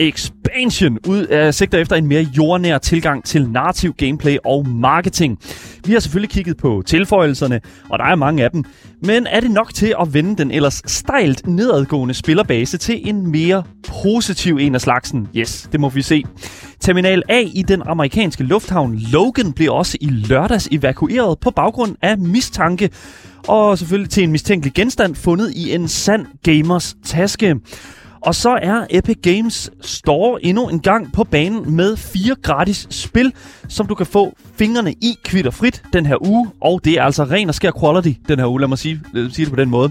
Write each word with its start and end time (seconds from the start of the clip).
Expansion 0.00 0.98
ud 1.08 1.26
af 1.26 1.54
sigter 1.54 1.78
efter 1.78 1.96
en 1.96 2.06
mere 2.06 2.22
jordnær 2.22 2.78
tilgang 2.78 3.24
til 3.24 3.50
narrativ 3.50 3.94
gameplay 3.94 4.36
og 4.44 4.68
marketing. 4.68 5.38
Vi 5.86 5.92
har 5.92 6.00
selvfølgelig 6.00 6.30
kigget 6.30 6.56
på 6.56 6.82
tilføjelserne, 6.86 7.60
og 7.88 7.98
der 7.98 8.04
er 8.04 8.14
mange 8.14 8.44
af 8.44 8.50
dem. 8.50 8.64
Men 9.02 9.26
er 9.26 9.40
det 9.40 9.50
nok 9.50 9.74
til 9.74 9.94
at 10.00 10.14
vende 10.14 10.36
den 10.36 10.50
ellers 10.50 10.82
stejlt 10.86 11.46
nedadgående 11.46 12.14
spillerbase 12.14 12.78
til 12.78 13.08
en 13.08 13.30
mere 13.30 13.62
positiv 14.02 14.56
en 14.60 14.74
af 14.74 14.80
slagsen? 14.80 15.28
Yes, 15.36 15.68
det 15.72 15.80
må 15.80 15.88
vi 15.88 16.02
se. 16.02 16.24
Terminal 16.80 17.22
A 17.28 17.40
i 17.40 17.62
den 17.68 17.82
amerikanske 17.86 18.44
lufthavn 18.44 18.94
Logan 19.12 19.52
blev 19.52 19.72
også 19.72 19.98
i 20.00 20.06
lørdags 20.06 20.68
evakueret 20.72 21.38
på 21.38 21.50
baggrund 21.50 21.96
af 22.02 22.18
mistanke 22.18 22.90
og 23.48 23.78
selvfølgelig 23.78 24.10
til 24.10 24.22
en 24.22 24.32
mistænkelig 24.32 24.74
genstand 24.74 25.14
fundet 25.14 25.52
i 25.56 25.74
en 25.74 25.88
sand 25.88 26.26
gamers 26.42 26.96
taske. 27.04 27.56
Og 28.22 28.34
så 28.34 28.58
er 28.62 28.86
Epic 28.90 29.16
Games 29.22 29.70
Store 29.80 30.44
endnu 30.44 30.68
en 30.68 30.80
gang 30.80 31.12
på 31.12 31.24
banen 31.24 31.76
med 31.76 31.96
fire 31.96 32.34
gratis 32.42 32.86
spil, 32.90 33.32
som 33.68 33.86
du 33.86 33.94
kan 33.94 34.06
få 34.06 34.36
fingrene 34.58 34.92
i 34.92 35.14
kvitterfrit 35.24 35.82
den 35.92 36.06
her 36.06 36.26
uge. 36.26 36.50
Og 36.60 36.80
det 36.84 36.92
er 36.92 37.02
altså 37.02 37.24
ren 37.24 37.48
og 37.48 37.54
skær 37.54 37.70
quality 37.80 38.12
den 38.28 38.38
her 38.38 38.46
uge, 38.46 38.60
lad 38.60 38.68
mig 38.68 38.78
sige, 38.78 39.00
lad 39.12 39.22
mig 39.22 39.32
sige 39.32 39.44
det 39.44 39.52
på 39.52 39.60
den 39.60 39.70
måde. 39.70 39.90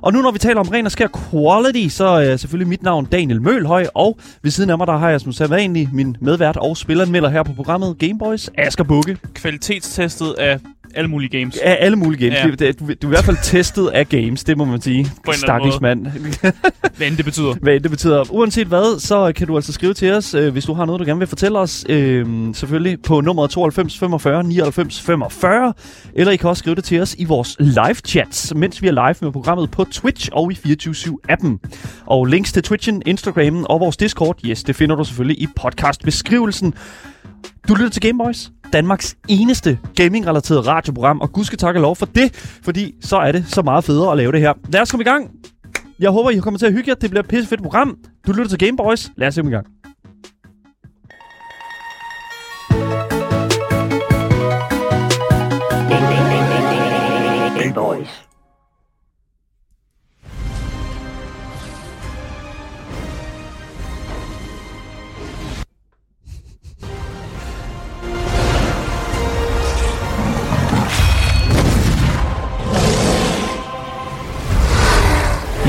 Og 0.00 0.12
nu 0.12 0.22
når 0.22 0.30
vi 0.30 0.38
taler 0.38 0.60
om 0.60 0.68
ren 0.68 0.86
og 0.86 0.92
skær 0.92 1.08
quality, 1.30 1.94
så 1.94 2.04
er 2.04 2.36
selvfølgelig 2.36 2.68
mit 2.68 2.82
navn 2.82 3.04
Daniel 3.04 3.42
Mølhøj, 3.42 3.86
og 3.94 4.18
ved 4.42 4.50
siden 4.50 4.70
af 4.70 4.78
mig 4.78 4.86
der 4.86 4.96
har 4.96 5.10
jeg 5.10 5.20
som 5.20 5.32
sædvanlig 5.32 5.88
min 5.92 6.16
medvært 6.20 6.56
og 6.56 6.76
spilleranmelder 6.76 7.28
her 7.28 7.42
på 7.42 7.52
programmet 7.52 7.98
Gameboys, 7.98 8.50
Asger 8.58 8.84
Bukke. 8.84 9.18
Kvalitetstestet 9.34 10.34
af 10.38 10.58
alle 10.94 11.10
mulige 11.10 11.38
games. 11.38 11.58
Af 11.58 11.76
alle 11.80 11.96
mulige 11.96 12.28
games. 12.28 12.60
Ja. 12.60 12.66
Ja. 12.66 12.72
Du, 12.72 12.86
du 12.86 13.06
er 13.06 13.10
i 13.10 13.14
hvert 13.14 13.24
fald 13.24 13.36
testet 13.42 13.88
af 13.88 14.08
games, 14.08 14.44
det 14.44 14.58
må 14.58 14.64
man 14.64 14.80
sige. 14.80 15.12
Stakkels 15.32 15.80
mand. 15.80 16.06
Hvad 16.96 17.06
end 17.06 17.16
det 17.16 17.24
betyder. 17.24 17.54
Hvad 17.62 17.74
end 17.74 17.82
det 17.82 17.90
betyder. 17.90 18.24
Uanset 18.30 18.66
hvad, 18.66 19.00
så 19.00 19.32
kan 19.36 19.46
du 19.46 19.56
altså 19.56 19.72
skrive 19.72 19.94
til 19.94 20.12
os, 20.12 20.34
øh, 20.34 20.52
hvis 20.52 20.64
du 20.64 20.72
har 20.72 20.84
noget, 20.84 21.00
du 21.00 21.04
gerne 21.04 21.18
vil 21.18 21.28
fortælle 21.28 21.58
os. 21.58 21.84
Øh, 21.88 22.26
selvfølgelig 22.54 23.02
på 23.02 23.20
nummeret 23.20 23.50
92 23.50 23.98
45 23.98 24.44
99 24.44 25.00
45. 25.00 25.72
Eller 26.14 26.32
I 26.32 26.36
kan 26.36 26.48
også 26.48 26.60
skrive 26.60 26.76
det 26.76 26.84
til 26.84 27.00
os 27.00 27.14
i 27.18 27.24
vores 27.24 27.56
live 27.58 27.94
chats, 28.06 28.54
mens 28.54 28.82
vi 28.82 28.88
er 28.88 28.92
live 28.92 29.14
med 29.20 29.32
programmet 29.32 29.70
på 29.70 29.84
Twitch 29.84 30.28
og 30.32 30.52
i 30.52 30.54
24-7-appen. 30.54 31.58
Og 32.06 32.26
links 32.26 32.52
til 32.52 32.62
Twitchen, 32.62 33.02
Instagramen 33.06 33.66
og 33.68 33.80
vores 33.80 33.96
Discord, 33.96 34.38
yes, 34.46 34.62
det 34.62 34.76
finder 34.76 34.96
du 34.96 35.04
selvfølgelig 35.04 35.42
i 35.42 35.46
podcastbeskrivelsen. 35.56 36.74
Du 37.68 37.74
lytter 37.74 37.90
til 37.90 38.02
Gameboys, 38.02 38.50
Danmarks 38.72 39.16
eneste 39.28 39.78
gaming-relateret 39.96 40.66
radioprogram, 40.66 41.20
og 41.20 41.32
gudske 41.32 41.56
tak 41.56 41.74
og 41.74 41.80
lov 41.80 41.96
for 41.96 42.06
det, 42.06 42.58
fordi 42.62 42.94
så 43.00 43.16
er 43.16 43.32
det 43.32 43.44
så 43.48 43.62
meget 43.62 43.84
federe 43.84 44.10
at 44.10 44.16
lave 44.16 44.32
det 44.32 44.40
her. 44.40 44.52
Lad 44.68 44.80
os 44.80 44.90
komme 44.90 45.02
i 45.02 45.04
gang. 45.04 45.30
Jeg 45.98 46.10
håber, 46.10 46.30
I 46.30 46.38
kommer 46.38 46.58
til 46.58 46.66
at 46.66 46.72
hygge 46.72 46.88
jer. 46.88 46.94
Det 46.94 47.10
bliver 47.10 47.22
et 47.22 47.28
pissefedt 47.28 47.62
program. 47.62 47.98
Du 48.26 48.32
lytter 48.32 48.48
til 48.48 48.58
Gameboys. 48.58 49.10
Lad 49.16 49.28
os 49.28 49.34
komme 49.34 49.50
i 49.50 49.54
gang. 49.54 49.66
Game 57.58 57.74
Boys. 57.74 58.29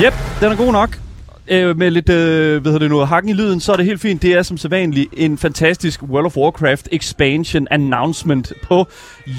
Yep, 0.06 0.14
den 0.40 0.52
er 0.52 0.56
god 0.56 0.72
nok. 0.72 1.00
Øh, 1.48 1.78
med 1.78 1.92
lidt, 1.92 2.10
øh, 2.10 2.62
hvad 2.62 2.72
hedder 2.72 2.80
det 2.80 2.90
nu, 2.90 3.00
hakken 3.00 3.30
i 3.30 3.34
lyden, 3.34 3.60
så 3.60 3.72
er 3.72 3.76
det 3.76 3.86
helt 3.86 4.02
fint. 4.02 4.22
Det 4.22 4.34
er 4.34 4.44
som 4.44 4.58
sædvanligt 4.58 5.10
en 5.14 5.38
fantastisk 5.38 6.04
World 6.04 6.26
of 6.26 6.38
Warcraft 6.38 6.88
expansion 6.92 7.68
announcement 7.72 8.54
på 8.64 8.88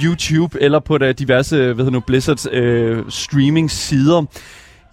YouTube 0.04 0.58
eller 0.60 0.78
på 0.78 0.98
der 0.98 1.12
diverse, 1.12 1.56
hvad 1.56 1.74
hedder 1.74 1.90
nu, 1.90 2.00
Blizzards 2.00 2.46
øh, 2.52 2.98
streaming 3.08 3.70
sider. 3.70 4.24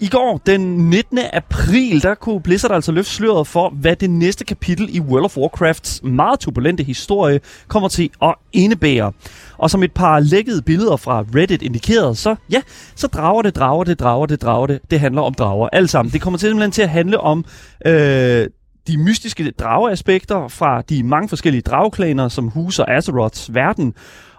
I 0.01 0.07
går, 0.07 0.41
den 0.45 0.89
19. 0.89 1.19
april, 1.33 2.03
der 2.03 2.15
kunne 2.15 2.41
Blizzard 2.41 2.71
altså 2.71 2.91
løfte 2.91 3.11
sløret 3.11 3.47
for, 3.47 3.69
hvad 3.69 3.95
det 3.95 4.09
næste 4.09 4.45
kapitel 4.45 4.95
i 4.95 4.99
World 4.99 5.25
of 5.25 5.37
Warcrafts 5.37 6.03
meget 6.03 6.39
turbulente 6.39 6.83
historie 6.83 7.39
kommer 7.67 7.89
til 7.89 8.09
at 8.21 8.35
indebære. 8.53 9.11
Og 9.57 9.69
som 9.69 9.83
et 9.83 9.91
par 9.91 10.19
lækkede 10.19 10.61
billeder 10.61 10.97
fra 10.97 11.25
Reddit 11.35 11.61
indikerede, 11.61 12.15
så 12.15 12.35
ja, 12.51 12.61
så 12.95 13.07
drager 13.07 13.41
det, 13.41 13.55
drager 13.55 13.83
det, 13.83 13.99
drager 13.99 14.25
det, 14.25 14.41
drager 14.41 14.67
det. 14.67 14.79
Det 14.91 14.99
handler 14.99 15.21
om 15.21 15.33
drager. 15.33 15.69
Alt 15.71 15.89
sammen. 15.89 16.11
Det 16.13 16.21
kommer 16.21 16.37
til 16.37 16.47
simpelthen 16.47 16.71
til 16.71 16.81
at 16.81 16.89
handle 16.89 17.19
om 17.19 17.45
øh, 17.85 18.47
de 18.87 18.97
mystiske 18.97 19.51
drageaspekter 19.51 20.47
fra 20.47 20.81
de 20.81 21.03
mange 21.03 21.29
forskellige 21.29 21.61
drageklaner, 21.61 22.27
som 22.27 22.47
huser 22.47 22.85
Azeroths 22.87 23.53
verden. 23.53 23.93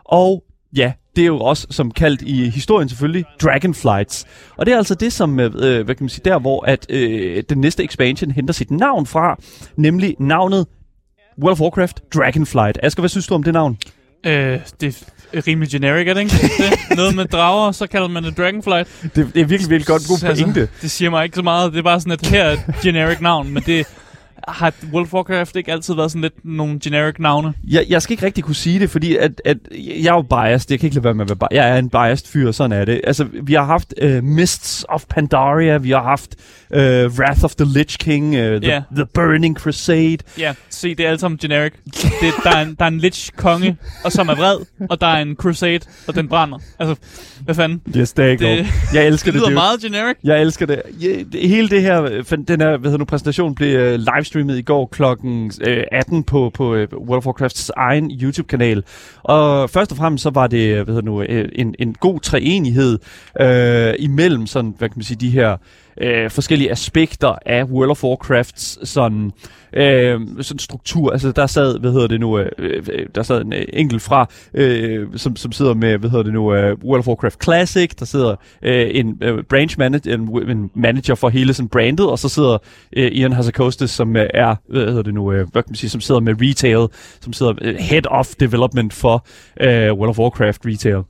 Og 0.04 0.42
ja, 0.76 0.92
det 1.16 1.22
er 1.22 1.26
jo 1.26 1.38
også 1.38 1.66
som 1.70 1.90
kaldt 1.90 2.22
i 2.22 2.48
historien 2.48 2.88
selvfølgelig 2.88 3.24
Dragonflights. 3.42 4.26
Og 4.56 4.66
det 4.66 4.72
er 4.72 4.78
altså 4.78 4.94
det 4.94 5.12
som 5.12 5.40
øh, 5.40 5.52
hvad 5.54 5.84
kan 5.84 5.96
man 6.00 6.08
sige 6.08 6.22
der 6.24 6.38
hvor 6.38 6.64
at 6.66 6.86
øh, 6.88 7.42
den 7.48 7.58
næste 7.58 7.84
expansion 7.84 8.30
henter 8.30 8.54
sit 8.54 8.70
navn 8.70 9.06
fra, 9.06 9.36
nemlig 9.76 10.16
navnet 10.18 10.66
World 11.42 11.52
of 11.52 11.60
Warcraft 11.60 12.00
Dragonflight. 12.14 12.78
Asger, 12.82 13.00
hvad 13.00 13.08
synes 13.08 13.26
du 13.26 13.34
om 13.34 13.42
det 13.42 13.52
navn? 13.52 13.78
Øh, 14.26 14.60
det 14.80 15.04
er 15.32 15.46
rimelig 15.46 15.70
generic, 15.70 16.08
er 16.08 16.14
det 16.14 16.20
ikke? 16.20 16.32
det, 16.32 16.78
noget 16.98 17.16
med 17.16 17.24
drager, 17.24 17.72
så 17.72 17.86
kalder 17.86 18.08
man 18.08 18.24
det 18.24 18.36
Dragonflight. 18.36 18.88
Det, 19.02 19.14
det 19.14 19.40
er 19.40 19.44
virkelig, 19.44 19.70
virkelig 19.70 19.86
godt 19.86 20.02
god 20.08 20.18
pointe. 20.34 20.60
Altså, 20.60 20.74
det 20.82 20.90
siger 20.90 21.10
mig 21.10 21.24
ikke 21.24 21.36
så 21.36 21.42
meget. 21.42 21.72
Det 21.72 21.78
er 21.78 21.82
bare 21.82 22.00
sådan, 22.00 22.12
at 22.12 22.26
her 22.26 22.44
er 22.44 22.52
et 22.52 22.60
generic 22.82 23.20
navn, 23.20 23.50
men 23.50 23.62
det 23.66 23.86
har 24.48 24.74
World 24.92 25.06
of 25.06 25.14
Warcraft 25.14 25.56
ikke 25.56 25.72
altid 25.72 25.94
været 25.94 26.10
sådan 26.10 26.22
lidt 26.22 26.44
nogle 26.44 26.78
generic 26.82 27.14
navne? 27.18 27.54
Jeg, 27.68 27.86
jeg 27.88 28.02
skal 28.02 28.12
ikke 28.12 28.26
rigtig 28.26 28.44
kunne 28.44 28.54
sige 28.54 28.80
det, 28.80 28.90
fordi 28.90 29.16
at, 29.16 29.42
at 29.44 29.56
jeg 29.72 30.10
er 30.10 30.14
jo 30.14 30.22
biased. 30.22 30.70
Jeg 30.70 30.80
kan 30.80 30.86
ikke 30.86 30.96
lade 30.96 31.04
være 31.04 31.14
med 31.14 31.24
at 31.24 31.28
være 31.28 31.48
biased. 31.48 31.64
Jeg 31.64 31.74
er 31.74 31.78
en 31.78 31.90
biased 31.90 32.26
fyr, 32.26 32.52
sådan 32.52 32.80
er 32.80 32.84
det. 32.84 33.00
Altså, 33.04 33.26
vi 33.42 33.54
har 33.54 33.64
haft 33.64 33.94
uh, 34.02 34.24
Mists 34.24 34.86
of 34.88 35.04
Pandaria, 35.08 35.78
vi 35.78 35.90
har 35.90 36.02
haft 36.02 36.36
uh, 36.74 37.18
Wrath 37.18 37.44
of 37.44 37.54
the 37.54 37.66
Lich 37.78 37.98
King, 37.98 38.26
uh, 38.34 38.40
the, 38.40 38.58
Ja. 38.62 38.82
the 38.96 39.06
Burning 39.14 39.56
Crusade. 39.58 40.18
Ja, 40.38 40.54
se, 40.70 40.94
det 40.94 41.06
er 41.06 41.10
alt 41.10 41.20
sammen 41.20 41.38
generic. 41.38 41.72
Det, 41.84 42.32
der, 42.44 42.50
er 42.56 42.62
en, 42.62 42.74
der 42.78 42.84
er 42.84 42.88
en 42.88 42.98
Lich-konge, 43.00 43.76
og 44.04 44.12
som 44.12 44.28
er 44.28 44.34
vred, 44.34 44.56
og 44.90 45.00
der 45.00 45.06
er 45.06 45.22
en 45.22 45.34
Crusade, 45.36 45.80
og 46.08 46.14
den 46.14 46.28
brænder. 46.28 46.58
Altså, 46.78 46.96
hvad 47.44 47.54
fanden? 47.54 47.82
Yes, 47.96 48.12
det 48.12 48.24
er 48.24 48.28
ikke 48.28 48.44
Det- 48.44 48.66
Jeg 48.94 49.06
elsker 49.06 49.32
Det 49.32 49.34
det. 49.34 49.40
lyder 49.40 49.46
det 49.46 49.54
meget 49.54 49.80
generic. 49.80 50.16
Jeg 50.24 50.40
elsker 50.40 50.66
det. 50.66 50.82
Ja, 51.02 51.08
det- 51.32 51.48
Hele 51.48 51.68
det 51.68 51.82
her, 51.82 52.00
den 52.48 52.60
her 52.60 52.76
hvad 52.76 52.90
hedder 52.90 52.98
nu, 52.98 53.04
præsentation 53.04 53.54
blev 53.54 53.94
uh, 53.94 54.00
livestreamet 54.14 54.58
i 54.58 54.62
går 54.62 54.86
klokken 54.92 55.52
uh, 55.66 55.72
18 55.92 56.22
på, 56.24 56.50
på 56.54 56.64
uh, 56.74 56.78
World 56.78 57.16
of 57.18 57.26
Warcrafts 57.26 57.70
egen 57.76 58.10
YouTube-kanal. 58.22 58.82
Og 59.22 59.70
først 59.70 59.90
og 59.90 59.96
fremmest 59.98 60.22
så 60.22 60.30
var 60.30 60.46
det 60.46 60.74
hvad 60.74 60.86
hedder 60.94 61.02
nu, 61.02 61.20
uh, 61.20 61.26
en, 61.54 61.74
en 61.78 61.94
god 62.00 62.20
treenighed 62.20 62.98
uh, 63.40 64.04
imellem 64.04 64.46
sådan, 64.46 64.74
hvad 64.78 64.88
kan 64.88 64.98
man 64.98 65.04
sige, 65.04 65.18
de 65.20 65.30
her 65.30 65.56
øh, 66.00 66.30
forskellige 66.30 66.70
aspekter 66.70 67.34
af 67.46 67.64
World 67.64 67.90
of 67.90 68.04
Warcrafts 68.04 68.88
sådan, 68.88 69.32
øh, 69.72 70.20
sådan 70.40 70.58
struktur. 70.58 71.10
Altså 71.12 71.32
der 71.32 71.46
sad, 71.46 71.78
hvad 71.78 71.92
hedder 71.92 72.06
det 72.06 72.20
nu, 72.20 72.38
øh, 72.38 72.50
øh, 72.58 73.06
der 73.14 73.22
sad 73.22 73.40
en 73.40 73.52
øh, 73.52 73.64
enkelt 73.72 74.02
fra, 74.02 74.28
øh, 74.54 75.06
som, 75.16 75.36
som 75.36 75.52
sidder 75.52 75.74
med, 75.74 75.98
hvad 75.98 76.10
hedder 76.10 76.24
det 76.24 76.32
nu, 76.32 76.54
øh, 76.54 76.76
World 76.84 76.98
of 76.98 77.08
Warcraft 77.08 77.44
Classic, 77.44 77.90
der 77.98 78.04
sidder 78.04 78.36
øh, 78.62 78.90
en 78.92 79.18
øh, 79.22 79.44
branch 79.44 79.78
manager, 79.78 80.14
en, 80.14 80.50
en 80.50 80.70
manager 80.74 81.14
for 81.14 81.28
hele 81.28 81.54
sådan 81.54 81.68
brandet, 81.68 82.06
og 82.06 82.18
så 82.18 82.28
sidder 82.28 82.58
øh, 82.96 83.12
Ian 83.12 83.32
Hazakostas, 83.32 83.90
som 83.90 84.16
øh, 84.16 84.26
er, 84.34 84.54
hvad 84.68 84.86
hedder 84.86 85.02
det 85.02 85.14
nu, 85.14 85.32
øh, 85.32 85.48
hvad 85.52 85.62
kan 85.62 85.70
man 85.70 85.76
sige, 85.76 85.90
som 85.90 86.00
sidder 86.00 86.20
med 86.20 86.34
retail, 86.40 86.86
som 87.20 87.32
sidder 87.32 87.52
øh, 87.62 87.74
head 87.76 88.06
of 88.06 88.26
development 88.40 88.92
for 88.92 89.26
øh, 89.60 89.92
World 89.92 90.10
of 90.10 90.18
Warcraft 90.18 90.60
retail. 90.66 91.02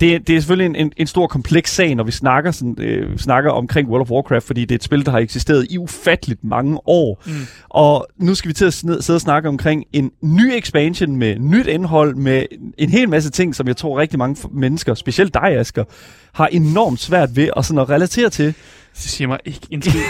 Det, 0.00 0.28
det 0.28 0.36
er 0.36 0.40
selvfølgelig 0.40 0.66
en, 0.66 0.86
en, 0.86 0.92
en 0.96 1.06
stor 1.06 1.26
kompleks 1.26 1.74
sag, 1.74 1.94
når 1.94 2.04
vi 2.04 2.12
snakker, 2.12 2.50
sådan, 2.50 2.76
øh, 2.80 3.18
snakker 3.18 3.50
omkring 3.50 3.88
World 3.88 4.00
of 4.00 4.10
Warcraft, 4.10 4.46
fordi 4.46 4.60
det 4.60 4.70
er 4.70 4.74
et 4.74 4.84
spil, 4.84 5.06
der 5.06 5.10
har 5.10 5.18
eksisteret 5.18 5.66
i 5.70 5.78
ufatteligt 5.78 6.44
mange 6.44 6.78
år. 6.86 7.22
Mm. 7.26 7.32
Og 7.68 8.06
nu 8.16 8.34
skal 8.34 8.48
vi 8.48 8.54
til 8.54 8.64
at 8.64 8.74
sidde 8.74 9.16
og 9.16 9.20
snakke 9.20 9.48
omkring 9.48 9.84
en 9.92 10.10
ny 10.22 10.52
expansion 10.52 11.16
med 11.16 11.38
nyt 11.38 11.66
indhold, 11.66 12.14
med 12.14 12.44
en 12.78 12.90
hel 12.90 13.08
masse 13.08 13.30
ting, 13.30 13.54
som 13.54 13.68
jeg 13.68 13.76
tror 13.76 13.98
rigtig 13.98 14.18
mange 14.18 14.48
mennesker, 14.52 14.94
specielt 14.94 15.34
dig, 15.34 15.58
Asger, 15.58 15.84
har 16.32 16.46
enormt 16.46 17.00
svært 17.00 17.36
ved 17.36 17.50
at, 17.56 17.64
sådan 17.64 17.80
at 17.80 17.90
relatere 17.90 18.30
til. 18.30 18.54
Det 18.94 19.02
siger 19.02 19.28
mig 19.28 19.38
ikke 19.44 19.60
en 19.70 19.82
skid. 19.82 20.00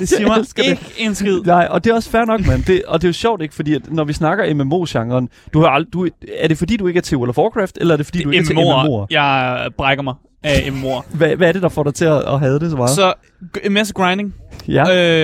Det 0.00 0.08
siger 0.08 0.26
mig 0.28 0.36
elsker 0.40 0.62
det. 0.62 0.70
ikke 0.70 0.94
en 0.98 1.14
skid. 1.14 1.40
Nej, 1.40 1.68
og 1.70 1.84
det 1.84 1.90
er 1.90 1.94
også 1.94 2.10
fair 2.10 2.24
nok, 2.24 2.46
mand. 2.46 2.64
Det, 2.64 2.82
og 2.84 3.00
det 3.02 3.06
er 3.06 3.08
jo 3.08 3.12
sjovt, 3.12 3.42
ikke? 3.42 3.54
Fordi 3.54 3.74
at 3.74 3.92
når 3.92 4.04
vi 4.04 4.12
snakker 4.12 4.54
MMO-genren, 4.54 5.28
du 5.52 5.60
har 5.60 5.78
ald- 5.78 5.90
du, 5.92 6.08
er 6.38 6.48
det 6.48 6.58
fordi, 6.58 6.76
du 6.76 6.86
ikke 6.86 6.98
er 6.98 7.02
til 7.02 7.16
World 7.18 7.28
of 7.30 7.38
Warcraft, 7.38 7.78
eller 7.80 7.92
er 7.94 7.96
det 7.96 8.06
fordi, 8.06 8.22
du 8.22 8.30
ikke 8.30 8.42
er 8.42 8.46
til 8.46 8.54
MMO'er, 8.54 8.84
MMO'er? 8.86 9.06
jeg 9.10 9.68
brækker 9.78 10.02
mig. 10.02 10.14
Af 10.42 10.70
MMO'er. 10.70 11.16
Hvad, 11.16 11.36
hvad 11.36 11.48
er 11.48 11.52
det, 11.52 11.62
der 11.62 11.68
får 11.68 11.82
dig 11.82 11.94
til 11.94 12.04
at, 12.04 12.24
at 12.24 12.40
have 12.40 12.58
det 12.58 12.70
så 12.70 12.76
meget? 12.76 12.90
Så 12.90 13.14
en 13.64 13.72
masse 13.72 13.94
grinding. 13.94 14.34
ja. 14.68 14.80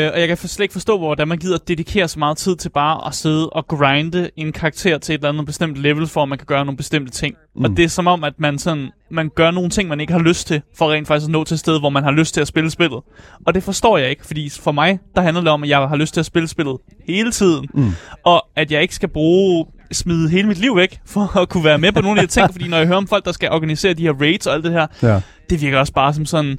Øh, 0.07 0.13
og 0.15 0.21
jeg 0.21 0.29
kan 0.29 0.37
for- 0.37 0.47
slet 0.49 0.65
ikke 0.65 0.73
forstå, 0.73 0.99
hvordan 0.99 1.29
man 1.29 1.39
gider 1.39 1.55
at 1.55 1.69
dedikere 1.69 2.09
så 2.09 2.19
meget 2.19 2.37
tid 2.37 2.57
til 2.57 2.69
bare 2.69 3.07
at 3.07 3.15
sidde 3.15 3.51
og 3.51 3.67
grinde 3.69 4.31
en 4.37 4.53
karakter 4.53 4.99
til 4.99 5.13
et 5.15 5.19
eller 5.19 5.29
andet 5.29 5.47
bestemt 5.47 5.77
level, 5.77 6.07
for 6.07 6.23
at 6.23 6.29
man 6.29 6.39
kan 6.39 6.47
gøre 6.47 6.65
nogle 6.65 6.77
bestemte 6.77 7.13
ting. 7.13 7.35
Mm. 7.57 7.65
Og 7.65 7.71
det 7.71 7.85
er 7.85 7.89
som 7.89 8.07
om, 8.07 8.25
at 8.25 8.33
man 8.39 8.59
sådan 8.59 8.91
man 9.11 9.31
gør 9.35 9.51
nogle 9.51 9.71
ting, 9.71 9.89
man 9.89 10.01
ikke 10.01 10.13
har 10.13 10.21
lyst 10.21 10.47
til, 10.47 10.63
for 10.77 10.93
rent 10.93 11.07
faktisk 11.09 11.29
at 11.29 11.33
nå 11.33 11.45
til 11.45 11.55
et 11.55 11.61
sted, 11.61 11.81
hvor 11.81 11.91
man 11.91 12.03
har 12.05 12.11
lyst 12.11 12.35
til 12.35 12.41
at 12.41 12.47
spille 12.49 12.71
spillet. 12.71 13.01
Og 13.47 13.55
det 13.55 13.63
forstår 13.63 13.99
jeg 13.99 14.11
ikke, 14.11 14.27
fordi 14.27 14.51
for 14.51 14.73
mig, 14.73 14.99
der 15.15 15.21
handler 15.23 15.41
det 15.43 15.51
om, 15.51 15.63
at 15.63 15.69
jeg 15.69 15.79
har 15.89 15.97
lyst 15.97 16.15
til 16.15 16.21
at 16.21 16.27
spille 16.27 16.49
spillet 16.49 16.77
hele 17.09 17.31
tiden. 17.33 17.67
Mm. 17.75 17.91
Og 18.25 18.47
at 18.57 18.73
jeg 18.73 18.83
ikke 18.83 18.95
skal 18.95 19.09
bruge 19.09 19.67
smide 19.95 20.29
hele 20.31 20.49
mit 20.49 20.59
liv 20.59 20.77
væk, 20.77 20.99
for 21.07 21.37
at 21.39 21.49
kunne 21.49 21.65
være 21.65 21.79
med 21.79 21.93
på 21.93 22.01
nogle 22.01 22.21
af 22.21 22.29
de 22.29 22.33
ting, 22.33 22.53
fordi 22.53 22.69
når 22.69 22.77
jeg 22.77 22.87
hører 22.87 22.97
om 22.99 23.07
folk, 23.07 23.25
der 23.25 23.33
skal 23.33 23.51
organisere 23.51 23.95
de 23.95 24.03
her 24.03 24.13
raids 24.21 24.47
og 24.47 24.55
alt 24.55 24.65
det 24.65 24.73
her, 24.73 24.87
ja. 25.03 25.21
det 25.51 25.61
virker 25.63 25.79
også 25.79 25.93
bare 25.93 26.15
som 26.15 26.27
sådan, 26.27 26.59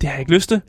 det 0.00 0.08
har 0.08 0.10
jeg 0.10 0.20
ikke 0.20 0.32
lyst 0.32 0.48
til. 0.48 0.60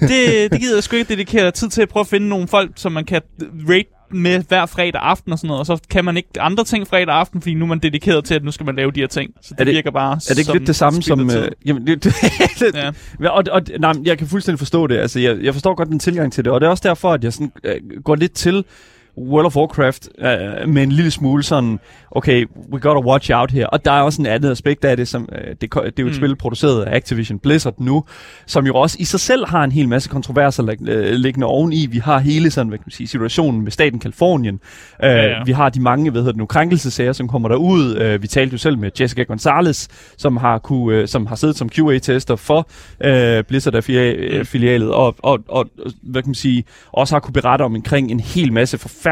det, 0.00 0.52
det 0.52 0.60
gider 0.60 0.76
jeg 0.76 0.82
sgu 0.82 0.96
ikke 0.96 1.08
dedikere 1.08 1.50
tid 1.50 1.68
til 1.68 1.82
at 1.82 1.88
prøve 1.88 2.00
at 2.00 2.06
finde 2.06 2.28
nogle 2.28 2.48
folk, 2.48 2.70
som 2.76 2.92
man 2.92 3.04
kan 3.04 3.20
rate 3.68 3.84
med 4.10 4.42
hver 4.48 4.66
fredag 4.66 5.00
aften 5.02 5.32
og 5.32 5.38
sådan 5.38 5.48
noget, 5.48 5.60
og 5.60 5.66
så 5.66 5.78
kan 5.90 6.04
man 6.04 6.16
ikke 6.16 6.28
andre 6.40 6.64
ting 6.64 6.86
fredag 6.86 7.14
aften, 7.14 7.40
fordi 7.42 7.54
nu 7.54 7.64
er 7.64 7.68
man 7.68 7.78
dedikeret 7.78 8.24
til, 8.24 8.34
at 8.34 8.44
nu 8.44 8.50
skal 8.50 8.66
man 8.66 8.76
lave 8.76 8.90
de 8.90 9.00
her 9.00 9.06
ting. 9.06 9.30
Så 9.42 9.48
det, 9.54 9.60
Er 9.60 9.64
det- 9.64 9.74
virker 9.74 9.90
bare 9.90 10.12
Er 10.12 10.18
det 10.34 10.38
ikke 10.38 10.52
lidt 10.52 10.66
det 10.66 10.76
samme 10.76 11.02
som... 11.02 11.30
Øh, 11.30 11.48
jamen, 11.66 11.86
det, 11.86 12.04
det, 12.04 12.14
Ja. 13.22 13.28
Og, 13.28 13.44
og, 13.52 13.62
nej, 13.80 13.92
jeg 14.04 14.18
kan 14.18 14.26
fuldstændig 14.26 14.58
forstå 14.58 14.86
det. 14.86 14.96
Altså, 14.98 15.20
jeg, 15.20 15.36
jeg 15.42 15.52
forstår 15.54 15.74
godt 15.74 15.88
den 15.88 15.98
tilgang 15.98 16.32
til 16.32 16.44
det, 16.44 16.52
og 16.52 16.60
det 16.60 16.66
er 16.66 16.70
også 16.70 16.88
derfor, 16.88 17.12
at 17.12 17.24
jeg 17.24 17.32
sådan, 17.32 17.52
øh, 17.64 17.80
går 18.04 18.14
lidt 18.14 18.32
til 18.32 18.64
World 19.18 19.46
of 19.46 19.56
Warcraft 19.56 20.08
øh, 20.18 20.68
med 20.68 20.82
en 20.82 20.92
lille 20.92 21.10
smule 21.10 21.42
sådan, 21.42 21.78
okay, 22.10 22.46
we 22.72 22.80
gotta 22.80 23.08
watch 23.08 23.30
out 23.34 23.50
her. 23.50 23.66
Og 23.66 23.84
der 23.84 23.92
er 23.92 24.02
også 24.02 24.22
en 24.22 24.26
andet 24.26 24.50
aspekt 24.50 24.84
af 24.84 24.96
det, 24.96 25.08
som 25.08 25.28
øh, 25.32 25.38
det, 25.48 25.60
det 25.60 25.74
er 25.74 25.80
jo 25.82 25.86
et 25.86 25.98
Mm. 25.98 26.06
mm. 26.06 26.14
spil 26.14 26.36
produceret 26.36 26.82
af 26.82 26.96
Activision 26.96 27.38
Blizzard 27.38 27.74
nu, 27.78 28.04
som 28.46 28.66
jo 28.66 28.74
også 28.74 28.96
i 29.00 29.04
sig 29.04 29.20
selv 29.20 29.46
har 29.48 29.64
en 29.64 29.72
hel 29.72 29.88
masse 29.88 30.08
kontroverser 30.08 30.62
lig, 30.62 30.88
øh, 30.88 31.12
liggende 31.12 31.46
oveni. 31.46 31.86
Vi 31.86 31.98
har 31.98 32.18
hele 32.18 32.50
sådan, 32.50 32.68
hvad 32.68 32.78
kan 32.78 32.82
man 32.86 32.90
sige, 32.92 33.06
situationen 33.06 33.62
med 33.62 33.70
staten 33.72 33.98
Kalifornien. 34.00 34.54
Øh, 35.04 35.10
Ja, 35.10 35.22
ja. 35.22 35.42
Vi 35.44 35.52
har 35.52 35.68
de 35.68 35.80
mange, 35.80 36.10
hvad 36.10 36.20
hedder 36.20 36.32
det 36.32 36.38
nu, 36.38 36.46
krænkelsesager, 36.46 37.12
som 37.12 37.28
kommer 37.28 37.48
derud. 37.48 37.96
Øh, 37.96 38.22
vi 38.22 38.26
talte 38.28 38.52
jo 38.52 38.58
selv 38.58 38.78
med 38.78 38.90
Jessica 39.00 39.22
Gonzalez, 39.22 39.88
som 40.18 40.36
har, 40.36 40.58
kunne, 40.58 40.96
øh, 40.96 41.08
som 41.08 41.26
har 41.26 41.36
siddet 41.36 41.56
som 41.56 41.68
QA-tester 41.68 42.36
for 42.36 42.68
øh, 43.04 43.44
Blizzard-filialet, 43.44 44.90
og, 44.90 45.16
og, 45.22 45.38
og, 45.48 45.66
hvad 46.02 46.22
kan 46.22 46.28
man 46.28 46.34
sige, 46.34 46.64
også 46.92 47.14
har 47.14 47.20
kunne 47.20 47.32
berette 47.32 47.62
om 47.62 47.74
omkring 47.74 48.10
en 48.10 48.20
hel 48.20 48.52
masse 48.52 48.78
forfærdelige 48.78 49.05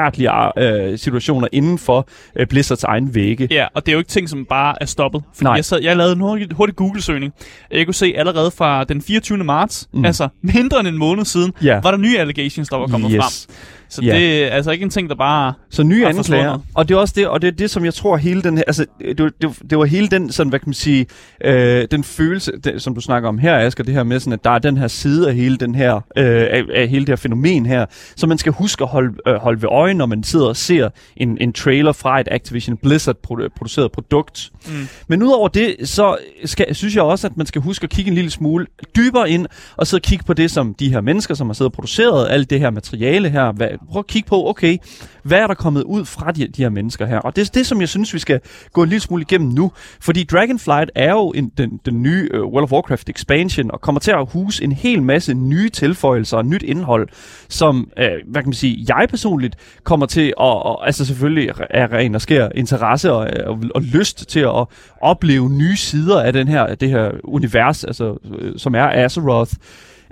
øh, 0.58 0.99
situationer 0.99 1.49
inden 1.52 1.79
for 1.79 2.08
øh, 2.37 2.46
Blizzards 2.46 2.85
egen 2.85 3.14
vægge. 3.14 3.49
Ja, 3.50 3.67
og 3.75 3.87
det 3.87 3.93
er 3.93 3.96
jo 3.96 3.99
ikke 3.99 4.11
ting, 4.11 4.29
som 4.29 4.44
bare 4.49 4.75
er 4.81 4.87
stoppet. 4.87 5.23
Fordi 5.35 5.44
Nej. 5.44 5.55
jeg, 5.55 5.64
sad, 5.64 5.81
jeg 5.82 5.96
lavede 5.96 6.12
en 6.12 6.20
hurtig, 6.20 6.49
hurtig 6.52 6.76
Google-søgning. 6.76 7.32
Jeg 7.70 7.87
kunne 7.87 7.94
se 7.94 8.14
allerede 8.17 8.50
fra 8.50 8.85
den 8.85 9.02
24. 9.02 9.44
marts. 9.44 9.88
Mm. 9.93 10.05
altså 10.05 10.29
mindre 10.43 10.81
end 10.81 10.88
en 10.88 10.99
måned 10.99 11.25
siden, 11.25 11.52
Ja. 11.62 11.81
var 11.82 11.91
der 11.91 11.99
nye 11.99 12.19
allegations, 12.19 12.69
der 12.69 12.76
var 12.76 12.87
kommet 12.87 13.11
Yes. 13.12 13.46
frem. 13.49 13.55
Så 13.89 14.03
Ja. 14.03 14.15
det 14.17 14.45
er 14.45 14.49
altså 14.49 14.71
ikke 14.71 14.83
en 14.83 14.91
ting, 14.91 15.09
der 15.09 15.15
bare... 15.15 15.53
Så 15.71 15.83
nye 15.83 16.07
anklager. 16.07 16.59
Og 16.75 16.89
det 16.89 16.95
er 16.95 16.99
også 16.99 17.15
det, 17.17 17.27
og 17.29 17.43
det 17.43 17.49
er 17.49 17.53
det, 17.53 17.71
som 17.71 17.85
jeg 17.85 17.95
tror 17.95 18.17
hele 18.17 18.43
den 18.43 18.57
her, 18.57 18.65
altså 18.67 18.87
det, 19.01 19.23
var- 19.23 19.31
det, 19.43 19.51
det 19.71 19.79
var 19.79 19.85
hele 19.85 20.09
den, 20.09 20.33
sådan, 20.33 20.49
hvad 20.51 20.59
kan 20.59 20.69
man 20.69 20.75
sige, 20.75 21.07
øh, 21.45 21.87
den 21.91 22.05
følelse, 22.05 22.53
det, 22.65 22.83
som 22.83 22.95
du 22.95 23.01
snakker 23.01 23.29
om 23.29 23.39
her, 23.39 23.59
Asger, 23.59 23.85
det 23.85 23.95
her 23.95 24.03
med 24.03 24.21
sådan, 24.21 24.33
at 24.33 24.45
der 24.45 24.51
er 24.51 24.59
den 24.59 24.77
her 24.77 24.89
side 24.89 25.29
af 25.29 25.35
hele 25.35 25.57
den 25.57 25.75
her, 25.75 25.95
øh, 25.95 26.03
af, 26.51 26.63
af 26.75 26.89
hele 26.89 27.01
det 27.01 27.09
her 27.09 27.17
fænomen 27.17 27.67
her, 27.67 27.87
som 28.17 28.29
man 28.29 28.39
skal 28.39 28.53
huske 28.53 28.85
at 28.85 28.89
holde, 28.91 29.15
øh, 29.27 29.35
holde 29.35 29.63
ved 29.63 29.69
øje, 29.69 29.95
når 29.95 30.07
man 30.07 30.23
sidder 30.25 30.47
og 30.47 30.57
ser 30.57 30.89
en, 31.17 31.39
en 31.41 31.53
trailer 31.53 31.93
fra 31.93 32.21
et 32.21 32.29
Activision 32.31 32.77
Blizzard 32.77 33.17
produ- 33.27 33.49
produceret 33.57 33.93
produkt. 33.93 34.51
Mm. 34.67 34.73
Men 35.09 35.23
udover 35.23 35.49
det, 35.49 35.77
så 35.85 36.17
skal, 36.45 36.75
synes 36.75 36.95
jeg 36.95 37.03
også, 37.03 37.27
at 37.27 37.37
man 37.37 37.47
skal 37.47 37.63
huske 37.63 37.85
at 37.85 37.91
kigge 37.91 38.09
en 38.09 38.15
lille 38.15 38.31
smule 38.31 38.67
dybere 38.97 39.31
ind, 39.31 39.47
og 39.77 39.87
sidde 39.87 39.99
og 39.99 40.03
kigge 40.03 40.25
på 40.25 40.33
det, 40.33 40.51
som 40.51 40.75
de 40.75 40.91
her 40.91 41.01
mennesker, 41.01 41.35
som 41.35 41.47
har 41.47 41.55
siddet 41.55 41.71
og 41.71 41.73
produceret 41.73 42.27
alt 42.31 42.51
det 42.51 42.61
her 42.61 42.71
materiale 42.71 43.29
her, 43.31 43.53
hvad, 43.53 43.69
prøv 43.91 43.99
at 43.99 44.06
kigge 44.06 44.29
på, 44.29 44.49
okay, 44.49 44.79
hvad 45.23 45.38
er 45.38 45.47
der 45.47 45.55
kommet 45.55 45.82
ud 45.82 46.05
fra 46.05 46.32
de, 46.32 46.47
de 46.47 46.62
her 46.62 46.69
mennesker 46.69 47.06
her? 47.06 47.19
Og 47.19 47.37
det 47.37 47.49
er 47.49 47.50
det, 47.55 47.67
som 47.67 47.81
jeg 47.81 47.88
synes, 47.88 48.15
vi 48.15 48.19
skal 48.19 48.41
gå 48.73 48.82
en 48.82 48.88
lille 48.88 49.00
smule 49.00 49.23
igennem 49.23 49.50
nu, 49.50 49.73
fordi 50.00 50.25
Dragonflight 50.25 50.91
er 50.94 51.11
jo 51.11 51.32
en, 51.37 51.53
den, 51.59 51.81
den 51.87 52.03
nye 52.03 52.29
uh, 52.35 52.53
World 52.53 52.62
of 52.62 52.73
Warcraft 52.73 53.09
expansion, 53.09 53.71
og 53.71 53.81
kommer 53.81 53.99
til 54.00 54.11
at 54.11 54.29
huse 54.32 54.65
en 54.65 54.73
hel 54.73 55.03
masse 55.03 55.35
nye 55.35 55.69
tilføjelser 55.69 56.37
og 56.37 56.47
nyt 56.47 56.62
indhold, 56.62 57.09
som, 57.49 57.76
uh, 57.97 58.31
hvad 58.31 58.43
kan 58.43 58.49
man 58.49 58.53
sige, 58.55 58.85
jeg 58.88 59.06
personligt 59.09 59.56
kommer 59.85 60.06
til 60.06 60.27
at, 60.27 60.35
og, 60.38 60.87
altså 60.87 61.05
selvfølgelig 61.05 61.50
er 61.70 61.93
ren 61.93 62.15
og 62.15 62.20
skær 62.20 62.49
interesse 62.55 63.12
og, 63.12 63.31
og, 63.47 63.59
og 63.75 63.82
lyst 63.82 64.29
til 64.29 64.41
at 64.41 64.67
opleve 65.00 65.50
nye 65.50 65.77
sider 65.77 66.23
af 66.23 66.32
den 66.32 66.49
her, 66.49 66.75
det 66.75 66.91
her 66.91 67.11
univers, 67.25 67.85
altså, 67.85 68.17
øh, 68.38 68.53
som 68.56 68.75
er 68.75 69.05
Azeroth. 69.05 69.53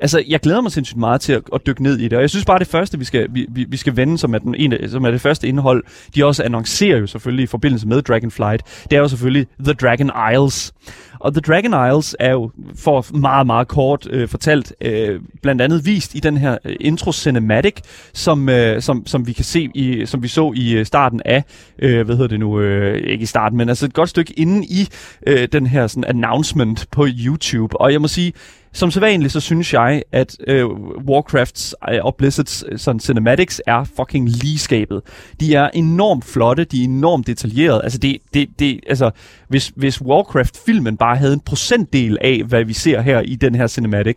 Altså, 0.03 0.23
jeg 0.29 0.41
glæder 0.41 0.61
mig 0.61 0.73
sindssygt 0.73 0.99
meget 0.99 1.21
til 1.21 1.33
at, 1.33 1.43
at 1.55 1.67
dykke 1.67 1.83
ned 1.83 1.99
i 1.99 2.05
det, 2.05 2.13
og 2.13 2.21
jeg 2.21 2.31
synes 2.31 2.45
bare, 2.45 2.59
det 2.59 2.67
første, 2.67 2.99
vi 2.99 3.05
skal, 3.05 3.27
vi, 3.31 3.47
vi, 3.49 3.65
vi 3.69 3.77
skal 3.77 3.97
vende, 3.97 4.19
som 4.19 4.35
er, 4.35 4.39
den 4.39 4.55
ene, 4.55 4.89
som 4.89 5.05
er 5.05 5.11
det 5.11 5.21
første 5.21 5.49
indhold, 5.49 5.85
de 6.15 6.25
også 6.25 6.43
annoncerer 6.43 6.99
jo 6.99 7.07
selvfølgelig 7.07 7.43
i 7.43 7.47
forbindelse 7.47 7.89
med 7.89 8.03
Dragonflight, 8.03 8.85
det 8.91 8.97
er 8.97 9.01
jo 9.01 9.09
selvfølgelig 9.09 9.47
The 9.65 9.73
Dragon 9.73 10.11
Isles. 10.33 10.73
Og 11.21 11.35
The 11.35 11.41
Dragon 11.41 11.89
Isles 11.89 12.17
er 12.21 12.31
jo, 12.31 12.51
for 12.79 13.17
meget, 13.17 13.47
meget 13.47 13.69
kort 13.69 14.09
øh, 14.11 14.29
fortalt, 14.29 14.73
øh, 14.81 15.21
blandt 15.43 15.63
andet 15.63 15.87
vist 15.87 16.15
i 16.15 16.19
den 16.19 16.37
her 16.37 16.59
øh, 16.65 16.77
intro 16.81 17.13
cinematic, 17.13 17.75
som, 18.13 18.49
øh, 18.49 18.83
som, 18.83 19.07
som 19.07 19.27
vi 19.27 19.33
kan 19.33 19.45
se, 19.45 19.69
i, 19.75 20.07
som 20.07 20.23
vi 20.23 20.29
så 20.29 20.53
i 20.57 20.73
øh, 20.73 20.87
starten 20.87 21.23
af, 21.25 21.45
øh, 21.79 22.07
hvad 22.07 22.17
hedder 22.17 22.29
det 22.29 22.41
nu, 22.41 22.61
øh, 22.61 22.97
ikke 22.97 23.23
i 23.23 23.27
starten, 23.27 23.59
men 23.59 23.69
altså 23.69 23.87
et 23.87 23.95
godt 23.95 24.09
stykke 24.09 24.33
inde 24.33 24.67
i 24.67 24.89
øh, 25.27 25.49
den 25.53 25.67
her 25.67 25.87
sådan 25.87 26.05
announcement 26.05 26.87
på 26.91 27.07
YouTube. 27.25 27.81
Og 27.81 27.93
jeg 27.93 28.01
må 28.01 28.09
sige, 28.09 28.33
som 28.73 28.91
sædvanligt, 28.91 29.33
så 29.33 29.41
synes 29.41 29.75
jeg, 29.75 30.03
at 30.13 30.37
øh, 30.47 30.67
Warcrafts 31.09 31.75
øh, 31.91 31.99
og 32.05 32.15
Blizzards 32.15 32.65
øh, 32.69 32.79
sådan 32.79 33.01
cinematics 33.01 33.63
er 33.67 33.85
fucking 33.97 34.29
ligeskabet. 34.29 35.03
De 35.41 35.55
er 35.55 35.71
enormt 35.75 36.25
flotte, 36.25 36.65
de 36.65 36.81
er 36.81 36.85
enormt 36.85 37.27
detaljerede. 37.27 37.83
Altså, 37.83 37.99
det, 37.99 38.19
det, 38.35 38.49
det, 38.59 38.81
altså 38.87 39.11
hvis, 39.49 39.73
hvis 39.77 40.03
Warcraft-filmen 40.03 40.97
bare 40.97 41.17
havde 41.17 41.33
en 41.33 41.41
procentdel 41.41 42.19
af, 42.21 42.43
hvad 42.47 42.65
vi 42.65 42.73
ser 42.73 43.01
her 43.01 43.21
i 43.21 43.35
den 43.35 43.55
her 43.55 43.67
cinematic, 43.67 44.17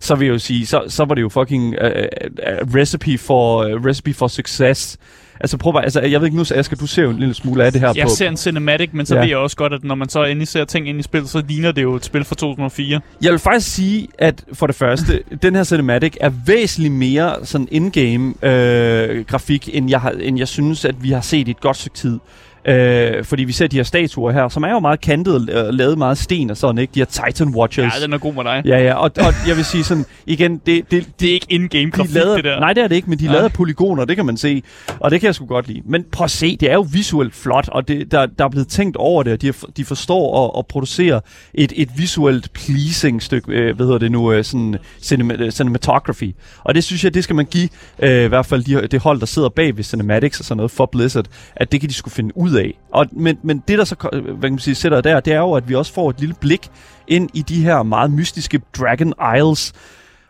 så 0.00 0.14
vil 0.14 0.26
jeg 0.26 0.32
jo 0.32 0.38
sige, 0.38 0.66
så, 0.66 0.82
så 0.88 1.04
var 1.04 1.14
det 1.14 1.22
jo 1.22 1.28
fucking 1.28 1.64
uh, 1.64 1.86
uh, 1.86 2.74
recipe, 2.74 3.18
for, 3.18 3.64
uh, 3.64 3.84
recipe 3.84 4.14
for 4.14 4.28
success. 4.28 4.98
Altså 5.40 5.56
prøv 5.56 5.72
bare, 5.72 5.82
altså 5.84 6.00
jeg 6.00 6.20
ved 6.20 6.26
ikke 6.26 6.36
nu, 6.36 6.44
Asger, 6.54 6.76
du 6.76 6.86
ser 6.86 7.02
jo 7.02 7.10
en 7.10 7.18
lille 7.18 7.34
smule 7.34 7.64
af 7.64 7.72
det 7.72 7.80
her 7.80 7.92
Jeg 7.96 8.04
på... 8.06 8.14
ser 8.16 8.28
en 8.28 8.36
cinematic, 8.36 8.90
men 8.92 9.06
så 9.06 9.14
Ja. 9.14 9.20
ved 9.20 9.28
jeg 9.28 9.36
også 9.38 9.56
godt, 9.56 9.72
at 9.72 9.84
når 9.84 9.94
man 9.94 10.08
så 10.08 10.24
endelig 10.24 10.48
ser 10.48 10.64
ting 10.64 10.88
ind 10.88 10.98
i 11.00 11.02
spillet, 11.02 11.30
så 11.30 11.42
ligner 11.48 11.72
det 11.72 11.82
jo 11.82 11.94
et 11.94 12.04
spil 12.04 12.24
fra 12.24 12.34
2004. 12.34 13.00
Jeg 13.22 13.30
vil 13.32 13.38
faktisk 13.38 13.74
sige, 13.74 14.08
at 14.18 14.44
for 14.52 14.66
det 14.66 14.76
første, 14.76 15.22
den 15.42 15.54
her 15.54 15.64
cinematic 15.64 16.16
er 16.20 16.30
væsentligt 16.46 16.94
mere 16.94 17.34
sådan 17.42 17.68
in-game 17.70 18.34
øh, 18.42 19.24
grafik, 19.24 19.68
end 19.72 19.90
jeg, 19.90 20.00
har, 20.00 20.10
end 20.10 20.38
jeg 20.38 20.48
synes, 20.48 20.84
at 20.84 20.94
vi 21.02 21.10
har 21.10 21.20
set 21.20 21.48
i 21.48 21.50
et 21.50 21.60
godt 21.60 21.76
stykke 21.76 21.96
tid. 21.96 22.18
Øh, 22.68 23.24
fordi 23.24 23.44
vi 23.44 23.52
ser 23.52 23.66
de 23.66 23.76
her 23.76 23.84
statuer 23.84 24.32
her, 24.32 24.48
som 24.48 24.62
er 24.62 24.70
jo 24.70 24.78
meget 24.78 25.00
kantet 25.00 25.34
og 25.50 25.74
lavet 25.74 25.98
meget 25.98 26.18
sten 26.18 26.50
og 26.50 26.56
sådan, 26.56 26.78
ikke? 26.78 26.92
De 26.94 27.00
her 27.00 27.04
Titan 27.30 27.48
Watchers. 27.48 27.92
Ja, 27.98 28.04
den 28.04 28.12
er 28.12 28.18
god 28.18 28.34
med 28.34 28.44
dig. 28.44 28.62
ja, 28.66 28.78
ja, 28.78 28.94
og, 28.94 29.10
og 29.16 29.32
jeg 29.48 29.56
vil 29.56 29.64
sige 29.64 29.84
sådan, 29.84 30.04
igen, 30.26 30.60
det, 30.66 30.90
det, 30.90 31.06
Det 31.20 31.28
er 31.28 31.32
ikke 31.32 31.46
in-game 31.50 31.84
de 31.84 31.90
grafik, 31.90 32.14
lavede, 32.14 32.36
det 32.36 32.44
der. 32.44 32.60
Nej, 32.60 32.72
det 32.72 32.84
er 32.84 32.88
det 32.88 32.96
ikke, 32.96 33.10
men 33.10 33.18
de 33.18 33.26
lavede 33.26 33.50
polygoner, 33.50 34.04
det 34.04 34.16
kan 34.16 34.26
man 34.26 34.36
se. 34.36 34.62
Og 35.00 35.10
det 35.10 35.20
kan 35.20 35.26
jeg 35.26 35.34
sgu 35.34 35.46
godt 35.46 35.68
lide. 35.68 35.82
Men 35.84 36.04
prøv 36.12 36.24
at 36.24 36.30
se, 36.30 36.56
det 36.56 36.70
er 36.70 36.74
jo 36.74 36.86
visuelt 36.92 37.34
flot, 37.34 37.68
og 37.68 37.88
det, 37.88 38.10
der, 38.12 38.26
der 38.26 38.44
er 38.44 38.48
blevet 38.48 38.68
tænkt 38.68 38.96
over 38.96 39.22
det, 39.22 39.32
og 39.32 39.42
de, 39.42 39.52
de 39.76 39.84
forstår 39.84 40.44
at, 40.44 40.58
at 40.58 40.66
producere 40.66 41.20
et, 41.54 41.72
et 41.76 41.88
visuelt 41.96 42.52
pleasing 42.52 43.22
stykke, 43.22 43.52
øh, 43.52 43.76
hvad 43.76 43.86
hedder 43.86 43.98
det 43.98 44.12
nu, 44.12 44.32
øh, 44.32 44.44
sådan 44.44 44.76
cinema, 45.00 45.34
øh, 45.34 45.50
cinematography. 45.50 46.34
Og 46.64 46.74
det 46.74 46.84
synes 46.84 47.04
jeg, 47.04 47.14
det 47.14 47.24
skal 47.24 47.36
man 47.36 47.46
give, 47.46 47.68
øh, 47.98 48.24
i 48.24 48.28
hvert 48.28 48.46
fald 48.46 48.64
de, 48.64 48.86
det 48.86 49.00
hold, 49.00 49.20
der 49.20 49.26
sidder 49.26 49.48
bag 49.48 49.76
ved 49.76 49.84
cinematics 49.84 50.38
og 50.40 50.44
sådan 50.44 50.56
noget 50.56 50.70
for 50.70 50.86
Blizzard, 50.86 51.26
at 51.56 51.72
det 51.72 51.80
kan 51.80 51.88
de 51.88 51.94
skulle 51.94 52.14
finde 52.14 52.36
ud 52.36 52.55
af. 52.56 52.78
Og, 52.92 53.06
men, 53.12 53.38
men 53.42 53.62
det, 53.68 53.78
der 53.78 53.84
så 53.84 54.08
øh, 54.12 54.24
hvad 54.24 54.34
kan 54.34 54.52
man 54.52 54.58
sige, 54.58 54.74
sætter 54.74 55.00
der, 55.00 55.20
det 55.20 55.32
er 55.32 55.38
jo, 55.38 55.52
at 55.52 55.68
vi 55.68 55.74
også 55.74 55.92
får 55.92 56.10
et 56.10 56.20
lille 56.20 56.34
blik 56.40 56.70
ind 57.08 57.30
i 57.34 57.42
de 57.42 57.64
her 57.64 57.82
meget 57.82 58.10
mystiske 58.10 58.60
Dragon 58.78 59.14
Isles, 59.36 59.72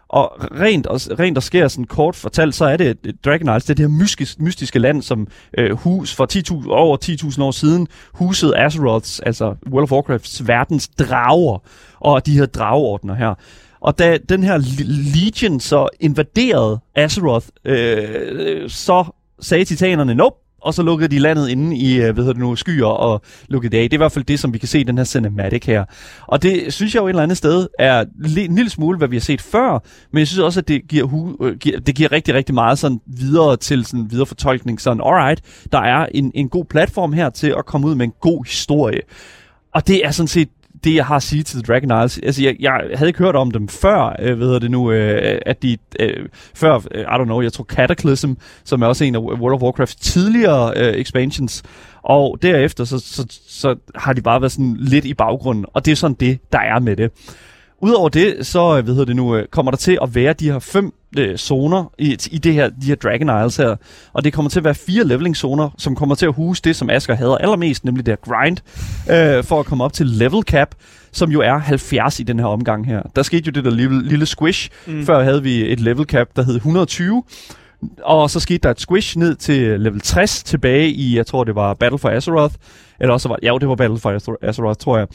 og 0.09 0.33
rent 0.61 0.87
og, 0.87 1.01
rent 1.19 1.37
og 1.37 1.43
sker 1.43 1.69
sådan 1.69 1.85
kort 1.85 2.17
fortalt, 2.17 2.55
så 2.55 2.65
er 2.65 2.77
det 2.77 3.25
Dragon 3.25 3.49
Isles, 3.49 3.65
det 3.65 3.71
er 3.71 3.75
det 3.75 3.91
her 3.91 3.99
mystiske, 3.99 4.43
mystiske 4.43 4.79
land, 4.79 5.03
som 5.03 5.27
øh, 5.59 5.71
hus 5.71 6.15
for 6.15 6.27
10.000, 6.63 6.71
over 6.71 6.97
10.000 7.05 7.43
år 7.43 7.51
siden 7.51 7.89
husede 8.13 8.59
Azeroths, 8.59 9.21
altså 9.21 9.55
World 9.71 9.83
of 9.83 9.93
Warcrafts 9.93 10.49
verdens 10.49 10.89
drager, 10.89 11.59
og 12.01 12.27
de 12.27 12.39
her 12.39 12.47
drageordner 12.47 13.15
her. 13.15 13.35
Og 13.81 13.99
da 13.99 14.19
den 14.29 14.43
her 14.43 14.59
Legion 15.15 15.61
så 15.61 15.89
invaderede 16.01 16.79
Azeroth, 16.95 17.47
øh, 17.65 17.99
øh 18.31 18.71
så 18.71 19.05
sagde 19.41 19.65
titanerne, 19.65 20.15
nope, 20.15 20.37
og 20.67 20.75
så 20.75 20.83
lukkede 20.83 21.15
de 21.15 21.19
landet 21.19 21.49
inde 21.49 21.77
i, 21.77 21.95
øh, 21.97 22.03
hvad 22.03 22.15
hedder 22.15 22.33
det 22.33 22.43
nu, 22.43 22.57
skyer 22.57 22.87
og 22.87 23.23
lukkede 23.49 23.77
det 23.77 23.83
af. 23.83 23.91
Det 23.91 23.93
er 23.93 23.97
i 23.97 24.05
hvert 24.05 24.13
fald 24.13 24.25
det, 24.25 24.41
som 24.41 24.53
vi 24.53 24.59
kan 24.59 24.69
se 24.69 24.81
i 24.81 24.83
den 24.83 24.99
her 24.99 25.05
cinematic 25.05 25.65
her. 25.65 25.85
Og 26.27 26.43
det 26.43 26.73
synes 26.73 26.95
jeg 26.95 27.01
jo 27.01 27.07
et 27.07 27.11
eller 27.11 27.23
andet 27.23 27.37
sted 27.37 27.67
er 27.79 28.05
en 28.47 28.55
lille 28.55 28.71
smule, 28.71 28.99
hvad 28.99 29.09
vi 29.09 29.17
har 29.17 29.21
set 29.21 29.41
før, 29.41 29.83
men 30.13 30.19
jeg 30.19 30.27
synes 30.27 30.39
også, 30.39 30.61
at 30.61 30.69
det 30.69 30.89
giver, 30.89 31.05
hu- 31.07 31.37
øh, 31.41 31.57
giver, 31.57 31.81
det 31.81 31.95
giver 31.95 32.13
rigtig, 32.13 32.35
rigtig 32.35 32.55
meget 32.55 32.79
sådan 32.79 33.01
videre 33.07 33.57
til 33.57 33.85
sådan 33.85 34.07
videre 34.11 34.27
fortolkning. 34.27 34.81
Sådan, 34.81 35.03
alright, 35.07 35.41
der 35.73 35.79
er 35.79 36.07
en, 36.15 36.33
en 36.35 36.49
god 36.49 36.65
platform 36.65 37.13
her 37.13 37.31
til 37.31 37.55
at 37.59 37.67
komme 37.67 37.87
ud 37.87 37.95
med 37.95 38.07
en 38.07 38.13
god 38.21 38.45
historie. 38.47 39.01
Og 39.75 39.87
det 39.89 40.07
er 40.07 40.11
sådan 40.11 40.29
set 40.29 40.49
det, 40.87 40.95
jeg 40.95 41.07
har 41.07 41.17
at 41.17 41.23
sige 41.23 41.43
til 41.43 41.63
The 41.63 41.73
Dragon 41.73 42.05
Isles, 42.05 42.25
altså 42.27 42.43
jeg, 42.43 42.57
jeg 42.61 42.81
havde 42.95 43.09
ikke 43.09 43.19
hørt 43.19 43.37
om 43.37 43.51
dem 43.51 43.69
før, 43.69 44.17
øh, 44.19 44.41
ved 44.41 44.53
jeg 44.53 44.61
det 44.61 44.71
nu, 44.71 44.91
øh, 44.91 45.39
at 45.47 45.63
de, 45.63 45.77
øh, 46.01 46.29
før, 46.55 46.75
øh, 46.75 47.01
I 47.01 47.05
don't 47.05 47.25
know, 47.25 47.41
jeg 47.41 47.53
tror 47.53 47.65
Cataclysm, 47.65 48.33
som 48.65 48.83
er 48.83 48.87
også 48.87 49.05
en 49.05 49.15
af 49.15 49.19
World 49.19 49.55
of 49.55 49.63
Warcrafts 49.63 49.95
tidligere 49.95 50.73
øh, 50.77 50.95
expansions, 50.95 51.63
og 52.03 52.39
derefter, 52.43 52.85
så, 52.85 52.99
så, 52.99 53.27
så 53.49 53.77
har 53.95 54.13
de 54.13 54.23
bare 54.23 54.41
været 54.41 54.53
sådan 54.53 54.77
lidt 54.81 55.05
i 55.05 55.15
baggrunden, 55.15 55.65
og 55.73 55.85
det 55.85 55.93
er 55.93 55.97
sådan 55.97 56.17
det, 56.21 56.39
der 56.53 56.61
er 56.61 56.79
med 56.79 56.97
det. 56.97 57.11
Udover 57.81 58.09
det, 58.09 58.47
så 58.47 58.79
øh, 58.79 58.85
hvad 58.85 58.95
hedder 58.95 59.05
det 59.05 59.17
nu, 59.17 59.37
øh, 59.37 59.47
kommer 59.47 59.73
der 59.73 59.77
til 59.77 59.99
at 60.03 60.15
være 60.15 60.33
de 60.33 60.53
her 60.53 60.59
fem 60.59 60.93
øh, 61.19 61.37
zoner 61.37 61.93
i, 61.99 62.19
i 62.31 62.39
det 62.39 62.55
her, 62.55 62.69
de 62.69 62.87
her 62.87 62.95
Dragon 62.95 63.47
Isles 63.47 63.57
her. 63.57 63.77
Og 64.13 64.25
det 64.25 64.33
kommer 64.33 64.51
til 64.51 64.61
at 64.61 64.65
være 64.65 64.75
fire 64.75 65.05
leveling 65.05 65.37
zoner, 65.37 65.71
som 65.79 65.97
kommer 65.97 66.15
til 66.15 66.27
at 66.27 66.33
huse 66.33 66.63
det, 66.63 66.77
som 66.77 66.91
Asger 66.91 67.15
hader 67.15 67.37
allermest, 67.37 67.85
nemlig 67.85 68.07
det 68.07 68.13
her 68.13 68.35
grind, 68.35 68.57
øh, 69.11 69.45
for 69.45 69.61
at 69.61 69.67
komme 69.67 69.85
op 69.85 69.93
til 69.93 70.07
level 70.07 70.43
cap, 70.43 70.75
som 71.13 71.31
jo 71.31 71.41
er 71.41 71.59
70 71.59 72.21
i 72.21 72.23
den 72.23 72.39
her 72.39 72.47
omgang 72.47 72.87
her. 72.87 73.03
Der 73.17 73.23
skete 73.23 73.43
jo 73.47 73.51
det 73.51 73.65
der 73.65 73.71
lille, 73.71 74.09
lille 74.09 74.27
squish. 74.27 74.71
Mm. 74.87 75.07
Før 75.07 75.23
havde 75.23 75.43
vi 75.43 75.73
et 75.73 75.81
level 75.81 76.05
cap, 76.05 76.29
der 76.37 76.43
hed 76.45 76.55
120. 76.55 77.23
Og 78.03 78.31
så 78.31 78.41
skete 78.41 78.59
der 78.59 78.71
et 78.71 78.81
squish 78.81 79.19
ned 79.19 79.35
til 79.35 79.81
level 79.81 80.01
60 80.01 80.43
tilbage 80.43 80.89
i, 80.91 81.17
jeg 81.17 81.27
tror 81.27 81.45
det 81.45 81.55
var 81.55 81.75
Battle 81.75 81.99
for 81.99 82.09
Azeroth. 82.09 82.55
Eller 83.01 83.13
også 83.13 83.29
var, 83.29 83.39
ja, 83.43 83.57
det 83.61 83.69
var 83.69 83.75
Battle 83.75 83.99
for 83.99 84.39
Azeroth, 84.43 84.79
tror 84.79 84.99
jeg. 84.99 85.07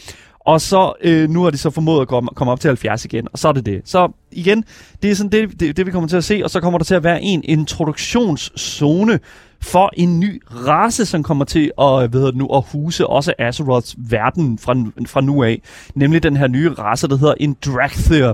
Og 0.45 0.62
så 0.62 0.93
øh, 1.01 1.29
nu 1.29 1.43
har 1.43 1.50
de 1.50 1.57
så 1.57 1.69
formået 1.69 2.01
at 2.01 2.07
komme, 2.07 2.29
komme 2.36 2.51
op 2.51 2.60
til 2.60 2.67
70 2.67 3.05
igen, 3.05 3.27
og 3.33 3.39
så 3.39 3.48
er 3.48 3.51
det 3.51 3.65
det. 3.65 3.81
Så 3.86 4.12
igen, 4.31 4.63
det 5.01 5.12
er 5.12 5.15
sådan 5.15 5.31
det, 5.31 5.60
det, 5.60 5.77
det, 5.77 5.86
vi 5.86 5.91
kommer 5.91 6.10
til 6.10 6.17
at 6.17 6.24
se, 6.24 6.41
og 6.43 6.50
så 6.50 6.60
kommer 6.60 6.79
der 6.79 6.86
til 6.86 6.95
at 6.95 7.03
være 7.03 7.21
en 7.21 7.41
introduktionszone 7.43 9.19
for 9.62 9.89
en 9.93 10.19
ny 10.19 10.41
race, 10.67 11.05
som 11.05 11.24
kommer 11.24 11.45
til 11.45 11.71
at, 11.81 12.10
hvad 12.10 12.25
det 12.25 12.36
nu, 12.36 12.48
at 12.48 12.63
huse 12.71 13.07
også 13.07 13.33
Azeroths 13.39 13.95
verden 13.98 14.57
fra, 14.57 14.74
fra 15.07 15.21
nu 15.21 15.43
af. 15.43 15.62
Nemlig 15.95 16.24
den 16.24 16.38
her 16.38 16.48
nye 16.48 16.69
race, 16.69 17.07
der 17.07 17.17
hedder 17.17 17.33
en 17.39 17.57
Dragthyr. 17.65 18.33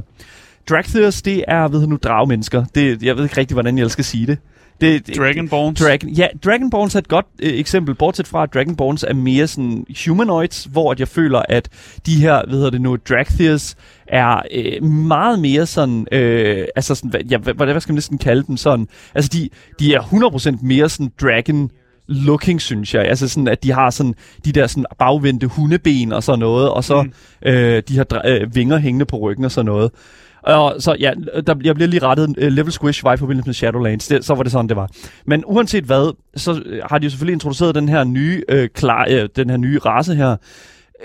Dragthyrs, 0.70 1.22
det 1.22 1.44
er, 1.48 1.68
ved 1.68 1.82
du 1.82 1.88
nu, 1.88 1.98
dragmennesker. 2.04 2.66
Det, 2.76 3.04
jeg 3.04 3.16
ved 3.16 3.24
ikke 3.24 3.38
rigtig, 3.38 3.56
hvordan 3.56 3.78
jeg 3.78 3.92
skal 3.92 4.04
sige 4.04 4.28
det. 4.28 4.38
Det, 4.82 5.08
det, 5.08 5.18
Dragonborns. 5.18 5.80
Dragon, 5.80 6.10
ja, 6.10 6.28
Dragonborns 6.46 6.96
er 6.96 7.00
et 7.00 7.08
godt 7.08 7.26
øh, 7.40 7.54
eksempel, 7.54 7.96
bortset 7.96 8.28
fra, 8.28 8.44
at 8.44 8.54
Dragonborns 8.54 9.04
er 9.04 9.14
mere 9.14 9.48
sådan 9.48 9.86
humanoids, 10.08 10.68
hvor 10.72 10.92
at 10.92 11.00
jeg 11.00 11.08
føler, 11.08 11.42
at 11.50 11.70
de 12.06 12.16
her, 12.16 12.42
hvad 12.48 12.56
hedder 12.56 12.70
det 12.70 12.82
nu, 12.82 12.96
Dragthirs 13.10 13.76
er 14.08 14.42
øh, 14.52 14.84
meget 14.84 15.40
mere 15.40 15.66
sådan, 15.66 16.08
øh, 16.12 16.68
altså 16.76 16.96
sådan, 16.96 17.28
ja, 17.30 17.38
hvad, 17.38 17.54
hvad 17.54 17.82
skal 17.82 17.92
man 17.92 17.96
næsten 17.96 18.18
kalde 18.18 18.44
dem 18.48 18.58
sådan, 18.58 18.88
altså 19.16 19.32
de, 19.34 19.50
de 19.80 19.94
er 19.94 20.02
100% 20.02 20.66
mere 20.66 20.90
sådan 20.90 21.12
dragon 21.22 21.72
looking, 22.08 22.62
synes 22.62 22.94
jeg. 22.94 23.06
Altså 23.06 23.28
sådan, 23.28 23.48
at 23.48 23.64
de 23.64 23.72
har 23.72 23.90
sådan 23.90 24.16
de 24.46 24.52
der 24.52 24.68
sådan 24.68 24.86
bagvendte 25.00 25.48
hundeben 25.48 26.12
og 26.12 26.24
sådan 26.24 26.40
noget, 26.40 26.70
og 26.70 26.84
så 26.84 27.04
mm. 27.04 27.12
øh, 27.46 27.84
de 27.88 27.98
har 27.98 28.22
øh, 28.26 28.56
vinger 28.56 28.78
hængende 28.78 29.06
på 29.06 29.18
ryggen 29.18 29.46
og 29.46 29.52
sådan 29.52 29.66
noget. 29.66 29.92
Og 30.48 30.76
så 30.80 30.96
ja, 31.00 31.14
der, 31.48 31.56
jeg 31.64 31.76
bliver 31.76 31.88
lige 31.88 32.04
rettet. 32.04 32.30
Uh, 32.30 32.48
level 32.48 32.72
Squish 32.72 33.04
var 33.04 33.14
i 33.14 33.18
forbindelse 33.18 33.48
med 33.48 33.54
Shadowlands. 33.54 34.08
Det, 34.08 34.26
så 34.26 34.36
var 34.36 34.44
det 34.44 34.52
sådan, 34.52 34.70
det 34.70 34.78
var. 34.78 34.90
Men 35.26 35.44
uanset 35.46 35.84
hvad, 35.84 36.14
så 36.36 36.62
øh, 36.66 36.82
har 36.90 36.98
de 36.98 37.04
jo 37.04 37.10
selvfølgelig 37.10 37.34
introduceret 37.34 37.76
den 37.76 37.90
her 37.90 38.04
nye, 38.04 38.44
øh, 38.50 38.70
klar, 38.70 39.08
øh, 39.10 39.30
den 39.36 39.50
her 39.50 39.58
nye 39.58 39.80
race 39.80 40.16
her, 40.16 40.36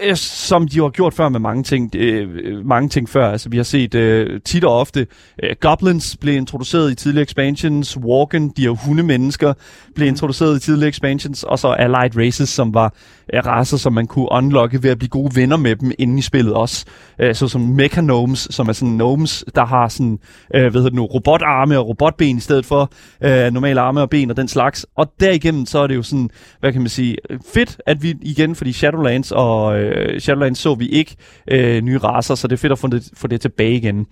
øh, 0.01 0.17
som 0.17 0.69
de 0.69 0.79
har 0.79 0.89
gjort 0.89 1.15
før 1.15 1.29
med 1.29 1.41
mange 1.41 1.63
ting, 1.63 1.95
øh, 1.95 2.67
mange 2.67 2.89
ting 2.89 3.09
før. 3.09 3.31
Altså, 3.31 3.49
vi 3.49 3.57
har 3.57 3.65
set 3.65 3.95
øh, 3.95 4.41
tit 4.45 4.65
og 4.65 4.79
ofte, 4.79 5.07
øh, 5.43 5.51
Goblins 5.61 6.17
blev 6.17 6.37
introduceret 6.37 6.91
i 6.91 6.95
tidligere 6.95 7.23
expansions, 7.23 7.97
Worgen, 7.97 8.49
de 8.49 8.63
her 8.63 8.71
hundemennesker, 8.71 9.55
blev 9.95 10.09
introduceret 10.09 10.57
i 10.57 10.61
tidligere 10.61 10.89
expansions, 10.89 11.43
og 11.43 11.59
så 11.59 11.69
Allied 11.69 12.17
Races, 12.27 12.49
som 12.49 12.75
var 12.75 12.95
øh, 13.35 13.47
racer, 13.47 13.77
som 13.77 13.93
man 13.93 14.07
kunne 14.07 14.33
unlocke 14.33 14.83
ved 14.83 14.91
at 14.91 14.99
blive 14.99 15.09
gode 15.09 15.37
venner 15.37 15.57
med 15.57 15.77
dem 15.77 15.93
inde 15.99 16.19
i 16.19 16.23
spillet 16.23 16.55
også. 16.55 16.85
Øh, 17.19 17.35
så 17.35 17.49
som 17.49 17.61
Mechanomes, 17.61 18.49
som 18.51 18.69
er 18.69 18.73
sådan 18.73 18.95
gnomes, 18.95 19.45
der 19.55 19.65
har 19.65 19.89
sådan, 19.89 20.19
øh, 20.55 20.61
hvad 20.61 20.73
hedder 20.73 20.89
det 20.89 20.97
nu, 20.97 21.05
robotarme 21.05 21.79
og 21.79 21.89
robotben 21.89 22.37
i 22.37 22.41
stedet 22.41 22.67
for 22.67 22.93
øh, 23.25 23.53
normale 23.53 23.81
arme 23.81 24.01
og 24.01 24.11
ben 24.11 24.31
og 24.31 24.37
den 24.37 24.49
slags. 24.49 24.87
Og 24.97 25.13
derigennem, 25.21 25.67
så 25.67 25.79
er 25.79 25.87
det 25.87 25.95
jo 25.95 26.03
sådan, 26.03 26.31
hvad 26.61 26.73
kan 26.73 26.81
man 26.81 26.89
sige, 26.89 27.17
fedt, 27.55 27.81
at 27.87 28.03
vi 28.03 28.15
igen, 28.23 28.55
fordi 28.55 28.73
Shadowlands 28.73 29.33
og 29.33 29.82
øh, 29.83 30.21
Shadowlands 30.21 30.59
så 30.59 30.75
vi 30.75 30.89
ikke 30.89 31.17
øh, 31.51 31.83
nye 31.83 31.99
racer, 31.99 32.35
så 32.35 32.49
det 32.49 32.53
er 32.53 32.59
fedt 32.59 32.73
at 32.73 32.79
få 32.79 32.87
det, 32.87 33.11
få 33.17 33.27
det 33.27 33.41
tilbage 33.41 33.75
igen. 33.75 34.07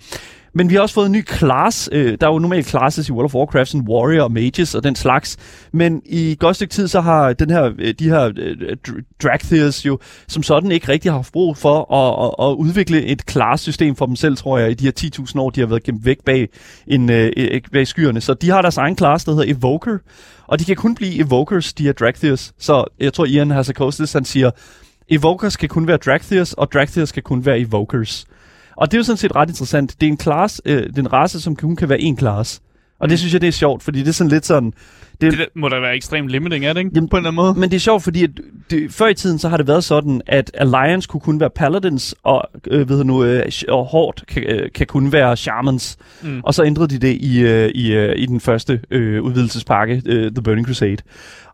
Men 0.54 0.70
vi 0.70 0.74
har 0.74 0.82
også 0.82 0.94
fået 0.94 1.06
en 1.06 1.12
ny 1.12 1.28
class. 1.28 1.88
Øh, 1.92 2.18
der 2.20 2.26
er 2.26 2.32
jo 2.32 2.38
normalt 2.38 2.66
classes 2.66 3.08
i 3.08 3.12
World 3.12 3.24
of 3.24 3.34
Warcraft, 3.34 3.68
sådan 3.68 3.88
warrior 3.88 4.22
og 4.22 4.32
mages 4.32 4.74
og 4.74 4.84
den 4.84 4.96
slags. 4.96 5.36
Men 5.72 6.02
i 6.06 6.36
godt 6.40 6.56
stykke 6.56 6.72
tid, 6.72 6.88
så 6.88 7.00
har 7.00 7.32
den 7.32 7.50
her, 7.50 7.70
øh, 7.78 7.94
de 7.98 8.08
her 8.08 8.32
øh, 8.36 9.86
jo 9.86 9.98
som 10.28 10.42
sådan 10.42 10.72
ikke 10.72 10.88
rigtig 10.88 11.12
haft 11.12 11.32
brug 11.32 11.56
for 11.56 11.94
at, 11.94 12.26
at, 12.26 12.50
at 12.50 12.54
udvikle 12.54 13.04
et 13.04 13.22
class-system 13.30 13.96
for 13.96 14.06
dem 14.06 14.16
selv, 14.16 14.36
tror 14.36 14.58
jeg, 14.58 14.70
i 14.70 14.74
de 14.74 14.84
her 14.84 15.20
10.000 15.26 15.40
år, 15.40 15.50
de 15.50 15.60
har 15.60 15.66
været 15.66 15.82
gemt 15.82 16.04
væk 16.04 16.24
bag, 16.24 16.48
en, 16.86 17.10
øh, 17.10 17.30
e-, 17.36 17.56
e-, 17.56 17.70
bag 17.72 17.86
skyerne. 17.86 18.20
Så 18.20 18.34
de 18.34 18.50
har 18.50 18.62
deres 18.62 18.76
egen 18.76 18.96
class, 18.96 19.24
der 19.24 19.32
hedder 19.32 19.54
Evoker. 19.54 19.98
Og 20.46 20.58
de 20.58 20.64
kan 20.64 20.76
kun 20.76 20.94
blive 20.94 21.26
Evokers, 21.26 21.72
de 21.72 21.82
her 21.82 21.92
Dragtheers. 21.92 22.52
Så 22.58 22.84
jeg 23.00 23.12
tror, 23.12 23.24
Ian 23.24 23.50
Hasekostis, 23.50 24.12
han 24.12 24.24
siger, 24.24 24.50
Evokers 25.10 25.56
kan 25.56 25.68
kun 25.68 25.86
være 25.86 25.96
Dragthirs, 25.96 26.52
og 26.52 26.72
Dragthirs 26.72 27.12
kan 27.12 27.22
kun 27.22 27.46
være 27.46 27.60
Evokers. 27.60 28.26
Og 28.76 28.90
det 28.90 28.96
er 28.96 28.98
jo 28.98 29.04
sådan 29.04 29.16
set 29.16 29.36
ret 29.36 29.48
interessant. 29.48 30.00
Det 30.00 30.06
er 30.06 30.10
en, 30.10 30.20
class, 30.20 30.62
øh, 30.64 30.82
det 30.82 30.98
er 30.98 31.02
en 31.02 31.12
race, 31.12 31.40
som 31.40 31.56
kun 31.56 31.76
kan 31.76 31.88
være 31.88 32.00
en 32.00 32.16
klasse. 32.16 32.60
Og 33.00 33.08
det 33.08 33.18
synes 33.18 33.32
jeg, 33.32 33.40
det 33.40 33.48
er 33.48 33.52
sjovt, 33.52 33.82
fordi 33.82 33.98
det 33.98 34.08
er 34.08 34.12
sådan 34.12 34.30
lidt 34.30 34.46
sådan... 34.46 34.72
Det, 35.20 35.32
det 35.32 35.46
må 35.56 35.68
da 35.68 35.80
være 35.80 35.94
ekstrem 35.94 36.26
limiting, 36.26 36.64
er 36.64 36.72
det 36.72 36.80
ikke? 36.80 36.90
Jamen, 36.94 37.08
på 37.08 37.16
en 37.16 37.20
eller 37.20 37.30
anden 37.30 37.36
måde. 37.36 37.54
Men 37.54 37.70
det 37.70 37.76
er 37.76 37.80
sjovt, 37.80 38.02
fordi 38.02 38.24
at 38.24 38.30
det, 38.70 38.92
før 38.92 39.06
i 39.06 39.14
tiden, 39.14 39.38
så 39.38 39.48
har 39.48 39.56
det 39.56 39.68
været 39.68 39.84
sådan, 39.84 40.22
at 40.26 40.50
Alliance 40.54 41.08
kunne 41.08 41.20
kun 41.20 41.40
være 41.40 41.50
Paladins, 41.50 42.14
og, 42.22 42.50
øh, 42.70 42.88
ved 42.88 43.04
nu, 43.04 43.24
øh, 43.24 43.46
og 43.68 43.86
Horde 43.86 44.24
kan, 44.26 44.42
øh, 44.42 44.68
kan 44.74 44.86
kun 44.86 45.12
være 45.12 45.36
Shamans. 45.36 45.96
Mm. 46.22 46.40
Og 46.44 46.54
så 46.54 46.64
ændrede 46.64 46.88
de 46.88 46.98
det 46.98 47.16
i, 47.20 47.40
øh, 47.40 47.70
i, 47.74 47.92
øh, 47.92 48.14
i 48.18 48.26
den 48.26 48.40
første 48.40 48.80
øh, 48.90 49.22
udvidelsespakke, 49.22 50.02
øh, 50.06 50.32
The 50.32 50.42
Burning 50.42 50.66
Crusade. 50.66 50.96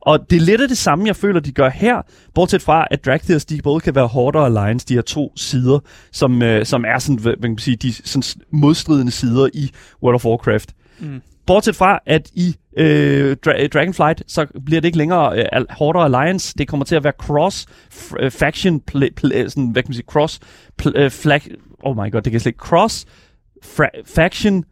Og 0.00 0.31
det 0.31 0.37
er 0.37 0.41
lidt 0.41 0.61
af 0.61 0.69
det 0.69 0.79
samme, 0.79 1.07
jeg 1.07 1.17
føler, 1.17 1.41
de 1.41 1.53
gør 1.53 1.69
her, 1.69 2.03
bortset 2.35 2.62
fra, 2.62 2.87
at 2.91 3.05
Dragthirs, 3.05 3.45
de 3.45 3.61
både 3.62 3.81
kan 3.81 3.95
være 3.95 4.07
Horde 4.07 4.38
og 4.38 4.47
Alliance, 4.47 4.87
de 4.87 4.95
her 4.95 5.03
to 5.03 5.33
sider, 5.37 5.79
som, 6.12 6.43
øh, 6.43 6.67
som 6.67 6.85
er 6.85 6.99
sådan, 6.99 7.19
hvad 7.19 7.35
man 7.41 7.57
kan 7.57 7.62
sige, 7.62 7.76
de 7.76 7.93
sådan 7.93 8.23
modstridende 8.50 9.12
sider 9.12 9.49
i 9.55 9.71
World 10.03 10.15
of 10.15 10.25
Warcraft. 10.25 10.73
Mm. 10.99 11.21
Bortset 11.47 11.76
fra, 11.76 11.99
at 12.07 12.31
i 12.35 12.57
øh, 12.79 13.37
Dra- 13.47 13.67
Dragonflight, 13.67 14.23
så 14.26 14.47
bliver 14.67 14.81
det 14.81 14.88
ikke 14.88 14.99
længere 14.99 15.38
øh, 15.38 15.65
Horde 15.71 15.99
Alliance. 16.00 16.55
Det 16.59 16.69
kommer 16.69 16.85
til 16.85 16.95
at 16.97 17.05
være 17.05 17.12
cross 17.19 17.67
f- 17.95 18.29
faction, 18.29 18.83
pl- 18.91 19.09
pl- 19.21 19.49
sådan, 19.49 19.67
hvad 19.69 19.83
kan 19.83 19.88
man 19.91 19.95
sige, 19.95 20.05
cross 20.07 20.41
pl- 20.83 21.05
uh, 21.05 21.11
flag, 21.11 21.41
oh 21.83 21.97
my 21.97 22.12
god, 22.12 22.23
det 22.23 22.31
kan 22.33 22.41
slet 22.41 22.50
ikke, 22.50 22.59
cross 22.59 23.07
fra- 23.65 24.03
faction 24.17 24.65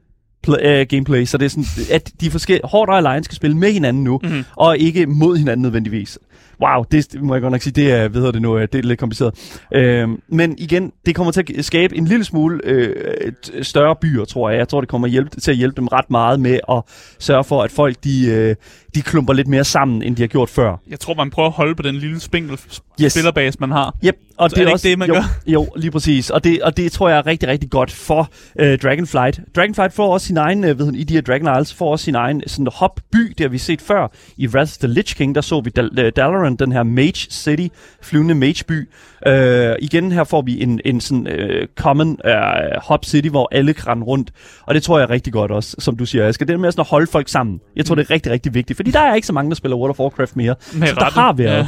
pl- 0.47 0.81
uh, 0.81 0.87
gameplay, 0.89 1.25
så 1.25 1.39
det 1.39 1.45
er 1.45 1.51
sådan, 1.51 1.65
at 1.93 2.13
de 2.21 2.31
forskellige, 2.31 2.67
Horde 2.69 2.91
og 2.91 2.97
Alliance 2.97 3.25
skal 3.25 3.37
spille 3.37 3.57
med 3.57 3.73
hinanden 3.73 4.05
nu, 4.05 4.21
mm-hmm. 4.23 4.45
og 4.57 4.79
ikke 4.79 5.07
mod 5.07 5.37
hinanden 5.37 5.63
nødvendigvis. 5.63 6.19
Wow, 6.61 6.85
det 6.91 7.23
må 7.23 7.35
jeg 7.35 7.43
godt 7.43 7.53
nok 7.53 7.63
sige, 7.63 7.73
det 7.73 7.93
er, 7.93 8.09
ved 8.09 8.33
det 8.33 8.43
nu, 8.43 8.59
øh, 8.59 8.69
det 8.73 8.79
er 8.79 8.83
lidt 8.83 9.01
kompliceret. 9.01 9.59
Øh, 9.75 10.09
men 10.29 10.55
igen, 10.59 10.93
det 11.07 11.15
kommer 11.15 11.33
til 11.33 11.45
at 11.59 11.65
skabe 11.65 11.97
en 11.97 12.05
lille 12.05 12.25
smule 12.25 12.61
øh, 12.65 13.33
større 13.63 13.97
byer, 13.97 14.25
tror 14.25 14.51
jeg. 14.51 14.59
Jeg 14.59 14.69
tror, 14.69 14.81
det 14.81 14.89
kommer 14.89 15.09
hjælpe, 15.09 15.41
til 15.41 15.51
at 15.51 15.57
hjælpe 15.57 15.77
dem 15.77 15.87
ret 15.87 16.11
meget 16.11 16.41
med 16.41 16.59
at 16.71 16.83
sørge 17.19 17.45
for, 17.45 17.63
at 17.63 17.71
folk 17.71 17.97
de, 18.05 18.27
øh, 18.27 18.57
de 18.95 19.03
klumper 19.03 19.33
lidt 19.33 19.49
mere 19.49 19.65
sammen, 19.65 20.03
end 20.03 20.17
de 20.17 20.23
har 20.23 20.27
gjort 20.27 20.49
før. 20.51 20.77
Jeg 20.91 21.01
tror, 21.01 21.15
man 21.15 21.31
prøver 21.31 21.49
at 21.49 21.55
holde 21.55 21.75
på 21.75 21.83
den 21.83 21.95
lille 21.95 22.21
spinkel 22.21 22.59
yes. 23.03 23.13
spillerbase, 23.13 23.57
man 23.61 23.71
har. 23.71 23.95
Yep. 24.05 24.17
Og 24.37 24.51
Så 24.51 24.55
det 24.55 24.61
er, 24.61 24.65
det 24.65 24.73
også, 24.73 24.89
det, 24.89 24.99
man 24.99 25.09
jo, 25.09 25.15
gør? 25.15 25.23
Jo, 25.47 25.69
lige 25.77 25.91
præcis. 25.91 26.31
Og 26.31 26.45
det, 26.45 26.63
og 26.63 26.77
det 26.77 26.93
tror 26.93 27.09
jeg 27.09 27.19
er 27.19 27.27
rigtig, 27.27 27.49
rigtig 27.49 27.71
godt 27.71 27.91
for 27.91 28.31
øh, 28.59 28.79
Dragonflight. 28.79 29.41
Dragonflight 29.57 29.93
får 29.93 30.13
også 30.13 30.27
sin 30.27 30.37
egen, 30.37 30.65
øh, 30.65 30.79
ved 30.79 30.85
hun, 30.85 30.95
i 30.95 31.05
de 31.05 31.15
her 31.15 31.21
Dragon 31.21 31.61
Isles, 31.61 31.75
får 31.75 31.93
også 31.93 32.05
sin 32.05 32.15
egen 32.15 32.43
sådan 32.47 32.69
hopby, 32.75 33.19
det 33.29 33.41
har 33.41 33.49
vi 33.49 33.59
set 33.59 33.81
før. 33.81 34.09
I 34.37 34.47
Wrath 34.47 34.73
of 34.73 34.79
the 34.79 34.89
Lich 34.89 35.17
King, 35.17 35.35
der 35.35 35.41
så 35.41 35.61
vi 35.61 35.71
Dal- 35.79 36.01
øh, 36.01 36.13
Dalaran, 36.17 36.57
den 36.57 36.73
her 36.73 36.83
Mage 36.83 37.27
City, 37.31 37.67
flyvende 38.03 38.35
Mage-by. 38.35 38.89
Øh, 39.27 39.77
igen 39.81 40.13
her 40.13 40.25
får 40.25 40.43
vi 40.43 40.63
en, 40.63 40.81
en 40.85 41.01
sådan 41.01 41.27
øh, 41.27 41.67
common 41.77 42.19
øh, 42.25 42.35
hop 42.83 43.05
city, 43.05 43.29
hvor 43.29 43.49
alle 43.53 43.75
kan 43.75 44.03
rundt. 44.03 44.31
Og 44.63 44.75
det 44.75 44.83
tror 44.83 44.99
jeg 44.99 45.11
rigtig 45.11 45.33
godt 45.33 45.51
også, 45.51 45.77
som 45.79 45.97
du 45.97 46.07
siger, 46.07 46.29
Asger. 46.29 46.47
Det 46.47 46.55
er 46.55 46.59
med 46.59 46.73
sådan 46.73 46.81
at 46.81 46.87
holde 46.87 47.07
folk 47.07 47.29
sammen. 47.29 47.61
Jeg 47.77 47.87
tror, 47.87 47.95
mm. 47.95 47.97
det 47.97 48.11
er 48.11 48.15
rigtig, 48.15 48.33
rigtig 48.33 48.55
vigtigt. 48.55 48.77
Fordi 48.77 48.91
der 48.91 49.01
er 49.01 49.15
ikke 49.15 49.27
så 49.27 49.33
mange, 49.33 49.51
der 49.51 49.57
spiller 49.57 49.77
World 49.77 49.91
of 49.91 50.01
Warcraft 50.01 50.37
mere. 50.37 50.55
Med 50.75 50.87
så 50.89 50.95
der 50.95 51.05
rette. 51.05 51.21
har 51.21 51.33
været. 51.33 51.57
Ja. 51.59 51.67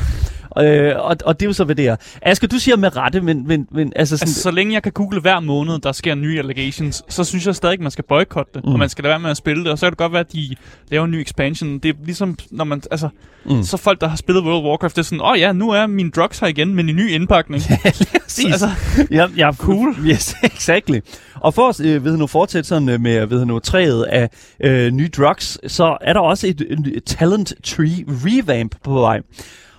Øh, 0.59 0.93
og, 0.97 1.17
og 1.25 1.41
det 1.41 1.47
er 1.47 1.49
jo 1.49 1.53
så, 1.53 1.65
hvad 1.65 1.75
det 1.75 1.87
er. 1.87 1.97
Asger, 2.23 2.49
du 2.49 2.59
siger 2.59 2.77
med 2.77 2.97
rette, 2.97 3.21
men, 3.21 3.49
men, 3.49 3.69
men 3.71 3.93
altså 3.97 4.17
sådan... 4.17 4.29
Altså, 4.29 4.43
så 4.43 4.51
længe 4.51 4.75
jeg 4.75 4.83
kan 4.83 4.93
google 4.93 5.21
hver 5.21 5.41
måned, 5.41 5.79
der 5.79 5.93
sker 5.93 6.15
nye 6.15 6.39
allegations, 6.39 7.03
så 7.09 7.25
synes 7.25 7.47
jeg 7.47 7.55
stadig, 7.55 7.83
man 7.83 7.91
skal 7.91 8.05
boykotte 8.09 8.51
det, 8.55 8.65
mm. 8.65 8.73
og 8.73 8.79
man 8.79 8.89
skal 8.89 9.03
lade 9.03 9.11
være 9.11 9.21
med 9.21 9.31
at 9.31 9.37
spille 9.37 9.65
det, 9.65 9.73
og 9.73 9.79
så 9.79 9.87
kan 9.87 9.91
det 9.91 9.99
godt 9.99 10.13
være, 10.13 10.21
at 10.21 10.33
de 10.33 10.57
laver 10.91 11.05
en 11.05 11.11
ny 11.11 11.21
expansion. 11.21 11.79
Det 11.79 11.89
er 11.89 11.95
ligesom, 12.05 12.37
når 12.51 12.65
man, 12.65 12.83
altså, 12.91 13.09
mm. 13.45 13.63
så 13.63 13.77
folk, 13.77 14.01
der 14.01 14.09
har 14.09 14.17
spillet 14.17 14.45
World 14.45 14.65
of 14.65 14.65
Warcraft, 14.65 14.97
det 14.97 15.03
er 15.03 15.05
sådan, 15.05 15.21
åh 15.21 15.31
oh, 15.31 15.39
ja, 15.39 15.53
nu 15.53 15.71
er 15.71 15.87
mine 15.87 16.11
drugs 16.11 16.39
her 16.39 16.47
igen, 16.47 16.75
men 16.75 16.89
i 16.89 16.93
ny 16.93 17.11
indpakning. 17.11 17.63
Præcis. 18.25 18.53
altså, 18.53 18.71
ja, 19.11 19.27
ja, 19.37 19.53
cool. 19.53 19.97
Yes, 20.07 20.35
exactly. 20.43 21.01
Og 21.35 21.55
for 21.55 21.69
at 21.69 21.81
øh, 21.81 22.05
ved 22.05 22.17
nu, 22.17 22.27
fortsætte 22.27 22.69
sådan 22.69 22.89
øh, 22.89 23.01
med 23.01 23.27
ved 23.27 23.45
nu, 23.45 23.59
træet 23.59 24.03
af 24.03 24.31
øh, 24.61 24.91
nye 24.91 25.09
drugs, 25.09 25.59
så 25.73 25.99
er 26.01 26.13
der 26.13 26.21
også 26.21 26.47
et, 26.47 26.61
et 26.61 27.05
talent 27.05 27.53
tree 27.65 28.05
revamp 28.09 28.75
på 28.85 29.01
vej. 29.01 29.21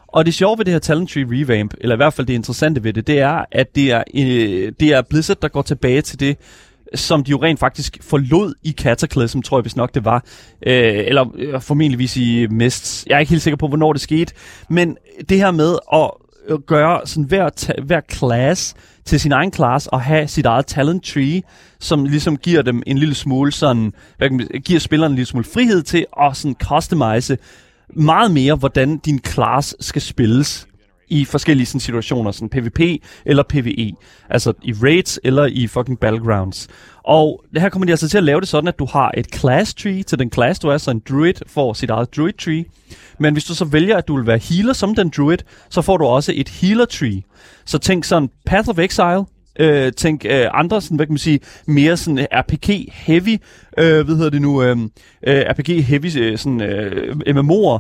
Og 0.08 0.26
det 0.26 0.34
sjove 0.34 0.58
ved 0.58 0.66
det 0.66 0.74
her 0.74 0.80
Talent 0.80 1.10
Tree 1.10 1.26
revamp, 1.30 1.74
eller 1.82 1.96
i 1.96 1.98
hvert 1.98 2.14
fald 2.14 2.28
det 2.28 2.34
interessante 2.34 2.84
ved 2.84 2.94
det, 2.94 3.08
det 3.08 3.20
er, 3.20 3.46
at 3.52 3.76
det 3.76 3.92
er, 3.92 4.04
øh, 4.16 4.72
det 4.80 4.94
er 4.94 5.02
Blizzard, 5.02 5.38
der 5.42 5.48
går 5.48 5.62
tilbage 5.62 6.02
til 6.02 6.20
det, 6.20 6.38
som 6.96 7.24
de 7.24 7.32
jo 7.32 7.44
rent 7.44 7.60
faktisk 7.60 7.98
forlod 8.02 8.54
i 8.64 8.72
Cataclysm, 8.72 9.42
tror 9.42 9.58
jeg 9.58 9.62
hvis 9.62 9.76
nok 9.76 9.96
det 9.96 10.06
var. 10.06 10.24
Øh, 10.66 11.04
eller 11.08 11.26
øh, 11.36 11.62
formentligvis 11.62 12.18
i 12.18 12.48
Mists. 12.50 13.06
Jeg 13.10 13.16
er 13.16 13.20
ikke 13.20 13.30
helt 13.30 13.42
sikker 13.42 13.58
på, 13.58 13.68
hvornår 13.68 13.94
det 13.94 14.02
skete. 14.02 14.34
Men 14.70 14.98
det 15.30 15.38
her 15.38 15.52
med 15.52 15.78
at 15.94 16.12
øh, 16.48 16.60
gøre 16.60 17.02
sådan 17.06 17.24
hver, 17.24 17.82
hver 17.82 18.02
class 18.12 18.76
til 19.06 19.20
sin 19.20 19.32
egen 19.32 19.54
class 19.54 19.88
og 19.88 20.02
have 20.02 20.28
sit 20.28 20.46
eget 20.46 20.66
talent 20.66 21.04
tree, 21.04 21.42
som 21.80 22.06
ligesom 22.06 22.38
giver 22.38 22.62
dem 22.62 22.84
en 22.88 22.98
lille 22.98 23.16
smule 23.16 23.52
sådan, 23.52 23.94
hvad 24.18 24.30
kan 24.30 24.38
man, 24.38 24.48
giver 24.66 24.80
spilleren 24.80 25.12
en 25.12 25.16
lille 25.16 25.28
smule 25.28 25.46
frihed 25.54 25.84
til 25.84 26.06
at 26.22 26.38
sådan 26.38 26.56
customize 26.64 27.38
meget 27.96 28.32
mere, 28.32 28.56
hvordan 28.56 28.98
din 28.98 29.20
class 29.26 29.76
skal 29.80 30.02
spilles 30.02 30.68
i 31.10 31.26
forskellige 31.26 31.66
sådan, 31.66 31.80
situationer, 31.80 32.32
sådan 32.32 32.50
PvP 32.50 32.80
eller 33.26 33.44
PvE. 33.44 33.92
Altså 34.30 34.54
i 34.64 34.74
raids 34.74 35.20
eller 35.24 35.46
i 35.46 35.68
fucking 35.68 36.00
battlegrounds. 36.00 36.68
Og 37.04 37.44
det 37.54 37.62
her 37.62 37.70
kommer 37.70 37.86
de 37.86 37.92
altså 37.94 38.10
til 38.10 38.18
at 38.18 38.24
lave 38.24 38.42
det 38.42 38.48
sådan, 38.48 38.68
at 38.68 38.80
du 38.80 38.86
har 38.86 39.12
et 39.18 39.28
class 39.36 39.74
tree 39.74 40.04
til 40.04 40.20
den 40.20 40.32
class, 40.32 40.60
du 40.60 40.68
er, 40.68 40.78
så 40.78 40.92
en 40.92 41.02
druid 41.10 41.34
får 41.48 41.74
sit 41.74 41.90
eget 41.90 42.16
druid 42.16 42.34
tree. 42.34 42.66
Men 43.20 43.34
hvis 43.34 43.46
du 43.46 43.56
så 43.56 43.66
vælger, 43.66 43.98
at 43.98 44.08
du 44.08 44.16
vil 44.16 44.28
være 44.28 44.38
healer 44.38 44.74
som 44.74 44.96
den 44.96 45.10
druid, 45.18 45.38
så 45.70 45.82
får 45.82 45.98
du 45.98 46.06
også 46.06 46.34
et 46.36 46.50
healer 46.50 46.86
tree. 46.86 47.22
Så 47.66 47.78
tænk 47.78 48.04
sådan 48.04 48.30
Path 48.46 48.70
of 48.70 48.80
Exile, 48.80 49.26
øh, 49.60 49.92
tænk 49.92 50.26
øh, 50.30 50.46
andre 50.54 50.82
sådan, 50.82 50.98
hvad 50.98 51.06
kan 51.06 51.14
man 51.14 51.18
sige, 51.18 51.40
mere 51.68 51.98
sådan 51.98 52.20
øh, 52.20 52.26
RPG 52.32 52.94
heavy, 52.94 53.38
øh, 53.78 54.06
hvad 54.06 54.16
hedder 54.16 54.30
det 54.30 54.42
nu, 54.42 54.64
øh, 54.64 54.78
øh 55.28 55.44
RPG 55.50 55.86
heavy 55.86 56.18
øh, 56.18 56.38
sådan 56.38 56.62
øh, 56.62 57.16
MMO'er, 57.28 57.80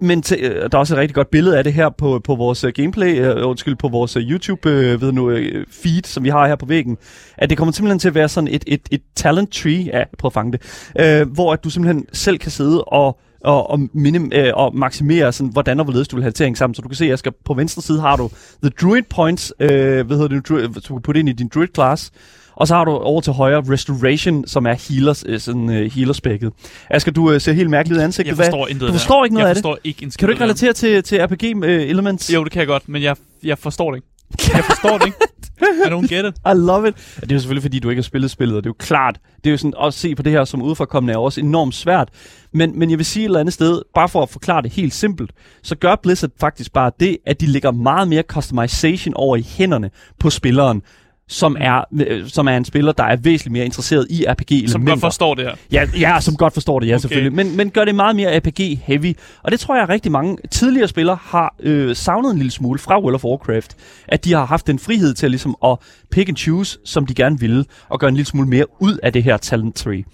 men 0.00 0.22
t- 0.26 0.44
der 0.44 0.68
er 0.72 0.78
også 0.78 0.94
et 0.94 0.98
rigtig 0.98 1.14
godt 1.14 1.30
billede 1.30 1.58
af 1.58 1.64
det 1.64 1.72
her 1.72 1.88
på, 1.88 2.20
på 2.24 2.34
vores 2.34 2.64
gameplay, 2.74 3.20
øh, 3.20 3.48
undskyld, 3.48 3.76
på 3.76 3.88
vores 3.88 4.12
YouTube 4.12 4.70
øh, 4.70 5.00
ved 5.00 5.12
nu, 5.12 5.30
øh, 5.30 5.66
feed, 5.70 6.02
som 6.04 6.24
vi 6.24 6.28
har 6.28 6.46
her 6.46 6.56
på 6.56 6.66
væggen, 6.66 6.96
at 7.38 7.50
det 7.50 7.58
kommer 7.58 7.72
simpelthen 7.72 7.98
til 7.98 8.08
at 8.08 8.14
være 8.14 8.28
sådan 8.28 8.48
et, 8.48 8.64
et, 8.66 8.88
et 8.90 9.02
talent 9.16 9.52
tree, 9.52 9.84
ja, 9.84 10.04
prøv 10.18 10.28
at 10.28 10.32
fange 10.32 10.52
det, 10.52 10.60
øh, 11.00 11.32
hvor 11.32 11.52
at 11.52 11.64
du 11.64 11.70
simpelthen 11.70 12.06
selv 12.12 12.38
kan 12.38 12.50
sidde 12.50 12.84
og 12.84 13.18
og, 13.44 13.70
og, 13.70 13.80
minim, 13.92 14.30
øh, 14.34 14.50
og 14.54 14.76
maksimere, 14.76 15.32
sådan, 15.32 15.52
hvordan 15.52 15.78
og 15.80 15.84
hvorledes 15.84 16.08
du 16.08 16.16
vil 16.16 16.22
have 16.22 16.30
det 16.32 16.58
sammen. 16.58 16.74
Så 16.74 16.82
du 16.82 16.88
kan 16.88 16.96
se, 16.96 17.12
at 17.12 17.22
på 17.44 17.54
venstre 17.54 17.82
side 17.82 18.00
har 18.00 18.16
du 18.16 18.30
The 18.62 18.70
Druid 18.80 19.02
Points, 19.10 19.52
øh, 19.60 20.06
hvad 20.06 20.16
hedder 20.16 20.28
det, 20.28 20.48
druid, 20.48 20.68
du 20.68 20.94
kan 20.94 21.02
putte 21.02 21.20
ind 21.20 21.28
i 21.28 21.32
din 21.32 21.48
Druid 21.54 21.68
class. 21.74 22.10
Og 22.56 22.68
så 22.68 22.74
har 22.74 22.84
du 22.84 22.90
over 22.90 23.20
til 23.20 23.32
højre 23.32 23.62
Restoration, 23.72 24.46
som 24.46 24.66
er 24.66 24.74
healers, 24.90 25.24
øh, 25.26 25.40
sådan, 25.40 25.70
øh, 25.70 25.92
healerspækket. 25.92 26.52
Asger, 26.90 27.12
du 27.12 27.30
øh, 27.32 27.40
ser 27.40 27.52
helt 27.52 27.70
mærkeligt 27.70 27.96
ud 27.96 28.00
i 28.02 28.04
ansigtet. 28.04 28.28
Jeg 28.28 28.34
Hvad- 28.36 28.46
forstår 28.46 28.66
intet 28.68 28.88
Du 28.88 28.92
forstår 28.92 29.24
ikke 29.24 29.34
noget 29.34 29.44
jeg 29.44 29.48
af 29.50 29.54
det? 29.54 29.62
forstår 29.62 29.78
ikke 29.84 30.02
en 30.02 30.10
skid 30.10 30.18
Kan 30.18 30.26
du 30.28 30.32
ikke 30.32 30.42
af 30.42 30.44
relatere 30.44 30.72
til, 30.72 31.02
til 31.02 31.18
RPG-elements? 31.26 32.28
her. 32.28 32.34
Jo, 32.38 32.44
det 32.44 32.52
kan 32.52 32.60
jeg 32.60 32.66
godt, 32.66 32.88
men 32.88 33.02
jeg, 33.02 33.16
jeg 33.44 33.58
forstår 33.58 33.90
det 33.90 33.96
ikke. 33.98 34.08
Jeg 34.56 34.64
forstår 34.64 34.98
det 34.98 35.06
ikke. 35.06 35.18
I 35.86 35.88
don't 35.88 36.08
get 36.08 36.24
it. 36.24 36.36
I 36.46 36.54
love 36.54 36.88
it. 36.88 36.96
Det 36.96 37.32
er 37.32 37.34
jo 37.34 37.40
selvfølgelig, 37.40 37.62
fordi 37.62 37.78
du 37.78 37.90
ikke 37.90 38.00
har 38.00 38.04
spillet 38.04 38.30
spillet, 38.30 38.56
og 38.56 38.64
det 38.64 38.68
er 38.68 38.70
jo 38.70 38.76
klart. 38.78 39.20
Det 39.36 39.46
er 39.46 39.50
jo 39.50 39.56
sådan, 39.56 39.74
at 39.82 39.94
se 39.94 40.14
på 40.14 40.22
det 40.22 40.32
her 40.32 40.44
som 40.44 40.62
udefrakommende 40.62 41.14
er 41.14 41.18
også 41.18 41.40
enormt 41.40 41.74
svært. 41.74 42.08
Men, 42.52 42.78
men 42.78 42.90
jeg 42.90 42.98
vil 42.98 43.06
sige 43.06 43.22
et 43.22 43.24
eller 43.24 43.40
andet 43.40 43.54
sted, 43.54 43.82
bare 43.94 44.08
for 44.08 44.22
at 44.22 44.28
forklare 44.28 44.62
det 44.62 44.72
helt 44.72 44.94
simpelt, 44.94 45.30
så 45.62 45.76
gør 45.76 45.96
Blizzard 46.02 46.30
faktisk 46.40 46.72
bare 46.72 46.90
det, 47.00 47.18
at 47.26 47.40
de 47.40 47.46
lægger 47.46 47.70
meget 47.70 48.08
mere 48.08 48.22
customization 48.22 49.14
over 49.14 49.36
i 49.36 49.42
hænderne 49.42 49.90
på 50.20 50.30
spilleren, 50.30 50.82
som 51.28 51.56
er, 51.60 51.84
øh, 52.06 52.28
som 52.28 52.48
er 52.48 52.56
en 52.56 52.64
spiller, 52.64 52.92
der 52.92 53.04
er 53.04 53.16
væsentligt 53.16 53.52
mere 53.52 53.64
interesseret 53.64 54.06
i 54.10 54.24
RPG-elementer. 54.28 54.68
Som 54.72 54.86
godt 54.86 55.00
forstår 55.00 55.34
det 55.34 55.44
her. 55.44 55.54
Ja, 55.72 55.86
ja, 55.98 56.20
som 56.20 56.36
godt 56.36 56.52
forstår 56.52 56.80
det, 56.80 56.86
ja, 56.86 56.90
Okay. 56.90 56.98
okay. 56.98 57.00
selvfølgelig. 57.00 57.32
Men, 57.32 57.56
men 57.56 57.70
gør 57.70 57.84
det 57.84 57.94
meget 57.94 58.16
mere 58.16 58.38
RPG-heavy. 58.38 59.14
Og 59.42 59.50
det 59.50 59.60
tror 59.60 59.74
jeg, 59.74 59.82
at 59.82 59.88
rigtig 59.88 60.12
mange 60.12 60.36
tidligere 60.50 60.88
spillere 60.88 61.18
har 61.22 61.54
øh, 61.60 61.96
savnet 61.96 62.30
en 62.30 62.36
lille 62.36 62.50
smule 62.50 62.78
fra 62.78 63.00
World 63.00 63.14
of 63.14 63.24
Warcraft. 63.24 63.76
At 64.08 64.24
de 64.24 64.32
har 64.32 64.44
haft 64.44 64.66
den 64.66 64.78
frihed 64.78 65.14
til 65.14 65.30
ligesom 65.30 65.56
at 65.64 65.76
pick 66.10 66.28
and 66.28 66.36
choose, 66.36 66.78
som 66.84 67.06
de 67.06 67.14
gerne 67.14 67.40
ville, 67.40 67.64
og 67.88 68.00
gøre 68.00 68.08
en 68.08 68.14
lille 68.14 68.26
smule 68.28 68.48
mere 68.48 68.64
ud 68.82 68.98
af 69.02 69.12
det 69.12 69.22
her 69.22 69.36
talent 69.36 69.76
tree. 69.76 70.04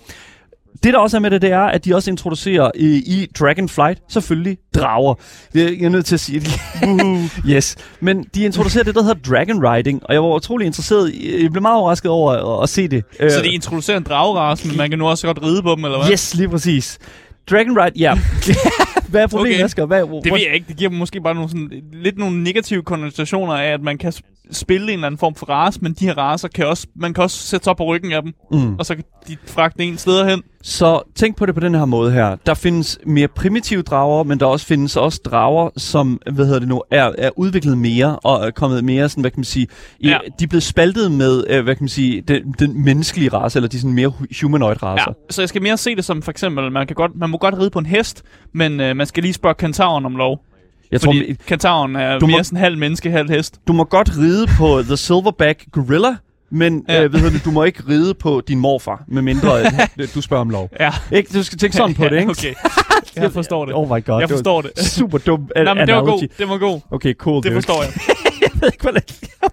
Det 0.83 0.95
der 0.95 0.99
også 0.99 1.17
er 1.17 1.21
med 1.21 1.31
det, 1.31 1.43
det 1.43 1.53
er, 1.53 1.61
at 1.61 1.85
de 1.85 1.95
også 1.95 2.11
introducerer 2.11 2.71
øh, 2.75 2.83
i 2.85 3.27
Dragonflight 3.39 4.01
selvfølgelig 4.09 4.59
drager. 4.75 5.15
Det 5.53 5.63
er 5.63 5.69
jeg 5.69 5.85
er 5.85 5.89
nødt 5.89 6.07
til 6.07 6.15
at 6.15 6.21
sige 6.21 6.41
det. 6.41 6.61
yes. 7.55 7.77
Men 8.01 8.25
de 8.35 8.45
introducerer 8.45 8.85
det, 8.85 8.95
der 8.95 9.03
hedder 9.03 9.31
Dragon 9.31 9.67
Riding, 9.69 10.03
og 10.05 10.15
jeg 10.15 10.23
var 10.23 10.29
utrolig 10.35 10.67
interesseret. 10.67 11.15
Jeg 11.43 11.51
blev 11.53 11.63
meget 11.63 11.79
overrasket 11.79 12.11
over 12.11 12.57
at, 12.59 12.63
at 12.63 12.69
se 12.69 12.89
det. 12.89 13.05
Så 13.31 13.39
Øh, 13.39 13.45
de 13.45 13.49
introducerer 13.49 13.97
en 13.97 14.03
dragerace, 14.03 14.69
men 14.69 14.77
man 14.77 14.91
kan 14.91 14.99
nu 14.99 15.07
også 15.07 15.27
godt 15.27 15.43
ride 15.43 15.63
på 15.63 15.75
dem, 15.77 15.85
eller 15.85 15.99
hvad? 15.99 16.13
Yes, 16.13 16.35
lige 16.35 16.49
præcis. 16.49 16.99
Dragon 17.51 17.79
Ride, 17.79 17.99
ja. 17.99 18.19
Hvad 19.09 19.23
er 19.23 19.27
problemet, 19.27 19.57
Okay. 19.57 19.65
Asger? 19.65 19.87
Hvad, 19.87 20.01
Det 20.01 20.33
ved 20.33 20.41
jeg 20.47 20.55
ikke. 20.55 20.67
Det 20.69 20.77
giver 20.77 20.91
måske 20.91 21.21
bare 21.21 21.35
nogle 21.35 21.51
sådan, 21.51 21.71
lidt 21.93 22.19
nogle 22.19 22.43
negative 22.43 22.83
konnotationer 22.83 23.55
af, 23.55 23.73
at 23.73 23.83
man 23.83 23.99
kan 23.99 24.13
spille 24.51 24.87
en 24.87 24.93
eller 24.93 25.07
anden 25.07 25.19
form 25.19 25.35
for 25.35 25.47
race, 25.47 25.79
men 25.83 25.93
de 25.93 26.05
her 26.07 26.19
racer 26.19 26.49
kan 26.49 26.67
også, 26.67 26.87
man 26.97 27.15
kan 27.15 27.25
også 27.25 27.39
sætte 27.39 27.65
sig 27.65 27.71
op 27.71 27.77
på 27.77 27.85
ryggen 27.85 28.13
af 28.13 28.23
dem, 28.23 28.33
Mm. 28.53 28.77
og 28.79 28.87
så 28.87 28.95
kan 28.95 29.05
de 29.29 29.37
fragte 29.47 29.85
en 29.85 29.99
steder 29.99 30.29
hen. 30.31 30.43
Så 30.63 31.03
tænk 31.15 31.37
på 31.37 31.47
det 31.47 31.55
på 31.55 31.61
den 31.61 31.75
her 31.75 31.85
måde 31.85 32.13
her. 32.13 32.37
Der 32.47 32.55
findes 32.55 32.99
mere 33.07 33.29
primitive 33.29 33.83
drager, 33.83 34.23
men 34.25 34.41
der 34.41 34.47
også 34.47 34.67
findes 34.67 34.97
også 34.97 35.21
drager, 35.25 35.71
som 35.77 36.21
hvad 36.33 36.45
hedder 36.47 36.59
det 36.59 36.69
nu, 36.69 36.83
er, 36.91 37.11
er 37.19 37.31
udviklet 37.37 37.79
mere 37.79 38.19
og 38.19 38.47
er 38.47 38.51
kommet 38.51 38.85
mere 38.85 39.09
sådan, 39.09 39.21
hvad 39.21 39.31
kan 39.31 39.39
man 39.41 39.45
sige, 39.45 39.67
i, 40.01 40.09
Ja. 40.09 40.11
ja. 40.13 40.19
de 40.39 40.45
er 40.45 40.49
blevet 40.49 40.63
spaltet 40.63 41.13
med, 41.13 41.45
øh, 41.51 41.65
hvad 41.65 41.75
kan 41.75 41.83
man 41.85 41.89
sige, 41.89 42.21
den, 42.21 42.55
den 42.59 42.85
menneskelige 42.85 43.29
race, 43.33 43.59
eller 43.59 43.69
de 43.69 43.81
sådan 43.81 43.95
mere 43.95 44.09
hu- 44.09 44.27
humanoid 44.43 44.77
Ja, 44.83 44.87
racer. 44.87 45.13
så 45.31 45.43
jeg 45.43 45.49
skal 45.49 45.63
mere 45.63 45.77
se 45.77 45.97
det 45.97 46.05
som 46.05 46.23
for 46.23 46.31
eksempel, 46.31 46.73
man, 46.73 46.87
kan 46.87 46.95
godt, 46.95 47.13
man 47.17 47.31
må 47.31 47.37
godt 47.39 47.55
ride 47.59 47.71
på 47.71 47.79
en 47.79 47.87
hest, 47.87 48.23
men 48.53 48.81
øh, 48.81 48.97
man 48.97 49.07
skal 49.07 49.23
lige 49.23 49.33
spørge 49.33 49.55
kentauren 49.55 50.07
om 50.07 50.17
lov. 50.17 50.41
Jeg 50.93 51.01
tror, 51.01 51.13
Fordi 51.13 51.35
kentauren 51.47 51.97
er 51.97 52.19
Du 52.19 52.27
må- 52.27 52.31
mere 52.31 52.45
sådan 52.45 52.59
halv 52.59 52.79
menneske, 52.79 53.11
halv 53.11 53.31
hest. 53.31 53.61
du 53.69 53.73
må 53.73 53.85
godt 53.85 54.11
ride 54.19 54.47
på 54.59 54.83
The 54.83 54.97
Silverback 54.97 55.65
Gorilla, 55.73 56.17
men 56.51 56.85
Ja. 56.89 57.05
øh, 57.05 57.15
hedder 57.15 57.31
det, 57.31 57.45
du 57.45 57.51
må 57.51 57.65
ikke 57.65 57.83
ride 57.89 58.15
på 58.15 58.43
din 58.49 58.59
morfar, 58.59 59.05
medmindre 59.09 59.61
at 59.63 60.11
du 60.15 60.21
spørger 60.21 60.41
om 60.41 60.51
lov. 60.51 60.71
Ja. 60.81 60.91
Ikke? 61.13 61.39
Du 61.39 61.43
skal 61.43 61.59
tænke 61.59 61.77
sådan 61.77 61.95
på 61.95 62.05
det, 62.09 62.19
ikke? 62.19 62.31
okay. 62.31 62.55
Jeg 63.17 63.33
forstår 63.33 63.65
det. 63.65 63.75
Oh 63.75 63.87
my 63.89 64.05
god. 64.05 64.21
Jeg 64.21 64.29
det 64.29 64.31
forstår 64.31 64.61
det. 64.63 64.71
Super 64.79 65.19
dum 65.19 65.49
Nej, 65.57 65.75
men 65.75 65.87
det 65.87 65.95
var 65.95 66.05
god. 66.05 66.29
Det 66.39 66.49
var 66.49 66.59
god. 66.59 66.81
Okay, 66.91 67.15
cool. 67.15 67.37
Det 67.37 67.45
dude. 67.45 67.55
forstår 67.55 67.83
jeg. 67.83 67.93
Ved 68.65 68.73
ikke, 68.73 68.83
hvordan... 68.83 69.03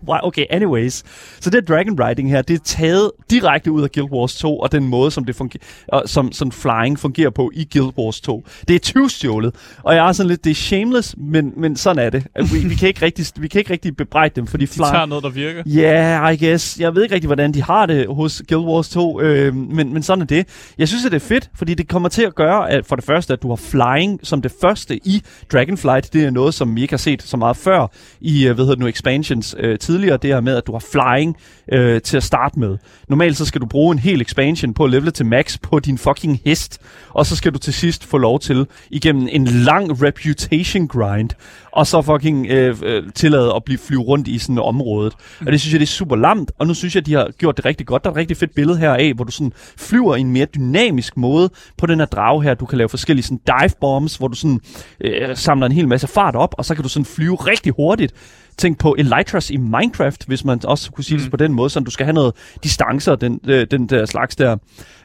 Wow, 0.07 0.17
okay, 0.23 0.45
anyways. 0.49 1.03
Så 1.39 1.49
det 1.49 1.67
Dragon 1.67 1.99
Riding 1.99 2.29
her, 2.29 2.41
det 2.41 2.53
er 2.53 2.63
taget 2.63 3.11
direkte 3.29 3.71
ud 3.71 3.83
af 3.83 3.91
Guild 3.91 4.11
Wars 4.11 4.35
2, 4.35 4.59
og 4.59 4.71
den 4.71 4.87
måde, 4.87 5.11
som 5.11 5.25
det 5.25 5.35
fungerer, 5.35 6.01
som, 6.05 6.31
som 6.31 6.51
flying 6.51 6.99
fungerer 6.99 7.29
på 7.29 7.51
i 7.53 7.67
Guild 7.73 7.93
Wars 7.97 8.21
2. 8.21 8.45
Det 8.67 8.75
er 8.75 8.79
20 8.79 9.09
stjålet, 9.09 9.55
og 9.83 9.95
jeg 9.95 10.07
er 10.07 10.11
sådan 10.11 10.27
lidt, 10.27 10.43
det 10.43 10.51
er 10.51 10.55
shameless, 10.55 11.15
men, 11.17 11.53
men 11.57 11.75
sådan 11.75 12.05
er 12.05 12.09
det. 12.09 12.27
Vi, 12.53 12.67
vi, 12.67 12.75
kan 12.75 12.87
ikke 12.87 13.01
rigtig, 13.01 13.25
vi 13.37 13.47
kan 13.47 13.59
ikke 13.59 13.73
rigtig 13.73 13.97
bebrejde 13.97 14.33
dem, 14.35 14.47
fordi 14.47 14.65
De 14.65 14.71
tager 14.71 14.91
flying... 14.91 15.09
noget, 15.09 15.23
der 15.23 15.29
virker. 15.29 15.63
Ja, 15.65 15.81
yeah, 15.81 16.33
I 16.33 16.45
guess. 16.45 16.79
Jeg 16.79 16.95
ved 16.95 17.03
ikke 17.03 17.15
rigtig, 17.15 17.27
hvordan 17.27 17.53
de 17.53 17.63
har 17.63 17.85
det 17.85 18.07
hos 18.07 18.43
Guild 18.47 18.65
Wars 18.65 18.89
2, 18.89 19.21
øh, 19.21 19.55
men, 19.55 19.93
men 19.93 20.03
sådan 20.03 20.21
er 20.21 20.25
det. 20.25 20.47
Jeg 20.77 20.87
synes, 20.87 21.05
at 21.05 21.11
det 21.11 21.21
er 21.23 21.27
fedt, 21.27 21.49
fordi 21.55 21.73
det 21.73 21.87
kommer 21.87 22.09
til 22.09 22.23
at 22.23 22.35
gøre, 22.35 22.69
at 22.71 22.85
for 22.85 22.95
det 22.95 23.05
første, 23.05 23.33
at 23.33 23.41
du 23.41 23.49
har 23.49 23.55
flying 23.55 24.19
som 24.23 24.41
det 24.41 24.51
første 24.61 24.97
i 25.07 25.21
Dragonflight. 25.51 26.13
Det 26.13 26.25
er 26.25 26.31
noget, 26.31 26.53
som 26.53 26.75
vi 26.75 26.81
ikke 26.81 26.91
har 26.91 26.97
set 26.97 27.23
så 27.23 27.37
meget 27.37 27.57
før 27.57 27.87
i, 28.21 28.47
øh, 28.47 28.55
hvad 28.55 28.65
hedder 28.65 28.75
det 28.75 28.79
nu, 28.79 28.87
expansions 29.01 29.55
øh, 29.59 29.79
tidligere. 29.79 30.17
Det 30.17 30.29
her 30.29 30.41
med, 30.41 30.55
at 30.55 30.67
du 30.67 30.71
har 30.71 30.85
flying 30.91 31.37
øh, 31.71 32.01
til 32.01 32.17
at 32.17 32.23
starte 32.23 32.59
med. 32.59 32.77
Normalt 33.09 33.37
så 33.37 33.45
skal 33.45 33.61
du 33.61 33.65
bruge 33.65 33.93
en 33.93 33.99
hel 33.99 34.21
expansion 34.21 34.73
på 34.73 34.83
at 34.83 34.89
levele 34.89 35.11
til 35.11 35.25
max 35.25 35.57
på 35.61 35.79
din 35.79 35.97
fucking 35.97 36.41
hest, 36.45 36.81
og 37.09 37.25
så 37.25 37.35
skal 37.35 37.53
du 37.53 37.57
til 37.57 37.73
sidst 37.73 38.05
få 38.05 38.17
lov 38.17 38.39
til, 38.39 38.67
igennem 38.89 39.27
en 39.31 39.47
lang 39.47 40.03
reputation 40.03 40.87
grind, 40.87 41.29
og 41.71 41.87
så 41.87 42.01
fucking 42.01 42.47
øh, 42.47 42.77
øh, 42.83 43.03
tillade 43.15 43.53
at 43.55 43.63
blive 43.63 43.77
flyve 43.77 44.01
rundt 44.01 44.27
i 44.27 44.37
sådan 44.37 44.57
området. 44.57 45.13
Og 45.39 45.51
det 45.51 45.61
synes 45.61 45.73
jeg, 45.73 45.79
det 45.79 45.85
er 45.85 45.91
super 45.91 46.15
lamt, 46.15 46.51
og 46.59 46.67
nu 46.67 46.73
synes 46.73 46.95
jeg, 46.95 47.05
de 47.05 47.13
har 47.13 47.29
gjort 47.37 47.57
det 47.57 47.65
rigtig 47.65 47.87
godt. 47.87 48.03
Der 48.03 48.09
er 48.09 48.13
et 48.13 48.17
rigtig 48.17 48.37
fedt 48.37 48.55
billede 48.55 48.77
her 48.77 48.93
af, 48.93 49.13
hvor 49.13 49.23
du 49.23 49.31
sådan 49.31 49.53
flyver 49.77 50.15
i 50.15 50.19
en 50.19 50.31
mere 50.31 50.45
dynamisk 50.45 51.17
måde 51.17 51.49
på 51.77 51.85
den 51.85 51.99
her 51.99 52.05
drage 52.05 52.43
her. 52.43 52.53
Du 52.53 52.65
kan 52.65 52.77
lave 52.77 52.89
forskellige 52.89 53.23
sådan 53.23 53.41
dive 53.47 53.75
bombs, 53.81 54.15
hvor 54.15 54.27
du 54.27 54.35
sådan 54.35 54.59
øh, 55.01 55.37
samler 55.37 55.65
en 55.65 55.71
hel 55.71 55.87
masse 55.87 56.07
fart 56.07 56.35
op, 56.35 56.55
og 56.57 56.65
så 56.65 56.75
kan 56.75 56.83
du 56.83 56.89
sådan 56.89 57.05
flyve 57.05 57.35
rigtig 57.35 57.73
hurtigt. 57.73 58.13
Tænk 58.61 58.77
på 58.79 58.95
Elytras 58.99 59.49
i 59.49 59.57
Minecraft, 59.57 60.27
hvis 60.27 60.45
man 60.45 60.59
også 60.65 60.91
kunne 60.91 61.03
sige 61.03 61.17
det 61.17 61.25
Mm. 61.25 61.31
på 61.31 61.37
den 61.37 61.53
måde, 61.53 61.69
så 61.69 61.79
du 61.79 61.91
skal 61.91 62.05
have 62.05 62.13
noget 62.13 62.33
distancer, 62.63 63.15
den, 63.15 63.39
øh, 63.47 63.67
den 63.71 63.87
der 63.87 64.05
slags 64.05 64.35
der. 64.35 64.51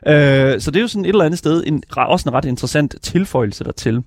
Øh, 0.06 0.60
så 0.60 0.70
det 0.70 0.76
er 0.76 0.80
jo 0.80 0.88
sådan 0.88 1.04
et 1.04 1.08
eller 1.08 1.24
andet 1.24 1.38
sted 1.38 1.64
en, 1.66 1.82
også 1.96 2.28
en 2.28 2.34
ret 2.34 2.44
interessant 2.44 2.94
tilføjelse 3.02 3.64
dertil. 3.64 4.02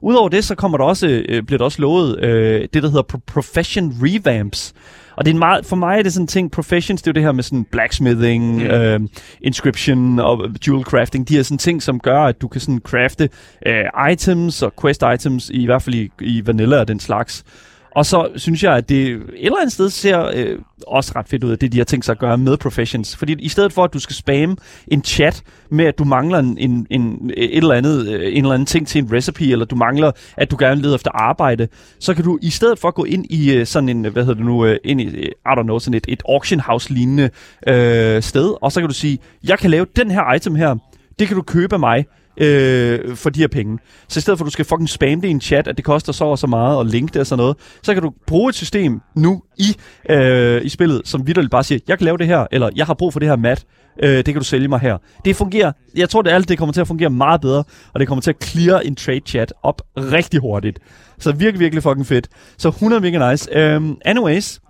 Udover 0.00 0.28
det, 0.28 0.44
så 0.44 0.54
kommer 0.54 0.78
der 0.78 0.84
også, 0.84 1.22
øh, 1.28 1.42
bliver 1.42 1.58
der 1.58 1.64
også 1.64 1.80
lovet 1.82 2.20
øh, 2.24 2.60
det, 2.74 2.82
der 2.82 2.88
hedder 2.88 3.02
pro- 3.14 3.20
Profession 3.26 3.96
Revamps. 4.02 4.72
Og 5.16 5.24
det 5.24 5.30
er 5.30 5.34
en 5.34 5.38
meget, 5.38 5.66
for 5.66 5.76
mig 5.76 5.98
er 5.98 6.02
det 6.02 6.12
sådan 6.12 6.22
en 6.24 6.28
ting, 6.28 6.50
professions, 6.50 7.02
det 7.02 7.06
er 7.08 7.12
jo 7.12 7.14
det 7.14 7.22
her 7.22 7.32
med 7.32 7.42
sådan 7.42 7.64
blacksmithing, 7.64 8.54
mm. 8.54 8.62
øh, 8.62 9.00
inscription 9.42 10.18
og 10.18 10.48
jewel 10.66 10.84
crafting. 10.84 11.28
De 11.28 11.38
er 11.38 11.42
sådan 11.42 11.58
ting, 11.58 11.82
som 11.82 12.00
gør, 12.00 12.20
at 12.22 12.40
du 12.40 12.48
kan 12.48 12.60
sådan 12.60 12.80
crafte 12.84 13.28
øh, 13.66 14.10
items 14.12 14.62
og 14.62 14.72
quest 14.80 15.02
items, 15.14 15.50
i 15.50 15.64
hvert 15.64 15.82
fald 15.82 15.94
i, 15.94 16.10
i 16.20 16.46
vanilla 16.46 16.76
og 16.80 16.88
den 16.88 17.00
slags. 17.00 17.44
Og 17.94 18.06
så 18.06 18.28
synes 18.36 18.62
jeg, 18.62 18.76
at 18.76 18.88
det 18.88 19.06
et 19.06 19.22
eller 19.34 19.58
andet 19.60 19.72
sted 19.72 19.90
ser 19.90 20.30
øh, 20.34 20.58
også 20.86 21.12
ret 21.16 21.28
fedt 21.28 21.44
ud 21.44 21.50
af 21.50 21.58
det, 21.58 21.72
de 21.72 21.78
har 21.78 21.84
tænkt 21.84 22.04
sig 22.04 22.12
at 22.12 22.18
gøre 22.18 22.38
med 22.38 22.56
Professions. 22.56 23.16
Fordi 23.16 23.36
i 23.38 23.48
stedet 23.48 23.72
for, 23.72 23.84
at 23.84 23.94
du 23.94 23.98
skal 23.98 24.16
spamme 24.16 24.56
en 24.88 25.04
chat 25.04 25.42
med, 25.70 25.84
at 25.84 25.98
du 25.98 26.04
mangler 26.04 26.38
en, 26.38 26.58
en, 26.58 26.86
en, 26.90 27.30
et 27.36 27.56
eller 27.56 27.74
andet, 27.74 28.08
øh, 28.08 28.28
en 28.32 28.44
eller 28.44 28.52
anden 28.52 28.66
ting 28.66 28.88
til 28.88 29.02
en 29.02 29.12
recipe, 29.12 29.50
eller 29.50 29.64
du 29.64 29.76
mangler, 29.76 30.12
at 30.36 30.50
du 30.50 30.56
gerne 30.58 30.82
leder 30.82 30.94
efter 30.94 31.10
arbejde, 31.14 31.68
så 31.98 32.14
kan 32.14 32.24
du 32.24 32.38
i 32.42 32.50
stedet 32.50 32.78
for 32.78 32.90
gå 32.90 33.04
ind 33.04 33.26
i 33.30 33.52
øh, 33.54 33.66
sådan 33.66 33.88
en, 33.88 34.04
hvad 34.04 34.22
hedder 34.22 34.34
det 34.34 34.44
nu, 34.44 34.66
øh, 34.66 34.76
ind 34.84 35.00
i, 35.00 35.06
øh, 35.06 35.24
I 35.24 35.58
don't 35.58 35.62
know, 35.62 35.78
sådan 35.78 35.94
et, 35.94 36.04
et 36.08 36.22
auction 36.28 36.60
house-lignende 36.60 37.30
øh, 37.66 38.22
sted, 38.22 38.54
og 38.62 38.72
så 38.72 38.80
kan 38.80 38.88
du 38.88 38.94
sige, 38.94 39.18
jeg 39.44 39.58
kan 39.58 39.70
lave 39.70 39.86
den 39.96 40.10
her 40.10 40.34
item 40.34 40.54
her, 40.54 40.76
det 41.18 41.28
kan 41.28 41.36
du 41.36 41.42
købe 41.42 41.74
af 41.74 41.80
mig, 41.80 42.04
øh, 42.36 43.16
for 43.16 43.30
de 43.30 43.40
her 43.40 43.48
penge. 43.48 43.78
Så 44.08 44.18
i 44.18 44.20
stedet 44.20 44.38
for, 44.38 44.44
at 44.44 44.46
du 44.46 44.52
skal 44.52 44.64
fucking 44.64 44.88
spamme 44.88 45.20
det 45.20 45.24
i 45.24 45.30
en 45.30 45.40
chat, 45.40 45.68
at 45.68 45.76
det 45.76 45.84
koster 45.84 46.12
så 46.12 46.24
og 46.24 46.38
så 46.38 46.46
meget, 46.46 46.78
og 46.78 46.86
linke 46.86 47.12
det 47.12 47.20
og 47.20 47.26
sådan 47.26 47.38
noget, 47.42 47.56
så 47.82 47.94
kan 47.94 48.02
du 48.02 48.12
bruge 48.26 48.48
et 48.48 48.54
system 48.54 49.00
nu 49.16 49.42
i, 49.58 49.76
øh, 50.10 50.64
i 50.64 50.68
spillet, 50.68 51.02
som 51.04 51.26
vidderligt 51.26 51.50
bare 51.50 51.64
siger, 51.64 51.78
jeg 51.88 51.98
kan 51.98 52.04
lave 52.04 52.18
det 52.18 52.26
her, 52.26 52.46
eller 52.52 52.70
jeg 52.76 52.86
har 52.86 52.94
brug 52.94 53.12
for 53.12 53.20
det 53.20 53.28
her 53.28 53.36
mat, 53.36 53.64
øh, 54.02 54.16
det 54.16 54.24
kan 54.24 54.34
du 54.34 54.44
sælge 54.44 54.68
mig 54.68 54.80
her. 54.80 54.98
Det 55.24 55.36
fungerer, 55.36 55.72
jeg 55.96 56.08
tror 56.08 56.22
det 56.22 56.30
alt 56.30 56.48
det 56.48 56.58
kommer 56.58 56.72
til 56.72 56.80
at 56.80 56.86
fungere 56.86 57.10
meget 57.10 57.40
bedre, 57.40 57.64
og 57.94 58.00
det 58.00 58.08
kommer 58.08 58.22
til 58.22 58.30
at 58.30 58.44
clear 58.44 58.80
en 58.80 58.96
trade 58.96 59.20
chat 59.26 59.52
op 59.62 59.82
rigtig 59.96 60.40
hurtigt. 60.40 60.78
Så 61.18 61.32
virkelig, 61.32 61.60
virkelig 61.60 61.82
fucking 61.82 62.06
fedt. 62.06 62.28
Så 62.58 62.68
100 62.68 63.00
mega 63.02 63.30
nice. 63.30 63.76
Um, 63.76 63.98
anyways, 64.04 64.60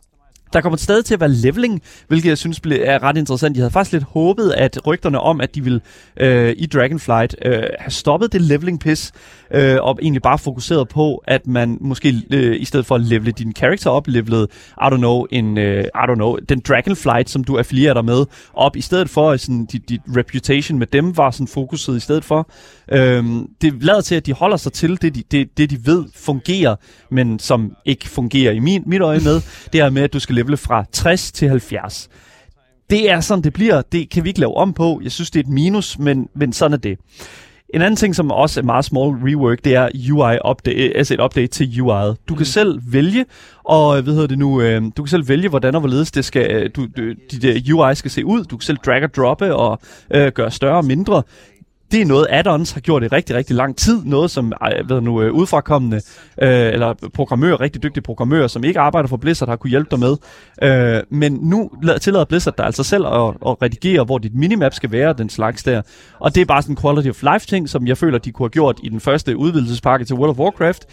der 0.55 0.61
kommer 0.61 0.77
stadig 0.77 1.05
til 1.05 1.15
at 1.15 1.21
være 1.21 1.31
leveling, 1.31 1.83
hvilket 2.09 2.29
jeg 2.29 2.39
synes 2.39 2.61
er 2.65 3.03
ret 3.03 3.17
interessant. 3.17 3.57
Jeg 3.57 3.63
havde 3.63 3.73
faktisk 3.73 3.93
lidt 3.93 4.05
håbet, 4.05 4.53
at 4.57 4.87
rygterne 4.87 5.21
om, 5.21 5.41
at 5.41 5.55
de 5.55 5.65
vil 5.65 5.81
øh, 6.17 6.55
i 6.57 6.67
Dragonflight 6.67 7.37
øh, 7.45 7.63
have 7.79 7.91
stoppet 7.91 8.33
det 8.33 8.41
leveling 8.41 8.81
piss, 8.81 9.13
øh, 9.55 9.77
og 9.81 9.99
egentlig 10.03 10.23
bare 10.23 10.39
fokuseret 10.39 10.89
på, 10.89 11.23
at 11.27 11.47
man 11.47 11.79
måske 11.81 12.23
øh, 12.31 12.61
i 12.61 12.65
stedet 12.65 12.87
for 12.87 12.95
at 12.95 13.01
levele 13.01 13.33
din 13.33 13.53
character 13.53 13.91
op, 13.91 14.07
levelede, 14.09 14.49
I 14.83 14.85
don't 14.85 14.97
know, 14.97 15.27
en, 15.31 15.59
øh, 15.59 15.85
I 15.85 16.05
don't 16.11 16.15
know, 16.15 16.37
den 16.49 16.61
Dragonflight, 16.69 17.31
som 17.31 17.45
du 17.45 17.59
affilierer 17.59 17.95
dig 17.95 18.05
med, 18.05 18.27
op, 18.55 18.77
i 18.77 18.81
stedet 18.81 19.11
for, 19.11 19.31
at 19.31 19.41
sådan, 19.41 19.67
dit, 19.67 19.89
dit 19.89 20.01
reputation 20.17 20.79
med 20.79 20.87
dem 20.87 21.17
var 21.17 21.31
sådan 21.31 21.49
fokuset 21.49 21.97
i 21.97 22.01
stedet 22.01 22.25
for. 22.25 22.51
Øh, 22.93 23.25
det 23.63 23.83
lader 23.83 24.01
til, 24.01 24.15
at 24.15 24.27
de 24.27 24.33
holder 24.33 24.57
sig 24.57 24.73
til 24.73 25.03
det, 25.03 25.15
de, 25.15 25.23
det, 25.31 25.59
det, 25.59 25.71
de 25.71 25.87
ved 25.87 26.05
fungerer, 26.15 26.77
men 27.11 27.39
som 27.39 27.73
ikke 27.85 28.09
fungerer 28.09 28.53
i 28.53 28.59
min, 28.59 28.83
mit 28.87 29.01
øje 29.01 29.21
med, 29.21 29.41
det 29.73 29.81
er 29.81 29.91
med, 29.91 30.03
at 30.03 30.13
du 30.13 30.19
skal 30.19 30.35
levele 30.45 30.57
fra 30.57 30.85
60 30.93 31.33
til 31.33 31.49
70 31.49 32.09
det 32.91 33.11
er 33.11 33.21
sådan, 33.21 33.45
det 33.45 33.53
bliver. 33.53 33.83
Det 33.83 34.11
kan 34.11 34.25
vi 34.25 34.29
ikke 34.29 34.41
lave 34.41 34.57
om 34.57 34.73
på. 34.73 35.01
Jeg 35.03 35.13
synes, 35.13 35.31
det 35.31 35.41
er 35.41 35.45
et 35.45 35.53
minus, 35.53 35.99
men, 35.99 36.29
men 36.35 36.53
sådan 36.53 36.73
er 36.73 36.77
det. 36.77 36.99
En 37.75 37.83
anden 37.83 37.97
ting, 37.97 38.15
som 38.15 38.31
også 38.31 38.61
er 38.61 38.65
meget 38.65 38.85
small 38.85 39.11
rework, 39.11 39.65
det 39.65 39.75
er 39.75 39.89
UI 40.13 40.39
update, 40.51 40.97
altså 40.97 41.15
et 41.15 41.21
update 41.21 41.47
til 41.47 41.65
UI'et. 41.65 42.15
Du 42.29 42.35
kan 42.35 42.41
mm. 42.41 42.45
selv 42.45 42.81
vælge, 42.87 43.25
og 43.65 44.03
hvad 44.03 44.13
hedder 44.15 44.27
det 44.27 44.39
nu, 44.39 44.61
øh, 44.61 44.83
du 44.97 45.03
kan 45.03 45.07
selv 45.07 45.29
vælge, 45.29 45.49
hvordan 45.49 45.75
og 45.75 45.81
hvorledes 45.81 46.11
det 46.11 46.25
skal, 46.25 46.51
øh, 46.51 46.71
du, 46.77 46.87
du, 46.97 47.13
dit 47.31 47.73
UI 47.73 47.95
skal 47.95 48.11
se 48.11 48.25
ud. 48.25 48.45
Du 48.45 48.57
kan 48.57 48.65
selv 48.65 48.79
drag 48.87 49.03
og 49.03 49.15
droppe 49.15 49.55
og 49.55 49.79
øh, 50.15 50.33
gøre 50.33 50.51
større 50.51 50.77
og 50.77 50.85
mindre 50.85 51.23
det 51.95 52.03
er 52.03 52.07
noget, 52.07 52.27
add-ons 52.31 52.73
har 52.73 52.81
gjort 52.81 53.03
i 53.03 53.07
rigtig, 53.07 53.37
rigtig 53.37 53.57
lang 53.57 53.77
tid. 53.77 54.05
Noget, 54.05 54.31
som 54.31 54.53
ved 54.89 55.01
nu, 55.01 55.23
øh, 55.23 55.33
udfrakommende, 55.33 55.97
øh, 56.43 56.73
eller 56.73 56.95
programmører, 57.15 57.61
rigtig 57.61 57.83
dygtige 57.83 58.03
programmører, 58.03 58.47
som 58.47 58.65
ikke 58.65 58.81
arbejder 58.81 59.09
for 59.09 59.17
Blizzard, 59.17 59.49
har 59.49 59.57
kunne 59.57 59.71
hjælpe 59.71 59.91
dig 59.91 59.99
med. 59.99 60.17
Øh, 60.63 61.03
men 61.11 61.33
nu 61.33 61.71
tillader 62.01 62.25
Blizzard 62.25 62.57
dig 62.57 62.67
altså 62.67 62.83
selv 62.83 63.07
at, 63.07 63.35
at 63.47 63.63
redigere, 63.63 64.05
hvor 64.05 64.19
dit 64.19 64.35
minimap 64.35 64.75
skal 64.75 64.93
være, 64.93 65.13
den 65.13 65.29
slags 65.29 65.63
der. 65.63 65.83
Og 66.19 66.35
det 66.35 66.41
er 66.41 66.45
bare 66.45 66.63
sådan 66.63 66.73
en 66.73 66.81
quality 66.83 67.09
of 67.09 67.23
life 67.23 67.47
ting, 67.47 67.69
som 67.69 67.87
jeg 67.87 67.99
føler, 67.99 68.19
de 68.19 68.33
kunne 68.33 68.45
have 68.45 68.51
gjort 68.51 68.81
i 68.83 68.89
den 68.89 69.01
første 69.01 69.37
udvidelsespakke 69.37 70.05
til 70.05 70.17
World 70.17 70.31
of 70.31 70.39
Warcraft 70.39 70.87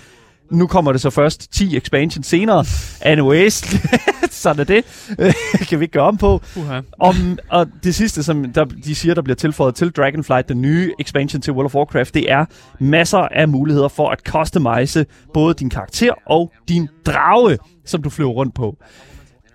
nu 0.51 0.67
kommer 0.67 0.91
det 0.91 1.01
så 1.01 1.09
først 1.09 1.53
10 1.53 1.77
expansion 1.77 2.23
senere. 2.23 2.65
Anyways, 3.01 3.53
sådan 4.31 4.59
er 4.59 4.63
det. 4.63 4.85
kan 5.69 5.79
vi 5.79 5.83
ikke 5.83 5.93
gøre 5.93 6.03
om 6.03 6.17
på. 6.17 6.41
Uh-huh. 6.55 6.83
Om, 6.99 7.37
og 7.49 7.67
det 7.83 7.95
sidste, 7.95 8.23
som 8.23 8.53
der, 8.53 8.65
de 8.65 8.95
siger, 8.95 9.13
der 9.13 9.21
bliver 9.21 9.35
tilføjet 9.35 9.75
til 9.75 9.91
Dragonflight, 9.91 10.49
den 10.49 10.61
nye 10.61 10.91
expansion 10.99 11.41
til 11.41 11.53
World 11.53 11.65
of 11.65 11.75
Warcraft, 11.75 12.13
det 12.13 12.31
er 12.31 12.45
masser 12.79 13.17
af 13.17 13.47
muligheder 13.47 13.87
for 13.87 14.09
at 14.09 14.19
customize 14.19 15.05
både 15.33 15.53
din 15.53 15.69
karakter 15.69 16.13
og 16.25 16.51
din 16.69 16.87
drage, 17.05 17.57
som 17.85 18.03
du 18.03 18.09
flyver 18.09 18.31
rundt 18.31 18.55
på. 18.55 18.77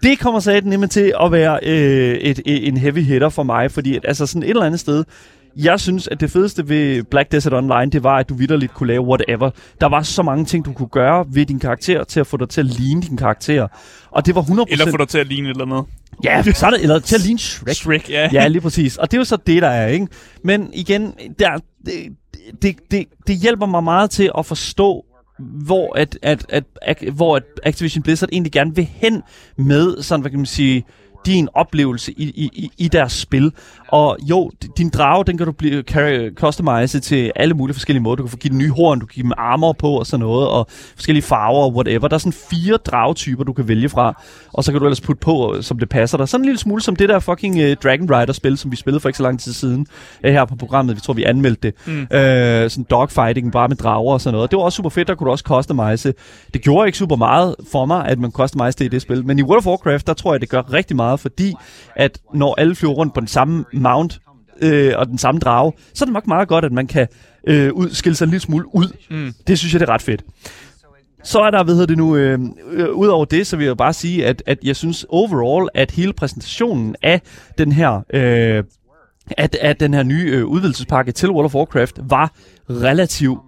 Det 0.03 0.19
kommer 0.19 0.41
så 0.41 0.61
nemlig 0.65 0.91
til 0.91 1.13
at 1.23 1.33
være 1.33 1.59
øh, 1.63 2.15
et, 2.15 2.41
et, 2.47 2.69
en 2.69 2.77
heavy 2.77 3.03
hitter 3.03 3.29
for 3.29 3.43
mig, 3.43 3.71
fordi 3.71 3.97
at, 3.97 4.05
altså 4.05 4.27
sådan 4.27 4.43
et 4.43 4.51
eller 4.51 4.65
andet 4.65 4.81
sted, 4.81 5.05
jeg 5.57 5.81
synes, 5.81 6.09
at 6.09 6.21
det 6.21 6.31
fedeste 6.31 6.69
ved 6.69 7.03
Black 7.03 7.33
Desert 7.33 7.55
Online, 7.55 7.91
det 7.91 8.03
var, 8.03 8.17
at 8.17 8.29
du 8.29 8.35
vidderligt 8.35 8.75
kunne 8.75 8.87
lave 8.87 9.03
whatever. 9.03 9.51
Der 9.81 9.87
var 9.87 10.03
så 10.03 10.23
mange 10.23 10.45
ting, 10.45 10.65
du 10.65 10.73
kunne 10.73 10.89
gøre 10.89 11.27
ved 11.29 11.47
din 11.47 11.59
karakter, 11.59 12.05
til 12.05 12.21
at 12.21 12.27
få 12.27 12.37
dig 12.37 12.49
til 12.49 12.61
at 12.61 12.67
ligne 12.67 13.03
din 13.03 13.17
karakter. 13.17 13.69
Og 14.11 14.27
det 14.27 14.35
var 14.35 14.43
100%... 14.43 14.65
Eller 14.69 14.91
få 14.91 14.97
dig 14.97 15.09
til 15.09 15.19
at 15.19 15.27
ligne 15.27 15.49
et 15.49 15.55
eller 15.55 15.65
andet. 15.65 15.85
Ja, 16.25 16.43
så 16.43 16.67
er 16.67 16.71
det, 16.71 16.83
eller 16.83 16.99
til 16.99 17.15
at 17.15 17.21
ligne 17.21 17.39
Shrek. 17.39 17.75
Shrek, 17.75 18.11
ja. 18.11 18.29
Ja, 18.33 18.49
lige 18.49 18.61
præcis. 18.61 18.97
Og 18.97 19.11
det 19.11 19.17
er 19.17 19.21
jo 19.21 19.25
så 19.25 19.37
det, 19.47 19.63
der 19.63 19.69
er, 19.69 19.87
ikke? 19.87 20.07
Men 20.45 20.71
igen, 20.73 21.13
der, 21.39 21.59
det, 21.87 21.95
det, 22.63 22.77
det, 22.91 23.05
det 23.27 23.37
hjælper 23.37 23.67
mig 23.67 23.85
meget 23.85 24.11
til 24.11 24.31
at 24.39 24.47
forstå, 24.47 25.05
hvor 25.39 25.99
at, 25.99 26.19
at, 26.23 26.47
at, 26.49 26.65
at, 26.83 27.05
hvor 27.13 27.37
at 27.37 27.43
Activision 27.63 28.03
Blizzard 28.03 28.29
egentlig 28.33 28.53
gerne 28.53 28.75
vil 28.75 28.89
hen 28.95 29.23
med, 29.59 30.03
sådan 30.03 30.21
hvad 30.21 30.31
kan 30.31 30.39
man 30.39 30.47
sige, 30.47 30.85
din 31.27 31.49
oplevelse 31.55 32.13
i, 32.13 32.25
i, 32.25 32.71
i 32.79 32.89
deres 32.89 33.13
spil. 33.13 33.53
Og 33.89 34.17
jo, 34.23 34.51
din 34.79 34.89
drage, 34.89 35.25
den 35.25 35.39
kan 35.39 35.47
du 35.47 35.53
blive, 35.53 35.83
customize 36.35 37.01
til 37.01 37.33
alle 37.37 37.55
mulige 37.55 37.75
forskellige 37.75 38.03
måder. 38.03 38.17
Du 38.17 38.23
kan 38.23 38.31
få 38.31 38.37
give 38.37 38.51
den 38.51 38.59
nye 38.59 38.71
horn, 38.71 39.01
du 39.01 39.07
kan 39.07 39.15
give 39.15 39.23
dem 39.23 39.33
armor 39.37 39.73
på 39.73 39.89
og 39.89 40.07
sådan 40.07 40.27
noget, 40.27 40.49
og 40.49 40.67
forskellige 40.71 41.23
farver 41.23 41.63
og 41.63 41.75
whatever. 41.75 42.09
Der 42.09 42.15
er 42.15 42.19
sådan 42.19 42.33
fire 42.51 42.77
dragetyper, 42.77 43.45
du 43.45 43.53
kan 43.53 43.69
vælge 43.69 43.89
fra, 43.89 44.23
og 44.53 44.65
så 44.65 44.73
kan 44.73 44.81
du 44.81 44.87
ellers 44.87 45.01
putte 45.01 45.21
på, 45.21 45.57
som 45.61 45.79
det 45.79 45.89
passer 45.89 46.19
dig. 46.19 46.29
Sådan 46.29 46.43
en 46.43 46.45
lille 46.45 46.59
smule 46.59 46.83
som 46.83 46.97
det 46.97 47.09
der 47.09 47.19
fucking 47.19 47.55
uh, 47.55 47.73
Dragon 47.85 48.11
Rider-spil, 48.11 48.59
som 48.59 48.71
vi 48.71 48.77
spillede 48.77 49.01
for 49.01 49.09
ikke 49.09 49.17
så 49.17 49.23
lang 49.23 49.41
tid 49.41 49.53
siden 49.53 49.87
uh, 50.25 50.31
her 50.31 50.45
på 50.45 50.57
programmet. 50.57 50.97
Vi 50.97 51.01
tror, 51.01 51.15
vi 51.15 51.25
anmeldte 51.25 51.61
det. 51.63 51.75
Mm. 51.87 52.01
Uh, 52.01 52.71
sådan 52.71 52.87
dogfighting, 52.91 53.53
bare 53.53 53.69
med 53.69 53.77
drager 53.77 54.13
og 54.13 54.21
sådan 54.21 54.35
noget. 54.35 54.51
Det 54.51 54.57
var 54.57 54.63
også 54.63 54.77
super 54.77 54.91
fedt, 54.91 55.09
der 55.09 55.15
kunne 55.15 55.27
du 55.27 55.31
også 55.31 55.45
customize. 55.47 56.15
Det 56.55 56.63
gjorde 56.63 56.89
ikke 56.89 56.99
super 56.99 57.17
meget 57.17 57.55
for 57.73 57.87
mig, 57.87 58.07
at 58.07 58.19
man 58.19 58.31
customize 58.31 58.79
det 58.79 58.85
i 58.85 58.89
det 58.89 59.03
spil. 59.03 59.27
Men 59.27 59.39
i 59.39 59.43
World 59.43 59.59
of 59.59 59.67
Warcraft, 59.67 60.07
der 60.07 60.15
tror 60.15 60.35
jeg, 60.35 60.41
det 60.41 60.49
gør 60.49 60.73
rigtig 60.73 60.97
meget, 60.97 61.16
fordi 61.17 61.55
at 61.97 62.19
når 62.35 62.55
alle 62.61 62.75
flyver 62.75 62.95
rundt 62.95 63.15
på 63.15 63.21
den 63.21 63.29
samme 63.29 63.65
mount 63.73 64.21
øh, 64.61 64.93
og 64.97 65.07
den 65.07 65.19
samme 65.19 65.39
drage, 65.39 65.73
så 65.95 66.05
er 66.05 66.07
det 66.07 66.13
nok 66.13 66.27
meget 66.27 66.49
godt, 66.49 66.65
at 66.65 66.73
man 66.73 66.87
kan 66.87 67.09
øh, 67.47 67.73
ud, 67.73 67.91
skille 67.91 68.17
sig 68.17 68.25
en 68.25 68.31
lille 68.31 68.43
smule 68.43 68.75
ud. 68.75 68.97
Mm. 69.11 69.35
Det 69.47 69.59
synes 69.59 69.73
jeg, 69.73 69.81
det 69.81 69.89
er 69.89 69.93
ret 69.93 70.03
fedt. 70.03 70.23
Så 71.25 71.41
er 71.41 71.51
der, 71.51 71.65
hvad 71.65 71.75
hedder 71.75 71.87
det 71.87 71.99
nu, 71.99 72.17
øh, 72.17 72.39
øh, 72.71 72.89
ud 72.91 73.07
over 73.07 73.25
det, 73.25 73.47
så 73.47 73.57
vil 73.57 73.67
jeg 73.67 73.77
bare 73.77 73.93
sige, 73.93 74.27
at, 74.27 74.43
at 74.47 74.59
jeg 74.65 74.77
synes 74.77 75.07
overall, 75.09 75.69
at 75.75 75.91
hele 75.91 76.13
præsentationen 76.13 76.97
af 77.03 77.21
den 77.59 77.73
her, 77.73 78.01
øh, 78.15 78.65
at, 79.31 79.57
at 79.61 79.81
den 79.81 79.95
her 79.95 80.03
nye 80.03 80.31
øh, 80.33 80.45
udvidelsespakke 80.45 81.13
til 81.13 81.31
World 81.31 81.45
of 81.45 81.55
Warcraft 81.55 81.99
var 82.03 82.33
relativt 82.71 83.41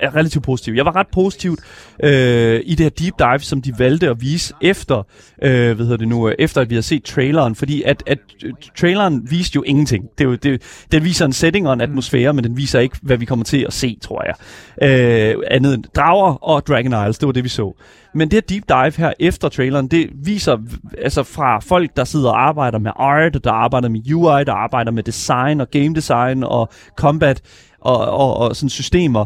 er 0.00 0.16
relativt 0.16 0.44
positiv. 0.44 0.74
Jeg 0.74 0.84
var 0.84 0.96
ret 0.96 1.06
positivt 1.12 1.60
øh, 2.02 2.60
i 2.64 2.74
det 2.74 2.80
her 2.80 2.90
deep 2.90 3.14
dive, 3.18 3.38
som 3.38 3.62
de 3.62 3.72
valgte 3.78 4.08
at 4.08 4.20
vise 4.20 4.54
efter, 4.60 5.02
øh, 5.42 5.76
hvad 5.76 5.86
hedder 5.86 5.96
det 5.96 6.08
nu, 6.08 6.28
øh, 6.28 6.34
efter 6.38 6.60
at 6.60 6.70
vi 6.70 6.74
har 6.74 6.82
set 6.82 7.04
traileren, 7.04 7.54
fordi 7.54 7.82
at, 7.82 8.02
at 8.06 8.18
øh, 8.44 8.52
traileren 8.78 9.30
viste 9.30 9.56
jo 9.56 9.62
ingenting. 9.62 10.04
Det, 10.18 10.24
er 10.24 10.28
jo, 10.28 10.34
det, 10.34 10.62
den 10.92 11.04
viser 11.04 11.26
en 11.26 11.32
setting 11.32 11.68
og 11.68 11.72
en 11.72 11.80
atmosfære, 11.80 12.32
men 12.32 12.44
den 12.44 12.56
viser 12.56 12.80
ikke, 12.80 12.96
hvad 13.02 13.16
vi 13.16 13.24
kommer 13.24 13.44
til 13.44 13.64
at 13.66 13.72
se, 13.72 13.98
tror 14.02 14.24
jeg. 14.24 14.34
Øh, 14.82 15.42
andet 15.50 15.74
end 15.74 15.84
drager 15.96 16.44
og 16.44 16.66
Dragon 16.66 16.92
Isles, 16.92 17.18
det 17.18 17.26
var 17.26 17.32
det, 17.32 17.44
vi 17.44 17.48
så. 17.48 17.74
Men 18.14 18.30
det 18.30 18.36
her 18.36 18.40
deep 18.40 18.68
dive 18.68 19.06
her 19.06 19.12
efter 19.20 19.48
traileren, 19.48 19.88
det 19.88 20.10
viser 20.14 20.58
altså 20.98 21.22
fra 21.22 21.60
folk, 21.60 21.96
der 21.96 22.04
sidder 22.04 22.30
og 22.30 22.48
arbejder 22.48 22.78
med 22.78 22.90
art, 22.96 23.44
der 23.44 23.52
arbejder 23.52 23.88
med 23.88 24.12
UI, 24.12 24.44
der 24.44 24.52
arbejder 24.52 24.92
med 24.92 25.02
design 25.02 25.60
og 25.60 25.70
game 25.70 25.94
design 25.94 26.44
og 26.44 26.68
combat 26.96 27.42
og, 27.80 27.98
og, 27.98 28.36
og 28.36 28.56
sådan 28.56 28.68
systemer, 28.68 29.24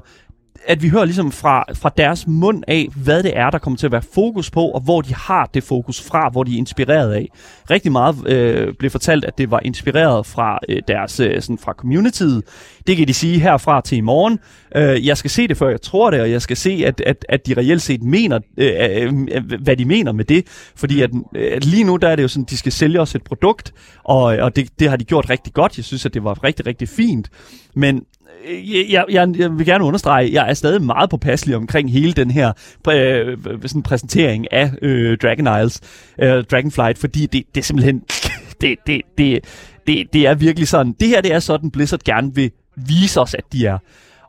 at 0.66 0.83
vi 0.83 0.88
hører 0.88 1.05
ligesom 1.05 1.33
fra, 1.33 1.64
fra 1.75 1.90
deres 1.97 2.27
mund 2.27 2.62
af, 2.69 2.88
hvad 2.97 3.23
det 3.23 3.37
er, 3.37 3.51
der 3.51 3.59
kommer 3.59 3.77
til 3.77 3.87
at 3.87 3.92
være 3.92 4.03
fokus 4.14 4.51
på, 4.51 4.71
og 4.71 4.81
hvor 4.81 5.01
de 5.01 5.14
har 5.14 5.51
det 5.55 5.62
fokus 5.62 6.01
fra, 6.03 6.29
hvor 6.29 6.45
de 6.45 6.55
er 6.55 6.59
inspireret 6.59 7.12
af. 7.12 7.29
Rigtig 7.71 7.92
meget 7.92 8.29
øh, 8.29 8.75
blev 8.75 8.90
fortalt, 8.90 9.25
at 9.25 9.38
det 9.38 9.51
var 9.51 9.61
inspireret 9.64 10.27
fra 10.27 10.59
øh, 10.69 10.83
deres 10.88 11.21
øh, 11.21 11.42
sådan 11.42 11.59
fra 11.59 11.73
communityet. 11.73 12.42
Det 12.87 12.97
kan 12.97 13.09
de 13.09 13.14
sige 13.14 13.40
herfra 13.40 13.81
til 13.81 13.99
i 13.99 14.01
morgen. 14.01 14.38
Øh, 14.77 15.07
jeg 15.07 15.16
skal 15.16 15.31
se 15.31 15.49
det, 15.49 15.57
før 15.57 15.69
jeg 15.69 15.83
tror 15.83 16.11
det, 16.11 16.21
og 16.21 16.31
jeg 16.31 16.42
skal 16.42 16.57
se, 16.57 16.83
at, 16.87 17.01
at, 17.01 17.27
at 17.29 17.47
de 17.47 17.55
reelt 17.55 17.83
set 17.83 18.03
mener, 18.03 18.38
øh, 18.57 19.12
øh, 19.33 19.62
hvad 19.62 19.77
de 19.77 19.85
mener 19.85 20.12
med 20.12 20.25
det. 20.25 20.47
Fordi 20.77 21.03
at, 21.03 21.11
at 21.35 21.64
lige 21.64 21.85
nu, 21.85 21.97
der 21.97 22.09
er 22.09 22.16
det 22.16 22.23
jo 22.23 22.29
sådan, 22.29 22.47
de 22.51 22.57
skal 22.57 22.73
sælge 22.73 23.01
os 23.01 23.14
et 23.14 23.23
produkt, 23.25 23.73
og, 24.05 24.23
og 24.23 24.57
det, 24.57 24.69
det 24.79 24.90
har 24.90 24.97
de 24.97 25.05
gjort 25.05 25.31
rigtig 25.31 25.53
godt. 25.53 25.77
Jeg 25.77 25.85
synes, 25.85 26.07
at 26.07 26.14
det 26.14 26.25
var 26.25 26.45
rigtig, 26.45 26.66
rigtig 26.66 26.88
fint. 26.88 27.31
Men 27.75 28.03
jeg, 28.91 29.05
jeg, 29.09 29.29
jeg 29.39 29.59
vil 29.59 29.67
gerne 29.67 29.85
understrege, 29.85 30.31
jeg 30.33 30.51
er 30.51 30.55
stadig 30.55 30.83
meget 30.83 31.11
påpasselig 31.11 31.57
omkring 31.57 31.93
hele 31.93 32.13
den 32.13 32.31
her 32.31 32.53
øh, 32.89 33.29
øh, 33.29 33.37
sådan 33.67 33.83
præsentering 33.83 34.53
af 34.53 34.73
øh, 34.83 35.19
Dragon 35.19 35.65
Isles, 35.65 35.81
øh, 36.23 36.45
Dragonflight, 36.45 36.99
fordi 36.99 37.27
det, 37.27 37.45
det 37.55 37.61
er 37.61 37.65
simpelthen, 37.65 38.03
det, 38.61 38.79
det, 38.87 39.03
det, 39.19 39.45
det, 39.87 40.13
det 40.13 40.27
er 40.27 40.35
virkelig 40.35 40.69
sådan, 40.69 40.93
det 41.01 41.09
her 41.09 41.21
det 41.21 41.33
er 41.33 41.39
sådan, 41.39 41.71
Blizzard 41.71 42.01
gerne 42.05 42.35
vil 42.35 42.51
vise 42.77 43.21
os, 43.21 43.35
at 43.35 43.45
de 43.53 43.67
er. 43.67 43.79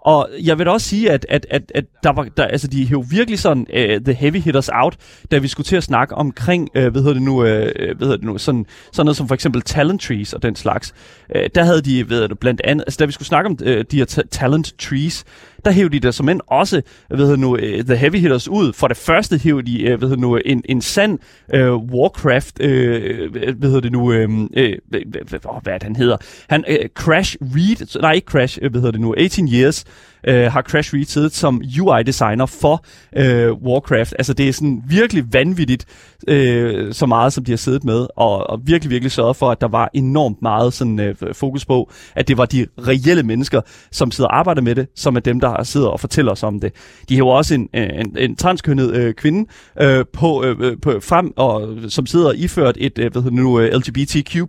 Og 0.07 0.29
jeg 0.43 0.57
vil 0.57 0.65
da 0.65 0.71
også 0.71 0.87
sige, 0.87 1.11
at, 1.11 1.25
at, 1.29 1.45
at, 1.49 1.71
at 1.75 1.85
der 2.03 2.09
var, 2.11 2.27
der, 2.37 2.45
altså, 2.45 2.67
de 2.67 2.87
hævde 2.87 3.09
virkelig 3.09 3.39
sådan 3.39 3.67
uh, 3.69 4.03
the 4.03 4.13
heavy 4.13 4.37
hitters 4.37 4.69
out, 4.73 4.95
da 5.31 5.37
vi 5.37 5.47
skulle 5.47 5.65
til 5.65 5.75
at 5.75 5.83
snakke 5.83 6.15
omkring, 6.15 6.69
uh, 6.75 6.87
hvad 6.87 7.01
hedder 7.01 7.13
det 7.13 7.21
nu, 7.21 7.35
uh, 7.35 7.45
hvad 7.45 8.01
hedder 8.01 8.15
det 8.15 8.25
nu 8.25 8.37
sådan, 8.37 8.65
sådan 8.91 9.05
noget 9.05 9.17
som 9.17 9.27
for 9.27 9.35
eksempel 9.35 9.61
talent 9.61 10.01
trees 10.01 10.33
og 10.33 10.43
den 10.43 10.55
slags 10.55 10.93
øh, 11.35 11.49
der 11.55 11.63
havde 11.63 11.81
de, 11.81 12.09
ved 12.09 12.27
du, 12.27 12.35
blandt 12.35 12.61
andet, 12.63 12.83
altså 12.87 12.97
da 12.99 13.05
vi 13.05 13.11
skulle 13.11 13.27
snakke 13.27 13.49
om 13.49 13.57
øh, 13.63 13.85
de 13.91 13.97
her 13.97 14.05
ta- 14.05 14.27
talent 14.31 14.73
trees, 14.79 15.25
der 15.65 15.71
hævde 15.71 15.93
de 15.93 15.99
der 15.99 16.11
som 16.11 16.29
end 16.29 16.41
også, 16.47 16.81
ved 17.09 17.17
hedder 17.17 17.35
nu, 17.35 17.57
øh, 17.57 17.83
The 17.83 17.95
Heavy 17.95 18.15
Hitters 18.15 18.47
ud. 18.47 18.73
For 18.73 18.87
det 18.87 18.97
første 18.97 19.37
hævde 19.37 19.71
de, 19.71 19.89
ved 20.01 20.07
hvad 20.07 20.17
nu, 20.17 20.35
en, 20.45 20.61
en 20.65 20.81
sand 20.81 21.19
øh, 21.53 21.73
Warcraft, 21.73 22.61
øh, 22.61 23.29
øh 23.33 23.61
ved 23.61 23.81
det 23.81 23.91
nu, 23.91 24.11
øh, 24.11 24.29
øh, 24.53 24.77
hvad, 24.87 25.61
hvad 25.61 25.73
er 25.73 25.77
det, 25.77 25.83
han 25.83 25.95
hedder? 25.95 26.17
Han, 26.49 26.63
øh, 26.67 26.89
Crash 26.95 27.37
Reed, 27.41 28.01
nej 28.01 28.11
ikke 28.11 28.25
Crash, 28.25 28.59
uh, 28.63 28.71
hvad 28.71 28.81
hedder 28.81 28.91
det 28.91 29.01
nu, 29.01 29.13
18 29.17 29.47
Years, 29.53 29.85
øh, 30.27 30.51
har 30.51 30.61
Crash 30.61 30.93
Reed 30.93 31.05
siddet 31.05 31.33
som 31.33 31.61
UI-designer 31.81 32.45
for 32.45 32.85
øh, 33.17 33.53
Warcraft. 33.53 34.13
Altså 34.19 34.33
det 34.33 34.47
er 34.47 34.53
sådan 34.53 34.83
virkelig 34.87 35.23
vanvittigt, 35.33 35.85
øh, 36.27 36.93
så 36.93 37.05
meget 37.05 37.33
som 37.33 37.45
de 37.45 37.51
har 37.51 37.57
siddet 37.57 37.83
med, 37.83 38.07
og, 38.15 38.49
og 38.49 38.59
virkelig, 38.63 38.89
virkelig 38.89 39.11
sørget 39.11 39.35
for, 39.35 39.51
at 39.51 39.61
der 39.61 39.67
var 39.67 39.89
enormt 39.93 40.41
meget 40.41 40.73
sådan, 40.73 40.99
øh, 40.99 41.15
fokus 41.33 41.65
på, 41.65 41.91
at 42.15 42.27
det 42.27 42.37
var 42.37 42.45
de 42.45 42.67
reelle 42.77 43.23
mennesker, 43.23 43.61
som 43.91 44.11
sidder 44.11 44.29
og 44.29 44.39
arbejder 44.39 44.61
med 44.61 44.75
det, 44.75 44.87
som 44.95 45.15
er 45.15 45.19
dem, 45.19 45.39
der 45.39 45.63
sidder 45.63 45.87
og 45.87 45.99
fortæller 45.99 46.31
os 46.31 46.43
om 46.43 46.59
det. 46.59 46.73
De 47.09 47.15
har 47.15 47.17
jo 47.17 47.27
også 47.27 47.53
en, 47.55 47.69
øh, 47.75 47.89
en, 47.93 48.15
en 48.17 48.35
transkønnet 48.35 48.93
øh, 48.93 49.13
kvinde 49.13 49.49
øh, 49.81 50.05
på, 50.13 50.43
øh, 50.43 50.55
øh 50.59 50.77
på 50.81 50.99
frem, 50.99 51.33
og, 51.35 51.69
som 51.89 52.05
sidder 52.05 52.31
iført 52.31 52.75
et 52.79 52.99
øh, 52.99 53.11
hvad 53.11 53.21
hedder 53.21 53.37
nu, 53.37 53.59
øh, 53.59 53.73
LGBTQ+, 53.73 54.35
øh, 54.35 54.47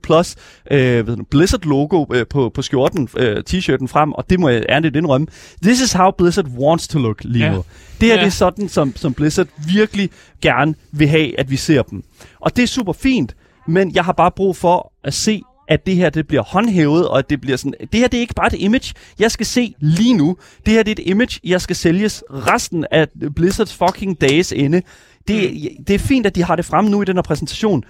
hvad 0.71 1.05
hedder 1.05 1.23
Blizzard-logo 1.31 2.05
øh, 2.15 2.27
på, 2.31 2.51
på 2.55 2.63
skjorten, 2.63 3.09
øh, 3.17 3.37
t-shirten 3.51 3.87
frem, 3.87 4.13
og 4.13 4.31
det 4.31 4.41
må 4.41 4.49
jeg 4.49 4.65
ærligt 4.69 4.97
indrømme. 4.97 5.27
This 5.69 5.81
is 5.81 5.93
how 5.93 6.11
Blizzard 6.11 6.47
wants 6.47 6.89
to 6.89 6.99
look, 6.99 7.21
Leo. 7.25 7.53
Ja. 7.53 7.53
Det 8.01 8.09
her 8.09 8.15
Ja. 8.15 8.21
det 8.21 8.27
er 8.27 8.31
sådan, 8.31 8.69
som, 8.69 8.97
som 8.97 9.15
Blizzard 9.15 9.47
virkelig 9.73 10.11
gerne 10.43 10.75
vil 10.93 11.09
have, 11.09 11.41
at 11.41 11.51
vi 11.51 11.57
ser 11.57 11.83
dem. 11.83 12.03
Og 12.41 12.57
det 12.57 12.63
er 12.63 12.67
super 12.67 12.93
fint, 12.93 13.37
men 13.67 13.95
jeg 13.95 14.05
har 14.05 14.13
bare 14.13 14.31
brug 14.31 14.57
for 14.57 14.93
at 15.05 15.15
se, 15.15 15.43
at 15.69 15.87
det 15.87 15.97
her 15.97 16.11
det 16.11 16.27
bliver 16.29 16.43
håndhævet, 16.43 17.09
og 17.09 17.19
at 17.19 17.31
det 17.31 17.41
bliver 17.41 17.57
sådan... 17.57 17.75
Det 17.93 18.01
her 18.01 18.09
det 18.09 18.17
er 18.17 18.21
ikke 18.21 18.35
bare 18.35 18.47
et 18.47 18.61
image, 18.61 18.95
jeg 19.19 19.31
skal 19.31 19.47
se 19.47 19.75
lige 19.81 20.15
nu. 20.15 20.37
Det 20.67 20.75
her 20.75 20.83
det 20.83 20.99
er 20.99 21.03
et 21.03 21.09
image, 21.11 21.41
jeg 21.45 21.61
skal 21.61 21.77
sælges 21.77 22.25
resten 22.31 22.87
af 22.91 23.09
Blizzards 23.37 23.75
fucking 23.75 24.21
days 24.21 24.53
ende. 24.53 24.83
Det, 25.29 25.69
det 25.87 25.95
er 25.95 25.99
fint, 25.99 26.27
at 26.27 26.35
de 26.35 26.43
har 26.45 26.57
det 26.57 26.65
frem 26.65 26.85
nu 26.85 27.03
i 27.03 27.05
den 27.05 27.17
her 27.17 27.23
præsentation. 27.23 27.85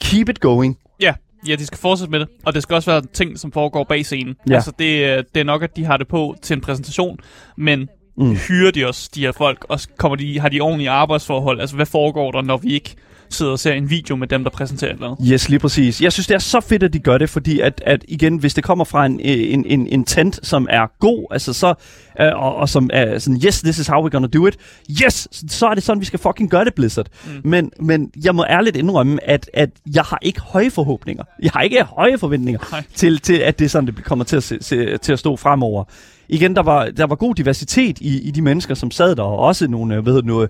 Keep 0.00 0.28
it 0.28 0.40
going. 0.40 0.76
Ja, 1.00 1.14
ja, 1.48 1.54
de 1.54 1.66
skal 1.66 1.78
fortsætte 1.78 2.10
med 2.10 2.20
det. 2.20 2.28
Og 2.44 2.54
det 2.54 2.62
skal 2.62 2.74
også 2.74 2.90
være 2.90 3.02
ting, 3.12 3.38
som 3.38 3.52
foregår 3.52 3.84
bag 3.84 4.04
scenen. 4.04 4.34
Ja. 4.48 4.54
Altså, 4.54 4.72
det, 4.78 5.04
er- 5.04 5.22
det 5.34 5.40
er 5.40 5.44
nok, 5.44 5.62
at 5.62 5.76
de 5.76 5.84
har 5.84 5.96
det 5.96 6.08
på 6.08 6.34
til 6.42 6.54
en 6.54 6.60
præsentation, 6.60 7.18
men 7.56 7.88
mm. 8.16 8.36
hyrer 8.48 8.70
de 8.70 8.86
også 8.88 9.10
de 9.14 9.20
her 9.20 9.32
folk, 9.32 9.66
og 9.68 9.80
kommer 9.98 10.16
de, 10.16 10.40
har 10.40 10.48
de 10.48 10.60
ordentlige 10.60 10.90
arbejdsforhold? 10.90 11.60
Altså, 11.60 11.76
hvad 11.76 11.86
foregår 11.86 12.30
der, 12.30 12.42
når 12.42 12.56
vi 12.56 12.68
ikke 12.74 12.94
sidder 13.32 13.52
og 13.52 13.58
ser 13.58 13.72
en 13.72 13.90
video 13.90 14.16
med 14.16 14.28
dem, 14.28 14.44
der 14.44 14.50
præsenterer 14.50 14.90
et 14.90 14.94
eller 14.94 15.06
andet? 15.06 15.28
Yes, 15.32 15.48
lige 15.48 15.58
præcis. 15.58 16.02
Jeg 16.02 16.12
synes, 16.12 16.26
det 16.26 16.34
er 16.34 16.38
så 16.38 16.60
fedt, 16.60 16.82
at 16.82 16.92
de 16.92 16.98
gør 16.98 17.18
det, 17.18 17.30
fordi 17.30 17.60
at, 17.60 17.82
at 17.86 18.04
igen, 18.08 18.36
hvis 18.36 18.54
det 18.54 18.64
kommer 18.64 18.84
fra 18.84 19.06
en, 19.06 19.20
en, 19.20 19.66
en, 19.66 19.86
en 19.86 20.04
tent, 20.04 20.40
som 20.42 20.66
er 20.70 20.86
god, 21.00 21.26
altså 21.30 21.52
så, 21.52 21.74
øh, 22.20 22.26
og, 22.34 22.56
og 22.56 22.68
som 22.68 22.90
er 22.92 23.18
sådan, 23.18 23.40
yes, 23.46 23.60
this 23.60 23.78
is 23.78 23.86
how 23.86 24.06
we're 24.06 24.10
gonna 24.10 24.26
do 24.26 24.46
it, 24.46 24.56
yes, 25.04 25.28
så 25.48 25.66
er 25.66 25.74
det 25.74 25.82
sådan, 25.82 26.00
vi 26.00 26.06
skal 26.06 26.18
fucking 26.18 26.50
gøre 26.50 26.64
det, 26.64 26.74
Blizzard. 26.74 27.06
Mm. 27.24 27.50
Men, 27.50 27.70
men 27.80 28.10
jeg 28.24 28.34
må 28.34 28.44
ærligt 28.48 28.76
indrømme, 28.76 29.28
at, 29.28 29.50
at 29.54 29.70
jeg 29.94 30.02
har 30.02 30.18
ikke 30.22 30.40
høje 30.40 30.70
forhåbninger. 30.70 31.24
Jeg 31.42 31.50
har 31.54 31.60
ikke 31.60 31.82
høje 31.82 32.18
forventninger 32.18 32.60
Nej. 32.70 32.84
til, 32.94 33.18
til, 33.18 33.34
at 33.34 33.58
det 33.58 33.64
er 33.64 33.68
sådan, 33.68 33.86
det 33.86 34.04
kommer 34.04 34.24
til 34.24 34.36
at, 34.36 34.42
se, 34.42 34.58
se, 34.60 34.98
til 34.98 35.12
at 35.12 35.18
stå 35.18 35.36
fremover. 35.36 35.84
Igen, 36.32 36.56
der 36.56 36.62
var, 36.62 36.84
der 36.84 37.06
var 37.06 37.14
god 37.14 37.34
diversitet 37.34 37.98
i, 38.00 38.20
i 38.20 38.30
de 38.30 38.42
mennesker, 38.42 38.74
som 38.74 38.90
sad 38.90 39.16
der, 39.16 39.22
og 39.22 39.38
også 39.38 39.68
nogle, 39.68 39.96
øh, 39.96 40.06
det 40.06 40.24
nu, 40.24 40.42
øh, 40.42 40.48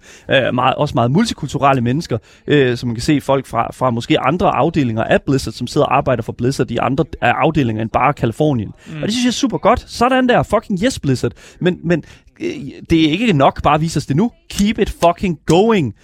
meget, 0.55 0.75
også 0.75 0.95
meget 0.95 1.11
multikulturelle 1.11 1.83
mennesker, 1.83 2.19
øh, 2.47 2.77
som 2.77 2.89
man 2.89 2.97
kan 2.97 3.03
se 3.03 3.21
folk 3.21 3.47
fra, 3.47 3.73
fra 3.73 3.91
måske 3.91 4.21
andre 4.21 4.51
afdelinger 4.57 5.05
af 5.05 5.23
Blizzard, 5.23 5.53
som 5.55 5.67
sidder 5.67 5.87
og 5.87 5.97
arbejder 5.97 6.23
for 6.23 6.33
Blizzard 6.33 6.71
i 6.71 6.77
andre 6.77 7.05
øh, 7.11 7.17
afdelinger 7.21 7.83
end 7.83 7.91
bare 7.91 8.13
Kalifornien. 8.13 8.73
Mm. 8.87 8.97
Og 8.97 9.03
det 9.03 9.13
synes 9.13 9.25
jeg 9.25 9.29
er 9.29 9.33
super 9.33 9.59
godt. 9.59 9.85
Sådan 9.87 10.29
der, 10.29 10.43
fucking 10.43 10.83
yes 10.85 10.99
Blizzard. 10.99 11.33
Men, 11.61 11.79
men 11.85 12.05
øh, 12.41 12.51
det 12.91 13.07
er 13.07 13.11
ikke 13.11 13.33
nok 13.33 13.63
bare 13.63 13.75
at 13.75 13.81
vise 13.81 13.97
os 13.97 14.07
det 14.07 14.17
nu. 14.17 14.31
Keep 14.51 14.79
it 14.79 14.95
fucking 15.05 15.39
going. 15.47 15.95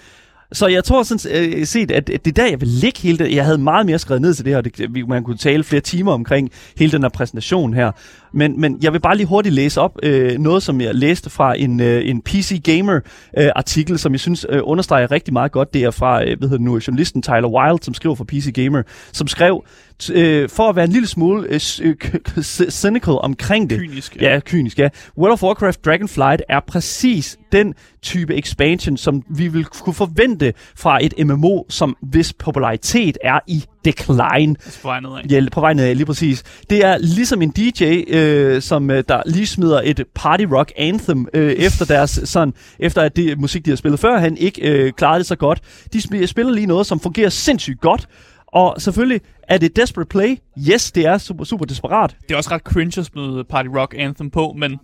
Så 0.53 0.67
jeg 0.67 0.85
tror 0.85 1.03
sådan 1.03 1.55
øh, 1.59 1.67
set, 1.67 1.91
at 1.91 2.07
det 2.07 2.27
er 2.27 2.33
der, 2.33 2.47
jeg 2.47 2.61
vil 2.61 2.69
ligge 2.69 3.01
hele 3.01 3.19
det. 3.19 3.35
Jeg 3.35 3.45
havde 3.45 3.59
meget 3.59 3.87
mere 3.87 3.99
skrevet 3.99 4.23
ned 4.23 4.35
til 4.35 4.45
det 4.45 4.55
her. 4.55 4.61
Det, 4.61 5.09
man 5.09 5.25
kunne 5.25 5.37
tale 5.37 5.65
flere 5.65 5.81
timer 5.81 6.13
omkring 6.13 6.51
hele 6.79 6.93
den 6.93 7.03
her 7.03 7.09
præsentation 7.09 7.75
her. 7.75 7.93
Men, 8.33 8.61
men 8.61 8.79
jeg 8.83 8.93
vil 8.93 9.01
bare 9.01 9.17
lige 9.17 9.27
hurtigt 9.27 9.55
læse 9.55 9.81
op 9.81 9.99
øh, 10.03 10.39
noget, 10.39 10.63
som 10.63 10.81
jeg 10.81 10.95
læste 10.95 11.31
fra 11.31 11.55
en, 11.59 11.81
øh, 11.81 12.09
en 12.09 12.23
PC 12.23 12.63
Gamer 12.63 13.01
øh, 13.39 13.51
artikel, 13.57 13.99
som 13.99 14.13
jeg 14.13 14.21
synes 14.21 14.47
øh, 14.49 14.61
understreger 14.65 15.11
rigtig 15.11 15.33
meget 15.33 15.53
godt. 15.53 15.75
Det 15.75 15.83
er 15.83 15.91
fra 15.91 16.25
øh, 16.25 16.39
hvad 16.39 16.49
hedder 16.49 16.65
nu, 16.65 16.81
journalisten 16.87 17.23
Tyler 17.23 17.49
Wilde, 17.49 17.85
som 17.85 17.95
skriver 17.95 18.15
for 18.15 18.25
PC 18.25 18.53
Gamer, 18.55 18.83
som 19.13 19.29
skrev, 19.29 19.65
øh, 20.13 20.49
for 20.49 20.69
at 20.69 20.77
være 20.77 20.85
en 20.85 20.93
lille 20.93 21.09
smule 21.09 21.47
øh, 21.49 21.61
øh, 21.83 22.43
cynical 22.71 23.15
omkring 23.21 23.71
det. 23.71 23.79
Kynisk, 23.79 24.17
ja. 24.17 24.33
Ja, 24.33 24.41
kynisk, 24.41 24.79
ja. 24.79 24.89
World 25.19 25.33
of 25.33 25.43
Warcraft 25.43 25.85
Dragonflight 25.85 26.43
er 26.49 26.61
præcis 26.61 27.39
den 27.53 27.75
type 28.03 28.35
expansion, 28.35 28.97
som 28.97 29.23
vi 29.31 29.49
vil 29.49 29.65
kunne 29.65 29.95
forvente 29.95 30.55
fra 30.77 31.05
et 31.05 31.27
MMO, 31.27 31.63
som 31.69 31.97
hvis 32.03 32.33
popularitet 32.33 33.19
er 33.25 33.39
i 33.47 33.65
decline. 33.85 34.57
Altså, 34.65 34.81
på 34.83 34.89
vej 34.89 35.01
nedad. 35.01 35.25
Ja, 35.31 35.47
på 35.53 35.61
vej 35.61 35.73
nedad, 35.73 35.95
lige 35.95 36.07
præcis. 36.07 36.43
Det 36.71 36.85
er 36.85 36.99
ligesom 36.99 37.43
en 37.43 37.51
DJ, 37.51 38.03
øh, 38.09 38.63
som 38.63 38.91
øh, 38.91 39.05
der 39.09 39.23
lige 39.27 39.47
smider 39.47 39.81
et 39.85 40.05
party 40.15 40.45
rock 40.53 40.73
anthem 40.77 41.27
øh, 41.35 41.53
efter 41.53 41.85
deres 41.85 42.21
sådan, 42.25 42.55
efter 42.79 43.03
at 43.03 43.17
det 43.17 43.39
musik, 43.41 43.65
de 43.65 43.71
har 43.71 43.77
spillet 43.77 44.01
før, 44.01 44.19
han 44.19 44.37
ikke 44.37 44.63
øh, 44.71 44.93
klarede 44.93 45.19
det 45.19 45.27
så 45.27 45.37
godt. 45.37 45.61
De 45.93 45.99
sp- 45.99 46.27
spiller 46.27 46.53
lige 46.53 46.67
noget, 46.67 46.87
som 46.87 47.01
fungerer 47.01 47.29
sindssygt 47.29 47.81
godt. 47.81 48.09
Og 48.47 48.75
selvfølgelig 48.79 49.21
er 49.43 49.59
det 49.59 49.77
Desperate 49.77 50.09
Play. 50.09 50.37
Yes, 50.71 50.93
det 50.93 51.07
er 51.07 51.19
super, 51.19 51.45
super 51.45 51.65
desperat. 51.65 52.17
Det 52.29 52.33
er 52.35 52.37
også 52.37 52.51
ret 52.51 52.63
cringe 52.63 53.01
at 53.01 53.07
smide 53.07 53.45
Party 53.51 53.69
Rock 53.69 53.95
Anthem 53.99 54.31
på, 54.31 54.55
men, 54.59 54.77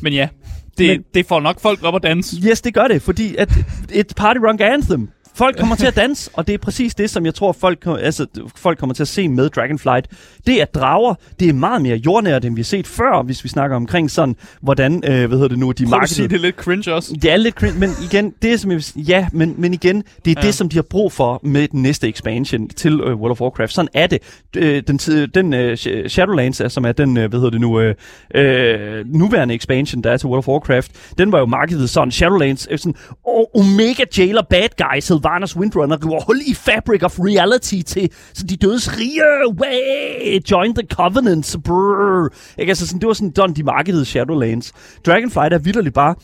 men 0.00 0.12
ja, 0.12 0.28
det, 0.78 0.88
Men- 0.88 1.04
det 1.14 1.26
får 1.26 1.40
nok 1.40 1.60
folk 1.60 1.82
op 1.82 1.94
at 1.96 2.02
danse. 2.02 2.36
Yes, 2.50 2.60
det 2.60 2.74
gør 2.74 2.88
det, 2.88 3.02
fordi 3.02 3.36
at 3.36 3.48
et 3.92 4.12
party 4.16 4.38
rock 4.48 4.60
anthem. 4.60 5.08
Folk 5.34 5.58
kommer 5.58 5.76
til 5.76 5.86
at 5.86 5.96
danse, 5.96 6.30
og 6.34 6.46
det 6.46 6.54
er 6.54 6.58
præcis 6.58 6.94
det, 6.94 7.10
som 7.10 7.26
jeg 7.26 7.34
tror, 7.34 7.52
folk, 7.52 7.86
altså, 8.00 8.26
folk 8.56 8.78
kommer 8.78 8.94
til 8.94 9.02
at 9.02 9.08
se 9.08 9.28
med 9.28 9.48
Dragonflight. 9.48 10.06
Det 10.46 10.60
er 10.60 10.64
drager. 10.64 11.14
Det 11.40 11.48
er 11.48 11.52
meget 11.52 11.82
mere 11.82 11.96
jordnært, 11.96 12.44
end 12.44 12.54
vi 12.54 12.60
har 12.60 12.64
set 12.64 12.86
før, 12.86 13.22
hvis 13.22 13.44
vi 13.44 13.48
snakker 13.48 13.76
omkring 13.76 14.10
sådan, 14.10 14.36
hvordan, 14.60 14.94
øh, 14.94 15.28
hvad 15.28 15.28
hedder 15.28 15.48
det 15.48 15.58
nu, 15.58 15.66
de 15.66 15.70
at 15.70 15.78
sige, 15.78 15.88
markedet. 15.90 16.30
det 16.30 16.36
er 16.36 16.40
lidt 16.40 16.56
cringe 16.56 16.92
også. 16.94 17.14
Det 17.22 17.32
er 17.32 17.36
lidt 17.36 17.54
cringe, 17.54 17.78
men 17.80 17.90
igen, 18.04 18.34
det 18.42 18.52
er 18.52 18.56
som 18.56 18.70
jeg 18.70 18.76
vil 18.94 19.08
ja, 19.08 19.28
men, 19.32 19.54
men 19.58 19.74
igen, 19.74 20.04
det 20.24 20.30
er 20.30 20.40
Ja. 20.42 20.46
det, 20.46 20.54
som 20.54 20.68
de 20.68 20.76
har 20.76 20.82
brug 20.82 21.12
for 21.12 21.40
med 21.42 21.68
den 21.68 21.82
næste 21.82 22.08
expansion 22.08 22.68
til 22.68 23.00
uh, 23.04 23.20
World 23.20 23.30
of 23.30 23.40
Warcraft. 23.40 23.72
Sådan 23.72 23.88
er 23.94 24.06
det. 24.06 24.18
Øh, 24.56 24.82
den 24.86 24.98
den 25.34 25.54
uh, 25.70 25.74
Shadowlands, 26.08 26.60
er, 26.60 26.68
som 26.68 26.84
er 26.84 26.92
den, 26.92 27.08
uh, 27.08 27.24
hvad 27.24 27.30
hedder 27.38 27.50
det 27.50 27.60
nu, 27.60 27.80
uh, 27.80 27.86
uh, 27.86 29.16
nuværende 29.18 29.54
expansion, 29.54 30.02
der 30.02 30.10
er 30.10 30.16
til 30.16 30.26
World 30.28 30.38
of 30.38 30.48
Warcraft, 30.48 30.90
den 31.18 31.32
var 31.32 31.38
jo 31.38 31.46
markedet 31.46 31.90
sådan, 31.90 32.10
Shadowlands, 32.10 32.66
er 32.70 32.76
sådan, 32.76 32.94
oh, 33.24 33.44
Omega 33.54 34.04
Jailer 34.18 34.42
Bad 34.42 34.68
Guy, 34.78 35.00
Sylvanas 35.22 35.56
Windrunner, 35.56 35.96
river 36.06 36.20
hul 36.26 36.40
i 36.46 36.54
Fabric 36.54 37.02
of 37.02 37.18
Reality 37.18 37.80
til 37.86 38.10
så 38.34 38.46
de 38.46 38.56
dødes 38.56 38.98
rige, 38.98 39.22
way, 39.60 40.40
join 40.50 40.74
the 40.74 40.86
Covenant, 40.92 41.56
brrr. 41.64 42.28
Ikke? 42.58 42.70
Altså, 42.70 42.86
sådan, 42.86 43.00
det 43.00 43.06
var 43.06 43.12
sådan, 43.12 43.32
sådan 43.36 43.56
de 43.56 43.62
markedede 43.62 44.04
Shadowlands. 44.04 44.72
Dragonflight 45.06 45.52
er 45.52 45.58
vidderligt 45.58 45.94
bare, 45.94 46.14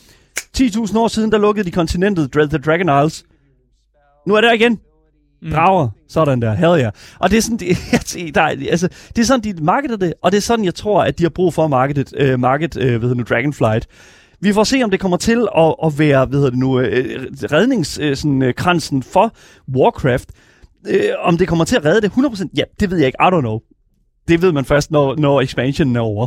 10.000 0.58 0.98
år 0.98 1.08
siden, 1.08 1.32
der 1.32 1.38
lukkede 1.38 1.64
de 1.66 1.70
kontinentet, 1.70 2.37
Dra- 2.37 2.46
The 2.48 2.58
Dragon 2.58 3.06
Isles. 3.06 3.24
Nu 4.26 4.34
er 4.34 4.40
der 4.40 4.52
igen. 4.52 4.78
Drager. 5.52 5.88
Sådan 6.08 6.42
der. 6.42 6.54
Hell 6.54 6.80
yeah. 6.80 6.92
Og 7.18 7.30
det 7.30 7.37
er 7.37 7.42
sådan, 7.42 7.56
det, 7.66 7.92
jeg 7.92 8.34
der, 8.34 8.42
er- 8.42 8.56
altså, 8.70 8.88
det 9.16 9.22
er 9.22 9.26
sådan, 9.26 9.56
de 9.56 9.64
marketer 9.64 9.96
det, 9.96 10.12
og 10.22 10.32
det 10.32 10.37
er 10.37 10.42
sådan, 10.42 10.64
jeg 10.64 10.74
tror, 10.74 11.02
at 11.02 11.18
de 11.18 11.24
har 11.24 11.30
brug 11.30 11.54
for 11.54 11.64
at 11.64 11.70
markedet, 11.70 12.12
øh, 12.16 12.40
market, 12.40 12.76
øh, 12.76 12.88
hvad 12.88 13.00
hedder 13.00 13.14
nu, 13.14 13.22
Dragonflight. 13.22 13.87
Vi 14.40 14.53
får 14.53 14.64
se, 14.64 14.83
om 14.85 14.90
det 14.90 15.01
kommer 15.01 15.16
til 15.16 15.48
at, 15.57 15.74
at 15.85 15.98
være, 15.98 16.27
hvad 16.27 16.38
hedder 16.38 16.51
det 16.51 16.59
nu, 16.59 16.81
øh, 16.81 17.27
redningskransen 17.53 18.42
øh, 18.42 18.55
sådan, 18.81 18.98
øh, 18.98 19.03
for 19.03 19.35
Warcraft. 19.77 20.29
Om 21.22 21.38
det 21.38 21.48
kommer 21.48 21.64
til 21.64 21.77
at 21.77 21.85
redde 21.85 22.01
det 22.01 22.11
100%, 22.11 22.48
ja, 22.57 22.62
det 22.81 22.90
ved 22.90 22.98
jeg 22.98 23.07
ikke. 23.07 23.18
I 23.20 23.27
don't 23.27 23.40
know. 23.40 23.59
Det 24.29 24.42
ved 24.42 24.53
man 24.53 24.64
først, 24.64 24.90
når, 24.90 25.16
når 25.16 25.40
expansionen 25.40 25.96
er 25.96 26.01
over. 26.01 26.27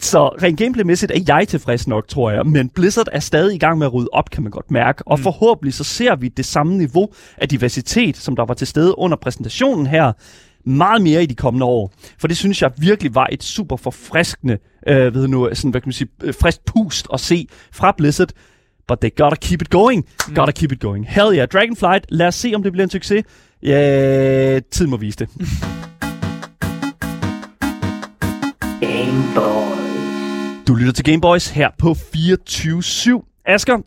Så 0.00 0.28
rent 0.28 0.58
gameplaymæssigt 0.58 1.12
er 1.12 1.20
jeg 1.28 1.48
tilfreds 1.48 1.88
nok, 1.88 2.08
tror 2.08 2.30
jeg. 2.30 2.46
Men 2.46 2.68
Blizzard 2.68 3.06
er 3.12 3.20
stadig 3.20 3.54
i 3.54 3.58
gang 3.58 3.78
med 3.78 3.86
at 3.86 3.94
rydde 3.94 4.08
op, 4.12 4.30
kan 4.30 4.42
man 4.42 4.52
godt 4.52 4.70
mærke. 4.70 5.02
Og 5.08 5.20
forhåbentlig 5.20 5.74
så 5.74 5.84
ser 5.84 6.16
vi 6.16 6.28
det 6.28 6.44
samme 6.44 6.78
niveau 6.78 7.08
af 7.38 7.48
diversitet, 7.48 8.16
som 8.16 8.36
der 8.36 8.44
var 8.44 8.54
til 8.54 8.66
stede 8.66 8.98
under 8.98 9.16
præsentationen 9.16 9.86
her, 9.86 10.12
meget 10.66 11.02
mere 11.02 11.22
i 11.22 11.26
de 11.26 11.34
kommende 11.34 11.66
år. 11.66 11.92
For 12.18 12.28
det 12.28 12.36
synes 12.36 12.62
jeg 12.62 12.70
virkelig 12.78 13.14
var 13.14 13.28
et 13.32 13.42
super 13.42 13.76
forfriskende, 13.76 14.58
øh, 14.86 15.14
ved 15.14 15.28
nu, 15.28 15.48
sådan, 15.52 15.70
hvad 15.70 15.80
kan 15.80 15.88
man 15.88 15.92
sige, 15.92 16.08
øh, 16.22 16.34
frisk 16.40 16.60
pust 16.64 17.06
at 17.12 17.20
se 17.20 17.48
fra 17.72 17.94
Blizzard. 17.96 18.28
But 18.88 18.98
they 19.00 19.10
gotta 19.16 19.36
keep 19.36 19.62
it 19.62 19.70
going. 19.70 20.04
Gotta 20.34 20.52
keep 20.52 20.72
it 20.72 20.80
going. 20.80 21.06
Hell 21.08 21.36
yeah. 21.36 21.48
Dragonflight, 21.48 22.06
lad 22.08 22.26
os 22.26 22.34
se, 22.34 22.52
om 22.54 22.62
det 22.62 22.72
bliver 22.72 22.84
en 22.84 22.90
succes. 22.90 23.24
Ja, 23.62 24.60
tid 24.70 24.86
må 24.86 24.96
vise 24.96 25.18
det. 25.18 25.28
Game 28.80 29.34
Boys. 29.34 29.74
Du 30.68 30.74
lytter 30.74 30.92
til 30.92 31.04
Gameboys 31.04 31.48
her 31.48 31.68
på 31.78 31.90
24-7. 31.90 33.42
Asger, 33.46 33.78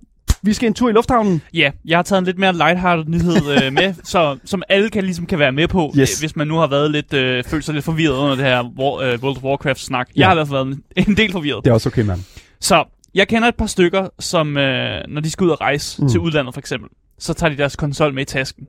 vi 0.47 0.53
skal 0.53 0.67
en 0.67 0.73
tur 0.73 0.89
i 0.89 0.93
lufthavnen. 0.93 1.41
Ja, 1.53 1.71
jeg 1.85 1.97
har 1.97 2.03
taget 2.03 2.19
en 2.19 2.25
lidt 2.25 2.37
mere 2.37 2.53
lighthearted 2.53 3.05
nyhed 3.07 3.63
øh, 3.63 3.73
med, 3.79 3.93
så, 4.03 4.37
som 4.45 4.63
alle 4.69 4.89
kan, 4.89 5.03
ligesom 5.03 5.25
kan 5.25 5.39
være 5.39 5.51
med 5.51 5.67
på, 5.67 5.93
Yes. 5.99 6.19
øh, 6.19 6.21
hvis 6.21 6.35
man 6.35 6.47
nu 6.47 6.55
har 6.57 6.67
været 6.67 6.91
lidt, 6.91 7.13
øh, 7.13 7.43
følt 7.43 7.65
sig 7.65 7.73
lidt 7.73 7.85
forvirret 7.85 8.13
under 8.17 8.35
det 8.35 8.45
her 8.45 8.63
War, 8.79 8.93
øh, 9.01 9.19
World 9.23 9.37
of 9.37 9.43
Warcraft-snak. 9.43 10.07
Ja. 10.15 10.19
Jeg 10.19 10.27
har 10.27 10.33
i 10.33 10.35
hvert 10.35 10.47
fald 10.47 10.53
været 10.65 10.67
en, 10.97 11.09
en 11.09 11.17
del 11.17 11.31
forvirret. 11.31 11.63
Det 11.65 11.69
er 11.69 11.73
også 11.73 11.89
okay, 11.89 12.01
mand. 12.03 12.19
Så 12.61 12.83
jeg 13.15 13.27
kender 13.27 13.47
et 13.47 13.55
par 13.55 13.65
stykker, 13.65 14.07
som 14.19 14.57
øh, 14.57 15.01
når 15.07 15.21
de 15.21 15.31
skal 15.31 15.43
ud 15.45 15.49
og 15.49 15.61
rejse 15.61 16.01
Mm. 16.01 16.09
til 16.09 16.19
udlandet 16.19 16.53
for 16.53 16.59
eksempel, 16.61 16.89
så 17.19 17.33
tager 17.33 17.49
de 17.51 17.57
deres 17.57 17.75
konsol 17.75 18.13
med 18.13 18.21
i 18.21 18.25
tasken. 18.25 18.67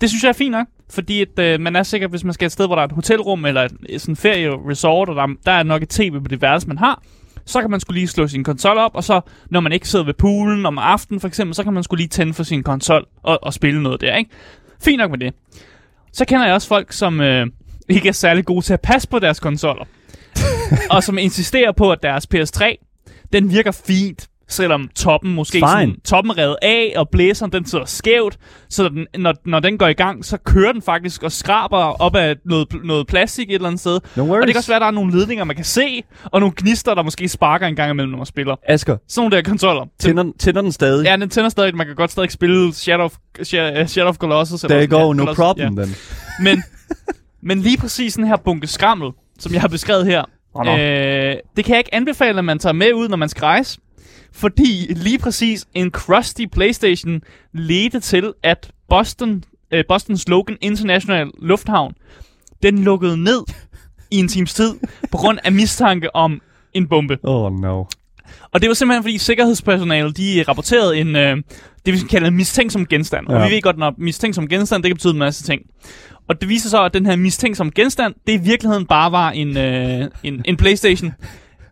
Det 0.00 0.08
synes 0.08 0.22
jeg 0.22 0.28
er 0.28 0.32
fint 0.32 0.52
nok, 0.52 0.66
fordi 0.90 1.20
at, 1.22 1.38
øh, 1.38 1.60
man 1.60 1.76
er 1.76 1.82
sikker, 1.82 2.08
hvis 2.08 2.24
man 2.24 2.32
skal 2.32 2.46
et 2.46 2.52
sted, 2.52 2.66
hvor 2.66 2.74
der 2.74 2.82
er 2.82 2.86
et 2.86 2.92
hotelrum 2.92 3.44
eller 3.44 3.62
et, 3.62 3.72
et 3.88 4.00
sådan 4.00 4.16
ferie-resort, 4.16 5.08
og 5.08 5.16
der, 5.16 5.26
der 5.46 5.52
er 5.52 5.62
nok 5.62 5.82
et 5.82 5.88
tv 5.88 6.12
på 6.20 6.28
det 6.28 6.42
værelse, 6.42 6.68
man 6.68 6.78
har, 6.78 7.02
så 7.46 7.60
kan 7.60 7.70
man 7.70 7.80
skulle 7.80 7.98
lige 7.98 8.08
slå 8.08 8.28
sin 8.28 8.44
konsol 8.44 8.78
op, 8.78 8.90
og 8.94 9.04
så 9.04 9.20
når 9.50 9.60
man 9.60 9.72
ikke 9.72 9.88
sidder 9.88 10.04
ved 10.04 10.14
poolen 10.14 10.66
om 10.66 10.78
aftenen 10.78 11.20
for 11.20 11.28
eksempel, 11.28 11.54
så 11.54 11.62
kan 11.62 11.72
man 11.72 11.82
skulle 11.82 12.00
lige 12.00 12.08
tænde 12.08 12.34
for 12.34 12.42
sin 12.42 12.62
konsol 12.62 13.06
og, 13.22 13.38
og 13.42 13.54
spille 13.54 13.82
noget 13.82 14.00
der, 14.00 14.16
ikke? 14.16 14.30
Fint 14.80 14.98
nok 14.98 15.10
med 15.10 15.18
det. 15.18 15.34
Så 16.12 16.24
kender 16.24 16.46
jeg 16.46 16.54
også 16.54 16.68
folk, 16.68 16.92
som 16.92 17.20
øh, 17.20 17.46
ikke 17.88 18.08
er 18.08 18.12
særlig 18.12 18.44
gode 18.44 18.64
til 18.64 18.72
at 18.72 18.80
passe 18.80 19.08
på 19.08 19.18
deres 19.18 19.40
konsoller. 19.40 19.84
og 20.90 21.02
som 21.02 21.18
insisterer 21.18 21.72
på, 21.72 21.92
at 21.92 22.02
deres 22.02 22.26
PS3, 22.34 22.74
den 23.32 23.50
virker 23.50 23.70
fint, 23.72 24.28
selvom 24.48 24.88
toppen 24.96 25.34
måske 25.34 25.52
Fine. 25.52 25.68
sådan, 25.68 26.00
toppen 26.04 26.38
revet 26.38 26.56
af, 26.62 26.92
og 26.96 27.08
blæseren 27.08 27.52
den 27.52 27.66
sidder 27.66 27.84
skævt, 27.84 28.36
så 28.68 28.88
den, 28.88 29.06
når, 29.18 29.34
når 29.44 29.60
den 29.60 29.78
går 29.78 29.86
i 29.86 29.92
gang, 29.92 30.24
så 30.24 30.36
kører 30.44 30.72
den 30.72 30.82
faktisk 30.82 31.22
og 31.22 31.32
skraber 31.32 31.76
op 31.76 32.16
af 32.16 32.36
noget, 32.44 32.68
noget 32.84 33.06
plastik 33.06 33.48
et 33.50 33.54
eller 33.54 33.68
andet 33.68 33.80
sted. 33.80 34.00
No 34.16 34.22
Og 34.34 34.38
det 34.46 34.46
kan 34.48 34.56
også 34.56 34.68
være, 34.70 34.76
at 34.76 34.80
der 34.80 34.86
er 34.86 34.90
nogle 34.90 35.18
ledninger, 35.18 35.44
man 35.44 35.56
kan 35.56 35.64
se, 35.64 36.02
og 36.24 36.40
nogle 36.40 36.54
gnister, 36.56 36.94
der 36.94 37.02
måske 37.02 37.28
sparker 37.28 37.66
en 37.66 37.76
gang 37.76 37.90
imellem, 37.90 38.10
når 38.10 38.16
man 38.18 38.26
spiller. 38.26 38.56
Asger, 38.68 38.96
Sådan 39.08 39.20
nogle 39.20 39.36
der 39.36 39.42
konsoller. 39.50 39.84
tænder, 39.98 40.24
tænder 40.38 40.62
den 40.62 40.72
stadig? 40.72 41.04
Ja, 41.04 41.16
den 41.16 41.28
tænder 41.28 41.48
stadig. 41.50 41.76
Man 41.76 41.86
kan 41.86 41.96
godt 41.96 42.10
stadig 42.10 42.32
spille 42.32 42.74
Shadow 42.74 43.04
of, 43.04 43.14
Shadow 43.42 43.86
Shadow 43.86 44.08
of 44.08 44.16
Colossus. 44.16 44.60
There 44.60 44.86
you 44.86 44.96
go, 44.98 45.06
ja, 45.06 45.12
no 45.12 45.22
Colossus, 45.24 45.36
problem 45.36 45.76
then. 45.76 45.94
Men, 46.42 46.62
men 47.42 47.60
lige 47.60 47.78
præcis 47.78 48.14
den 48.14 48.26
her 48.26 48.36
bunke 48.36 48.66
skrammel, 48.66 49.10
som 49.38 49.52
jeg 49.52 49.60
har 49.60 49.68
beskrevet 49.68 50.06
her, 50.06 50.24
Åh, 50.54 50.64
nå. 50.64 50.76
øh, 50.76 51.36
det 51.56 51.64
kan 51.64 51.72
jeg 51.72 51.78
ikke 51.78 51.94
anbefale, 51.94 52.38
at 52.38 52.44
man 52.44 52.58
tager 52.58 52.72
med 52.72 52.92
ud, 52.92 53.08
når 53.08 53.16
man 53.16 53.28
skal 53.28 53.40
rejse. 53.40 53.78
Fordi 54.36 54.86
lige 54.90 55.18
præcis 55.18 55.66
en 55.74 55.90
crusty 55.90 56.42
Playstation 56.52 57.20
ledte 57.52 58.00
til, 58.00 58.32
at 58.42 58.70
Boston, 58.88 59.44
øh, 59.70 59.84
Boston 59.88 60.18
Logan 60.26 60.56
International 60.60 61.30
Lufthavn, 61.42 61.94
den 62.62 62.78
lukkede 62.78 63.24
ned 63.24 63.42
i 64.10 64.16
en 64.16 64.28
times 64.28 64.54
tid, 64.54 64.74
på 65.12 65.16
grund 65.16 65.38
af 65.44 65.52
mistanke 65.52 66.16
om 66.16 66.40
en 66.74 66.88
bombe. 66.88 67.18
Oh 67.22 67.60
no. 67.60 67.84
Og 68.52 68.60
det 68.60 68.68
var 68.68 68.74
simpelthen, 68.74 69.02
fordi 69.02 69.18
sikkerhedspersonalet, 69.18 70.16
de 70.16 70.44
rapporterede 70.48 70.98
en, 70.98 71.16
øh, 71.16 71.36
det 71.86 71.94
vi 71.94 71.98
kalder 71.98 72.28
en 72.28 72.36
mistænksom 72.36 72.86
genstand. 72.86 73.26
Ja. 73.30 73.36
Og 73.36 73.50
vi 73.50 73.54
ved 73.54 73.62
godt, 73.62 73.78
når 73.78 73.94
mistænksom 73.98 74.48
genstand, 74.48 74.82
det 74.82 74.88
kan 74.88 74.96
betyde 74.96 75.12
en 75.12 75.18
masse 75.18 75.42
ting. 75.42 75.62
Og 76.28 76.40
det 76.40 76.48
viser 76.48 76.68
så, 76.68 76.84
at 76.84 76.94
den 76.94 77.06
her 77.06 77.16
mistænksom 77.16 77.70
genstand, 77.70 78.14
det 78.26 78.32
i 78.32 78.44
virkeligheden 78.44 78.86
bare 78.86 79.12
var 79.12 79.30
en, 79.30 79.56
øh, 79.56 80.08
en, 80.22 80.42
en 80.44 80.56
Playstation 80.56 81.12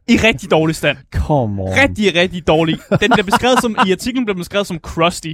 i 0.08 0.16
rigtig 0.16 0.50
dårlig 0.50 0.76
stand. 0.76 0.96
Come 1.12 1.62
on. 1.62 1.68
Rigtig, 1.82 2.14
rigtig 2.14 2.46
dårlig. 2.46 2.78
Den 2.90 3.10
bliver 3.10 3.22
beskrevet 3.22 3.58
som, 3.60 3.76
i 3.86 3.92
artiklen 3.92 4.24
bliver 4.24 4.36
beskrevet 4.36 4.66
som 4.66 4.78
crusty. 4.78 5.32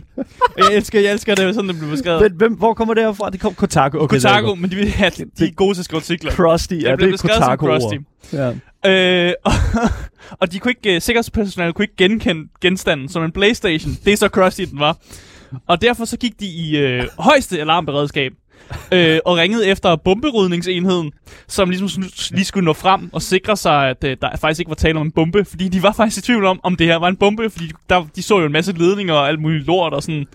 Jeg 0.58 0.66
elsker, 0.72 1.00
jeg 1.00 1.12
elsker 1.12 1.34
det, 1.34 1.54
sådan 1.54 1.68
den 1.68 1.78
bliver 1.78 1.90
beskrevet. 1.90 2.20
Hvem, 2.20 2.32
hvem, 2.32 2.52
hvor 2.52 2.74
kommer 2.74 2.94
det 2.94 3.02
her 3.02 3.12
fra? 3.12 3.30
Det 3.30 3.40
kom 3.40 3.54
Kotaku. 3.54 3.98
Okay, 3.98 4.16
Kotaku, 4.16 4.54
men 4.54 4.70
de, 4.70 4.76
ja, 4.76 5.08
de 5.38 5.44
er 5.44 5.54
gode 5.54 5.74
til 5.74 5.80
at 5.80 5.84
skrive 5.84 6.00
artikler. 6.00 6.32
Crusty, 6.32 6.74
ja, 6.74 6.90
det 6.90 6.98
blev 6.98 7.12
er 7.12 7.16
kotaku 7.16 7.66
crusty. 7.66 7.96
Ja. 8.32 8.52
Øh, 8.86 9.32
og, 9.44 9.52
og 10.40 10.52
de 10.52 10.58
kunne 10.58 10.70
ikke, 10.70 10.96
uh, 10.96 11.02
sikkerhedspersonalet 11.02 11.74
kunne 11.74 11.84
ikke 11.84 11.96
genkende 11.96 12.48
genstanden 12.60 13.08
som 13.08 13.24
en 13.24 13.32
Playstation. 13.32 13.96
Det 14.04 14.12
er 14.12 14.16
så 14.16 14.28
crusty, 14.28 14.62
den 14.62 14.78
var. 14.80 14.96
Og 15.66 15.82
derfor 15.82 16.04
så 16.04 16.16
gik 16.16 16.40
de 16.40 16.46
i 16.46 16.76
øh, 16.76 17.04
højeste 17.18 17.60
alarmberedskab 17.60 18.32
øh, 18.92 19.18
og 19.24 19.36
ringede 19.36 19.66
efter 19.66 19.96
bomberydningsenheden, 19.96 21.12
som 21.48 21.70
ligesom 21.70 22.04
lige 22.30 22.44
skulle 22.44 22.64
nå 22.64 22.72
frem 22.72 23.10
og 23.12 23.22
sikre 23.22 23.56
sig, 23.56 23.88
at 23.88 24.04
øh, 24.04 24.16
der 24.22 24.36
faktisk 24.40 24.60
ikke 24.60 24.68
var 24.68 24.74
tale 24.74 24.98
om 24.98 25.06
en 25.06 25.12
bombe. 25.12 25.44
Fordi 25.44 25.68
de 25.68 25.82
var 25.82 25.92
faktisk 25.92 26.18
i 26.18 26.26
tvivl 26.26 26.44
om, 26.44 26.60
om 26.62 26.76
det 26.76 26.86
her 26.86 26.96
var 26.96 27.08
en 27.08 27.16
bombe, 27.16 27.50
fordi 27.50 27.72
der, 27.88 28.06
de 28.16 28.22
så 28.22 28.38
jo 28.38 28.46
en 28.46 28.52
masse 28.52 28.72
ledninger 28.72 29.14
og 29.14 29.28
alt 29.28 29.40
muligt 29.40 29.66
lort 29.66 29.92
og 29.92 30.02
sådan. 30.02 30.26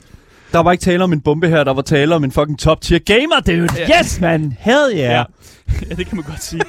Der 0.51 0.59
var 0.59 0.71
ikke 0.71 0.81
tale 0.81 1.03
om 1.03 1.13
en 1.13 1.21
bombe 1.21 1.47
her, 1.47 1.63
der 1.63 1.73
var 1.73 1.81
tale 1.81 2.15
om 2.15 2.23
en 2.23 2.31
fucking 2.31 2.59
top 2.59 2.81
tier 2.81 2.99
gamer, 2.99 3.39
dude. 3.39 3.69
Ja. 3.77 3.99
Yes, 3.99 4.21
man. 4.21 4.57
Hell 4.59 4.91
yeah. 4.91 4.99
Ja. 4.99 5.23
ja, 5.89 5.95
det 5.95 6.07
kan 6.07 6.15
man 6.15 6.25
godt 6.25 6.43
sige. 6.43 6.61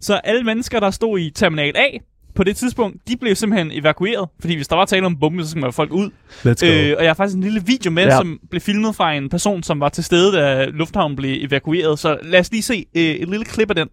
så 0.00 0.14
alle 0.14 0.42
mennesker, 0.44 0.80
der 0.80 0.90
stod 0.90 1.18
i 1.18 1.30
Terminal 1.30 1.76
A 1.76 1.98
på 2.40 2.44
det 2.44 2.56
tidspunkt, 2.56 2.96
de 3.08 3.16
blev 3.16 3.34
simpelthen 3.34 3.70
evakueret. 3.72 4.28
Fordi 4.40 4.54
hvis 4.56 4.68
der 4.68 4.76
var 4.76 4.84
tale 4.84 5.06
om 5.06 5.16
bombe, 5.20 5.42
så 5.42 5.50
skulle 5.50 5.60
man 5.60 5.66
have 5.66 5.72
folk 5.72 5.92
ud. 5.92 6.10
Let's 6.46 6.66
go. 6.66 6.66
Øh, 6.66 6.94
og 6.98 7.02
jeg 7.04 7.08
har 7.08 7.14
faktisk 7.14 7.36
en 7.36 7.42
lille 7.42 7.62
video 7.66 7.90
med, 7.90 8.04
ja. 8.04 8.16
som 8.16 8.40
blev 8.50 8.60
filmet 8.60 8.96
fra 8.96 9.12
en 9.12 9.28
person, 9.28 9.62
som 9.62 9.80
var 9.80 9.88
til 9.88 10.04
stede, 10.04 10.36
da 10.36 10.64
lufthavnen 10.64 11.16
blev 11.16 11.44
evakueret. 11.44 11.98
Så 11.98 12.18
lad 12.22 12.40
os 12.40 12.50
lige 12.50 12.62
se 12.62 12.86
øh, 12.94 13.02
et 13.02 13.28
lille 13.28 13.44
klip 13.44 13.70
af 13.70 13.76
den. 13.76 13.88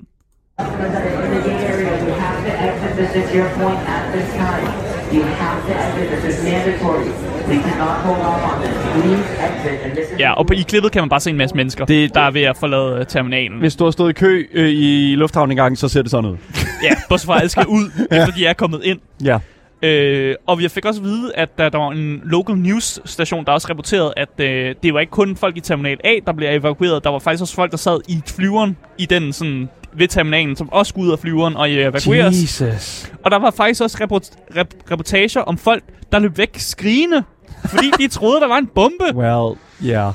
You 5.13 5.23
have 5.23 5.61
to 5.67 5.73
exit 5.73 6.19
this 6.23 6.35
is 6.37 6.43
mandatory. 6.43 7.05
We 7.49 7.55
cannot 7.55 7.97
hold 8.05 8.19
off 8.19 8.43
on 8.53 8.61
this. 8.63 8.75
Please 8.93 9.29
exit. 9.47 9.79
And 9.85 9.91
this 9.91 10.11
is 10.13 10.19
Ja, 10.19 10.31
og 10.33 10.47
på, 10.47 10.53
i 10.53 10.61
klippet 10.67 10.91
kan 10.91 11.01
man 11.01 11.09
bare 11.09 11.19
se 11.19 11.29
en 11.29 11.37
masse 11.37 11.55
mennesker, 11.55 11.85
Det- 11.85 12.09
det, 12.09 12.15
der 12.15 12.21
er 12.21 12.31
ved 12.31 12.41
at 12.41 12.57
forlade 12.57 12.99
øh, 12.99 13.05
terminalen. 13.05 13.59
Hvis 13.59 13.75
du 13.75 13.83
har 13.83 13.91
stået 13.91 14.09
i 14.09 14.13
kø 14.13 14.45
øh, 14.53 14.69
i 14.69 15.15
lufthavnen 15.15 15.51
engang, 15.51 15.77
så 15.77 15.87
ser 15.87 16.01
det 16.01 16.11
sådan 16.11 16.29
ud. 16.31 16.37
Ja, 16.83 16.89
bortset 17.09 17.25
fra 17.27 17.33
at 17.35 17.39
alle 17.39 17.49
skal 17.49 17.65
ud, 17.67 17.91
efter 18.11 18.31
de 18.37 18.45
er 18.45 18.53
kommet 18.53 18.81
ind. 18.83 18.99
Ja. 19.23 19.39
Øh, 19.81 20.35
og 20.47 20.59
vi 20.59 20.67
fik 20.69 20.85
også 20.85 21.01
at 21.01 21.05
vide, 21.05 21.31
at 21.35 21.57
der, 21.57 21.69
der 21.69 21.77
var 21.77 21.91
en 21.91 22.21
local 22.23 22.55
news 22.57 22.99
station, 23.05 23.45
der 23.45 23.51
også 23.51 23.67
rapporterede, 23.69 24.13
at 24.17 24.39
øh, 24.39 24.75
det 24.83 24.93
var 24.93 24.99
ikke 24.99 25.11
kun 25.11 25.35
folk 25.37 25.57
i 25.57 25.59
Terminal 25.59 25.97
A, 26.03 26.13
der 26.25 26.33
blev 26.33 26.49
evakueret. 26.59 27.03
Der 27.03 27.09
var 27.09 27.19
faktisk 27.19 27.41
også 27.41 27.55
folk, 27.55 27.71
der 27.71 27.77
sad 27.77 27.99
i 28.07 28.21
flyveren 28.27 28.77
i 28.97 29.05
den 29.05 29.33
sådan 29.33 29.69
ved 29.97 30.07
terminalen, 30.07 30.55
som 30.55 30.69
også 30.71 30.89
skulle 30.89 31.07
ud 31.07 31.11
af 31.11 31.19
flyveren 31.19 31.55
og 31.55 31.71
evakueres. 31.71 32.43
Jesus. 32.43 33.11
Og 33.25 33.31
der 33.31 33.37
var 33.39 33.51
faktisk 33.51 33.81
også 33.81 33.97
report- 34.01 34.57
rep- 34.57 34.91
reportager 34.91 35.41
om 35.41 35.57
folk, 35.57 35.83
der 36.11 36.19
løb 36.19 36.37
væk 36.37 36.57
skrigende, 36.57 37.23
fordi 37.65 37.91
de 37.99 38.07
troede, 38.07 38.41
der 38.41 38.47
var 38.47 38.57
en 38.57 38.67
bombe. 38.75 39.15
Well, 39.15 39.57
yeah. 39.85 40.13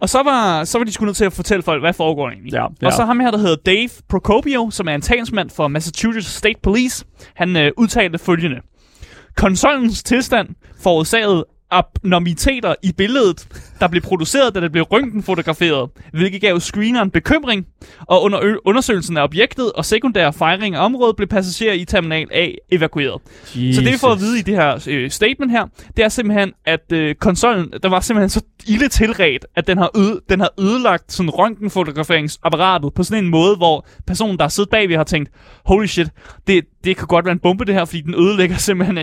Og 0.00 0.08
så 0.08 0.22
var, 0.22 0.64
så 0.64 0.78
var 0.78 0.84
de 0.84 0.92
sgu 0.92 1.04
nødt 1.04 1.16
til 1.16 1.24
at 1.24 1.32
fortælle 1.32 1.62
folk, 1.62 1.82
hvad 1.82 1.92
foregår 1.92 2.28
egentlig. 2.28 2.52
Ja, 2.52 2.66
ja. 2.82 2.86
Og 2.86 2.92
så 2.92 3.04
ham 3.04 3.20
her, 3.20 3.30
der 3.30 3.38
hedder 3.38 3.56
Dave 3.66 3.88
Procopio, 4.08 4.70
som 4.70 4.88
er 4.88 4.94
en 4.94 5.00
talsmand 5.00 5.50
for 5.50 5.68
Massachusetts 5.68 6.28
State 6.28 6.58
Police. 6.62 7.04
Han 7.34 7.56
øh, 7.56 7.72
udtalte 7.76 8.18
følgende. 8.18 8.56
Konsolens 9.36 10.02
tilstand 10.02 10.48
forårsagede 10.82 11.44
abnormiteter 11.70 12.74
i 12.82 12.92
billedet, 12.92 13.48
der 13.80 13.88
blev 13.88 14.02
produceret, 14.02 14.54
da 14.54 14.60
det 14.60 14.72
blev 14.72 14.84
røntgenfotograferet, 14.84 15.90
hvilket 16.12 16.40
gav 16.40 16.60
screeneren 16.60 17.10
bekymring, 17.10 17.66
og 18.06 18.22
under 18.22 18.56
undersøgelsen 18.64 19.16
af 19.16 19.22
objektet 19.22 19.72
og 19.72 19.84
sekundær 19.84 20.30
fejring 20.30 20.74
af 20.74 20.84
området 20.84 21.16
blev 21.16 21.28
passagerer 21.28 21.74
i 21.74 21.84
terminal 21.84 22.28
A 22.32 22.48
evakueret. 22.72 23.20
Jesus. 23.54 23.76
Så 23.76 23.82
det 23.82 23.92
vi 23.92 23.98
får 23.98 24.12
at 24.12 24.20
vide 24.20 24.38
i 24.38 24.42
det 24.42 24.54
her 24.54 24.84
øh, 24.88 25.10
statement 25.10 25.52
her, 25.52 25.66
det 25.96 26.04
er 26.04 26.08
simpelthen, 26.08 26.52
at 26.66 26.92
øh, 26.92 27.14
konsollen, 27.14 27.72
der 27.82 27.88
var 27.88 28.00
simpelthen 28.00 28.30
så 28.30 28.40
ille 28.66 28.88
tilret, 28.88 29.44
at 29.56 29.66
den 29.66 29.78
har, 29.78 29.90
øde, 29.96 30.20
den 30.28 30.40
har 30.40 30.50
ødelagt 30.60 31.12
sådan 31.12 31.30
røntgenfotograferingsapparatet 31.30 32.94
på 32.94 33.02
sådan 33.02 33.24
en 33.24 33.30
måde, 33.30 33.56
hvor 33.56 33.86
personen, 34.06 34.36
der 34.36 34.44
har 34.44 34.48
siddet 34.48 34.70
bagved, 34.70 34.96
har 34.96 35.04
tænkt, 35.04 35.30
holy 35.64 35.86
shit, 35.86 36.08
det, 36.46 36.64
det 36.84 36.96
kan 36.96 37.06
godt 37.06 37.24
være 37.24 37.32
en 37.32 37.38
bombe 37.38 37.64
det 37.64 37.74
her, 37.74 37.84
fordi 37.84 38.00
den 38.00 38.14
ødelægger 38.14 38.56
simpelthen 38.68 38.98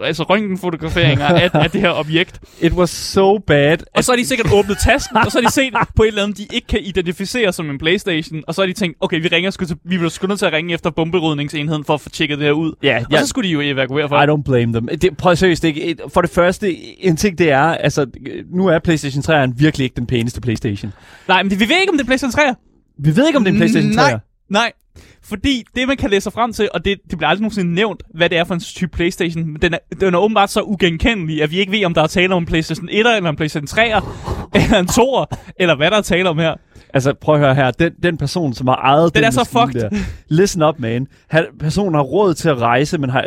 altså 0.00 0.22
røntgenfotograferinger 0.22 1.26
af, 1.26 1.50
af 1.54 1.70
det 1.70 1.80
her 1.80 1.90
objekt. 1.90 2.40
It 2.60 2.72
was 2.72 2.90
so 2.90 3.38
bad. 3.38 3.78
Og 3.94 4.04
så 4.04 4.14
de 4.18 4.26
sikkert 4.26 4.52
åbnet 4.52 4.76
tasken, 4.84 5.16
og 5.16 5.32
så 5.32 5.38
har 5.40 5.48
de 5.48 5.52
set 5.54 5.74
på 5.96 6.02
et 6.02 6.08
eller 6.08 6.22
andet, 6.22 6.38
de 6.38 6.46
ikke 6.54 6.66
kan 6.66 6.80
identificere 6.82 7.52
som 7.52 7.70
en 7.70 7.78
Playstation, 7.78 8.42
og 8.46 8.54
så 8.54 8.60
har 8.62 8.66
de 8.66 8.72
tænkt, 8.72 8.96
okay, 9.00 9.20
vi 9.22 9.28
ringer 9.28 9.50
sgu 9.50 9.64
til, 9.64 9.76
vi 9.84 9.96
bliver 9.96 10.08
sgu 10.08 10.26
nødt 10.26 10.38
til 10.38 10.46
at 10.46 10.52
ringe 10.52 10.74
efter 10.74 10.90
bomberydningsenheden 10.90 11.84
for 11.84 11.94
at 11.94 12.00
få 12.00 12.08
tjekket 12.10 12.38
det 12.38 12.44
her 12.46 12.52
ud. 12.52 12.72
Ja, 12.82 12.98
Og 13.06 13.12
ja. 13.12 13.20
så 13.20 13.26
skulle 13.26 13.48
de 13.48 13.52
jo 13.52 13.60
evakuere 13.60 14.08
for 14.08 14.22
I 14.22 14.26
don't 14.26 14.42
blame 14.42 14.72
them. 14.72 14.88
Det, 14.98 15.16
prøv 15.16 15.36
seriøst, 15.36 15.64
er 15.64 15.68
ikke- 15.68 15.96
for 16.14 16.20
det 16.20 16.30
første, 16.30 16.76
en 17.04 17.16
ting 17.16 17.38
det 17.38 17.50
er, 17.50 17.60
altså, 17.62 18.06
nu 18.54 18.66
er 18.66 18.78
PlayStation 18.78 19.22
3'eren 19.22 19.52
virkelig 19.56 19.84
ikke 19.84 19.96
den 19.96 20.06
pæneste 20.06 20.40
PlayStation. 20.40 20.92
Nej, 21.28 21.42
men 21.42 21.50
vi 21.50 21.68
ved 21.68 21.76
ikke, 21.80 21.90
om 21.90 21.96
det 21.96 22.00
er 22.04 22.06
PlayStation 22.06 22.32
3. 22.32 22.54
Vi 22.98 23.16
ved 23.16 23.26
ikke, 23.26 23.36
om 23.36 23.44
det 23.44 23.50
er 23.50 23.52
en 23.54 23.58
PlayStation 23.58 23.92
3'er. 23.92 23.96
Nej, 23.96 24.18
nej. 24.50 24.72
Fordi 25.28 25.64
det, 25.76 25.88
man 25.88 25.96
kan 25.96 26.10
læse 26.10 26.22
sig 26.22 26.32
frem 26.32 26.52
til, 26.52 26.68
og 26.74 26.84
det, 26.84 26.98
det 27.10 27.18
bliver 27.18 27.28
aldrig 27.28 27.42
nogensinde 27.42 27.74
nævnt, 27.74 28.02
hvad 28.14 28.30
det 28.30 28.38
er 28.38 28.44
for 28.44 28.54
en 28.54 28.60
type 28.60 28.96
Playstation, 28.96 29.46
men 29.46 29.62
den 29.62 29.74
er, 29.74 29.78
den 30.00 30.14
er 30.14 30.18
åbenbart 30.18 30.50
så 30.50 30.62
ugenkendelig, 30.62 31.42
at 31.42 31.50
vi 31.50 31.58
ikke 31.58 31.72
ved, 31.72 31.84
om 31.84 31.94
der 31.94 32.02
er 32.02 32.06
tale 32.06 32.34
om 32.34 32.42
en 32.42 32.46
Playstation 32.46 32.88
1, 32.88 32.98
eller 32.98 33.30
en 33.30 33.36
Playstation 33.36 33.66
3, 33.66 33.86
eller 34.54 34.78
en 34.78 34.86
2, 34.86 35.24
eller 35.58 35.74
hvad 35.76 35.90
der 35.90 35.96
er 35.96 36.02
tale 36.02 36.28
om 36.28 36.38
her. 36.38 36.54
Altså, 36.94 37.14
prøv 37.20 37.34
at 37.34 37.40
høre 37.40 37.54
her. 37.54 37.70
Den, 37.70 37.92
den 38.02 38.16
person, 38.16 38.54
som 38.54 38.66
har 38.66 38.74
ejet 38.76 39.14
Den 39.14 39.22
den 39.22 39.26
er 39.26 39.30
så 39.30 39.44
fucked. 39.44 39.80
Der, 39.80 39.88
listen 40.28 40.62
up, 40.62 40.74
man. 40.78 41.06
Han, 41.28 41.46
personen 41.60 41.94
har 41.94 42.02
råd 42.02 42.34
til 42.34 42.48
at 42.48 42.58
rejse, 42.60 42.98
men 42.98 43.10
har... 43.10 43.24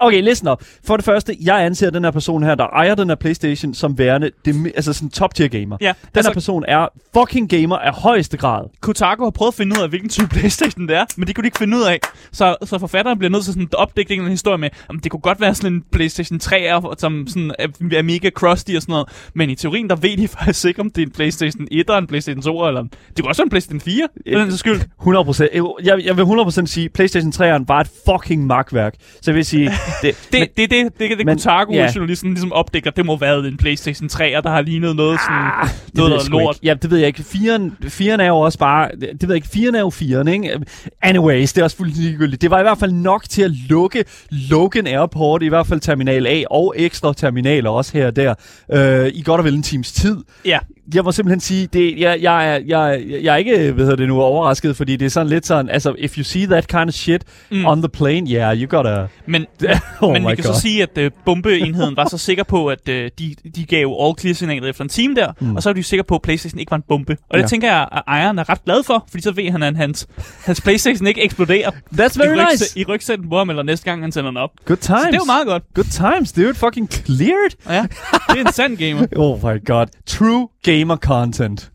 Okay, 0.00 0.22
listen 0.22 0.48
up. 0.48 0.62
For 0.86 0.96
det 0.96 1.04
første, 1.04 1.36
jeg 1.40 1.64
anser 1.64 1.90
den 1.90 2.04
her 2.04 2.10
person 2.10 2.42
her, 2.42 2.54
der 2.54 2.64
ejer 2.66 2.94
den 2.94 3.08
her 3.08 3.16
Playstation, 3.16 3.74
som 3.74 3.98
værende 3.98 4.30
det, 4.44 4.72
altså 4.76 4.92
sådan 4.92 5.10
top 5.10 5.34
tier 5.34 5.48
gamer. 5.48 5.76
Ja, 5.80 5.86
Den 5.86 5.94
altså- 6.14 6.30
her 6.30 6.34
person 6.34 6.64
er 6.68 6.88
fucking 7.16 7.48
gamer 7.50 7.76
af 7.76 7.92
højeste 7.94 8.36
grad. 8.36 8.64
Kotaku 8.80 9.22
har 9.24 9.30
prøvet 9.30 9.50
at 9.52 9.54
finde 9.54 9.76
ud 9.78 9.82
af, 9.82 9.88
hvilken 9.88 10.08
type 10.08 10.28
Playstation 10.36 10.88
det 10.88 10.96
er, 10.96 11.04
men 11.16 11.26
det 11.26 11.34
kunne 11.34 11.42
de 11.42 11.46
ikke 11.46 11.58
finde 11.58 11.76
ud 11.76 11.82
af. 11.82 11.98
Så, 12.32 12.56
så 12.64 12.78
forfatteren 12.78 13.18
bliver 13.18 13.30
nødt 13.30 13.44
til 13.44 13.52
sådan 13.52 13.68
at 13.72 13.74
opdække 13.74 14.14
en 14.14 14.28
historie 14.28 14.58
med, 14.58 14.68
om 14.88 14.98
det 15.00 15.10
kunne 15.10 15.20
godt 15.20 15.40
være 15.40 15.54
sådan 15.54 15.72
en 15.72 15.84
Playstation 15.92 16.38
3, 16.38 16.60
er, 16.60 16.94
som 16.98 17.26
sådan 17.28 17.52
er, 17.58 17.68
er 17.92 18.02
mega 18.02 18.30
crusty 18.30 18.72
og 18.76 18.82
sådan 18.82 18.92
noget. 18.92 19.08
Men 19.34 19.50
i 19.50 19.54
teorien, 19.54 19.90
der 19.90 19.96
ved 19.96 20.16
de 20.16 20.28
faktisk 20.38 20.64
ikke, 20.64 20.80
om 20.80 20.90
det 20.90 21.02
er 21.02 21.06
en 21.06 21.12
Playstation 21.12 21.68
1 21.70 21.80
eller 21.80 21.98
en 21.98 22.06
Playstation 22.06 22.42
2, 22.42 22.58
eller 22.68 22.82
det 22.82 22.90
kunne 23.20 23.28
også 23.28 23.42
være 23.42 23.46
en 23.46 23.50
Playstation 23.50 23.80
4, 23.80 24.08
for 24.32 24.38
den 24.38 24.56
skyld. 24.56 24.80
100 25.00 25.24
procent. 25.24 25.50
Jeg, 25.82 26.04
jeg 26.04 26.16
vil 26.16 26.22
100 26.22 26.44
procent 26.46 26.68
sige, 26.68 26.88
PlayStation 26.88 27.32
3'eren 27.32 27.64
var 27.68 27.80
et 27.80 27.90
fucking 28.10 28.46
magtværk. 28.46 28.94
Så 29.00 29.30
jeg 29.30 29.34
vil 29.34 29.44
sige... 29.44 29.70
Det, 30.02 30.28
Det, 30.32 30.40
det, 30.40 30.56
det, 30.56 30.70
det, 30.70 30.92
det, 30.98 31.18
det 31.18 31.26
men- 31.26 31.28
ja. 31.28 31.34
Kotaku-journalisten 31.34 32.30
ligesom 32.30 32.52
opdækker, 32.52 32.90
det 32.90 33.06
må 33.06 33.16
være 33.16 33.38
en 33.48 33.56
Playstation 33.56 34.08
3, 34.08 34.40
der 34.44 34.50
har 34.50 34.60
lignet 34.62 34.96
noget 34.96 35.20
sådan, 35.20 35.36
Ah, 35.62 35.68
noget, 35.94 36.22
sgu 36.22 36.38
lort. 36.38 36.56
Ikke. 36.56 36.66
Ja, 36.66 36.74
det 36.74 36.90
ved 36.90 36.98
jeg 36.98 37.06
ikke. 37.06 37.22
Firen, 37.22 37.76
firen 37.88 38.20
er 38.20 38.26
jo 38.26 38.36
også 38.38 38.58
bare... 38.58 38.88
Det, 39.00 39.08
det 39.12 39.22
ved 39.22 39.28
jeg 39.28 39.36
ikke. 39.36 39.48
Firen 39.48 39.74
er 39.74 39.80
jo 39.80 39.90
firen, 39.90 40.28
ikke? 40.28 40.60
Anyways, 41.02 41.52
det 41.52 41.60
er 41.60 41.64
også 41.64 41.76
fuldstændig 41.76 42.10
ligegyldigt. 42.10 42.42
Det 42.42 42.50
var 42.50 42.58
i 42.58 42.62
hvert 42.62 42.78
fald 42.78 42.92
nok 42.92 43.24
til 43.28 43.42
at 43.42 43.50
lukke 43.68 44.04
Logan 44.30 44.86
Airport, 44.86 45.42
i 45.42 45.48
hvert 45.48 45.66
fald 45.66 45.80
Terminal 45.80 46.26
A, 46.26 46.42
og 46.50 46.74
ekstra 46.76 47.12
terminaler 47.14 47.70
også 47.70 47.92
her 47.98 48.06
og 48.06 48.16
der, 48.16 48.34
øh, 48.72 49.10
i 49.14 49.22
godt 49.22 49.38
og 49.38 49.44
vel 49.44 49.54
en 49.54 49.62
times 49.62 49.92
tid. 49.92 50.16
Ja, 50.44 50.58
Jeg 50.94 51.04
må 51.04 51.12
simpelthen 51.12 51.40
sige, 51.40 51.66
det, 51.72 51.98
jeg, 51.98 52.18
jeg, 52.22 52.48
er, 52.54 52.60
jeg, 52.66 53.04
jeg 53.22 53.32
er 53.32 53.36
ikke 53.36 53.56
hedder 53.58 53.96
det 53.96 54.08
nu, 54.08 54.20
overrasket, 54.20 54.76
fordi 54.76 54.96
det 54.96 55.06
er 55.06 55.10
sådan 55.10 55.28
lidt 55.28 55.46
sådan, 55.46 55.68
altså, 55.68 55.94
if 55.98 56.18
you 56.18 56.24
see 56.24 56.46
that 56.46 56.68
kind 56.68 56.88
of 56.88 56.94
shit 56.94 57.24
mm. 57.50 57.66
on 57.66 57.82
the 57.82 57.88
plane, 57.88 58.30
yeah, 58.30 58.56
you 58.62 58.66
gotta... 58.68 59.06
men, 59.26 59.46
Oh 60.00 60.12
men 60.12 60.22
vi 60.28 60.34
kan 60.34 60.44
God. 60.44 60.54
så 60.54 60.60
sige, 60.60 60.82
at 60.82 60.98
uh, 60.98 61.10
bombeenheden 61.24 61.96
var 61.96 62.08
så 62.08 62.18
sikker 62.18 62.44
på, 62.44 62.66
at 62.66 62.80
uh, 62.88 62.94
de, 62.94 63.34
de 63.56 63.64
gav 63.64 63.96
all 64.02 64.14
clear 64.20 64.34
signalet 64.34 64.68
efter 64.68 64.82
en 64.82 64.88
time 64.88 65.14
der, 65.14 65.32
mm. 65.40 65.56
og 65.56 65.62
så 65.62 65.68
er 65.68 65.72
de 65.72 65.82
sikre 65.82 66.04
på, 66.04 66.14
at 66.14 66.22
Playstation 66.22 66.58
ikke 66.60 66.70
var 66.70 66.76
en 66.76 66.84
bombe. 66.88 67.16
Og 67.30 67.36
det 67.38 67.42
Ja. 67.42 67.48
tænker 67.48 67.68
jeg, 67.72 67.88
at 67.92 68.02
ejeren 68.08 68.38
er 68.38 68.48
ret 68.48 68.64
glad 68.64 68.82
for, 68.82 69.04
fordi 69.10 69.22
så 69.22 69.32
ved 69.32 69.50
han, 69.50 69.62
at 69.62 69.76
hans, 69.76 70.06
hans 70.44 70.60
Playstation 70.60 71.06
ikke 71.06 71.22
eksploderer 71.24 71.70
That's 71.70 72.16
i, 72.16 72.18
very 72.18 72.36
rygsæ- 72.38 72.50
nice. 72.52 72.78
i 72.80 72.84
rygsætten 72.84 73.28
på 73.30 73.38
ham, 73.38 73.50
eller 73.50 73.62
næste 73.62 73.84
gang 73.84 74.02
han 74.02 74.12
sender 74.12 74.30
den 74.30 74.36
op. 74.36 74.50
Good 74.64 74.76
times. 74.76 75.00
Så 75.00 75.08
det 75.10 75.18
var 75.18 75.24
meget 75.26 75.46
godt. 75.46 75.62
Good 75.74 76.12
times, 76.14 76.32
dude. 76.32 76.54
Fucking 76.54 76.88
cleared. 76.92 77.50
Ja, 77.68 77.86
det 78.34 78.40
er 78.40 78.46
en 78.46 78.52
sand 78.52 78.76
gamer. 78.76 79.06
Oh 79.16 79.38
my 79.54 79.64
god. 79.66 79.86
True 80.06 80.48
gamer 80.62 80.75
content. 80.84 81.70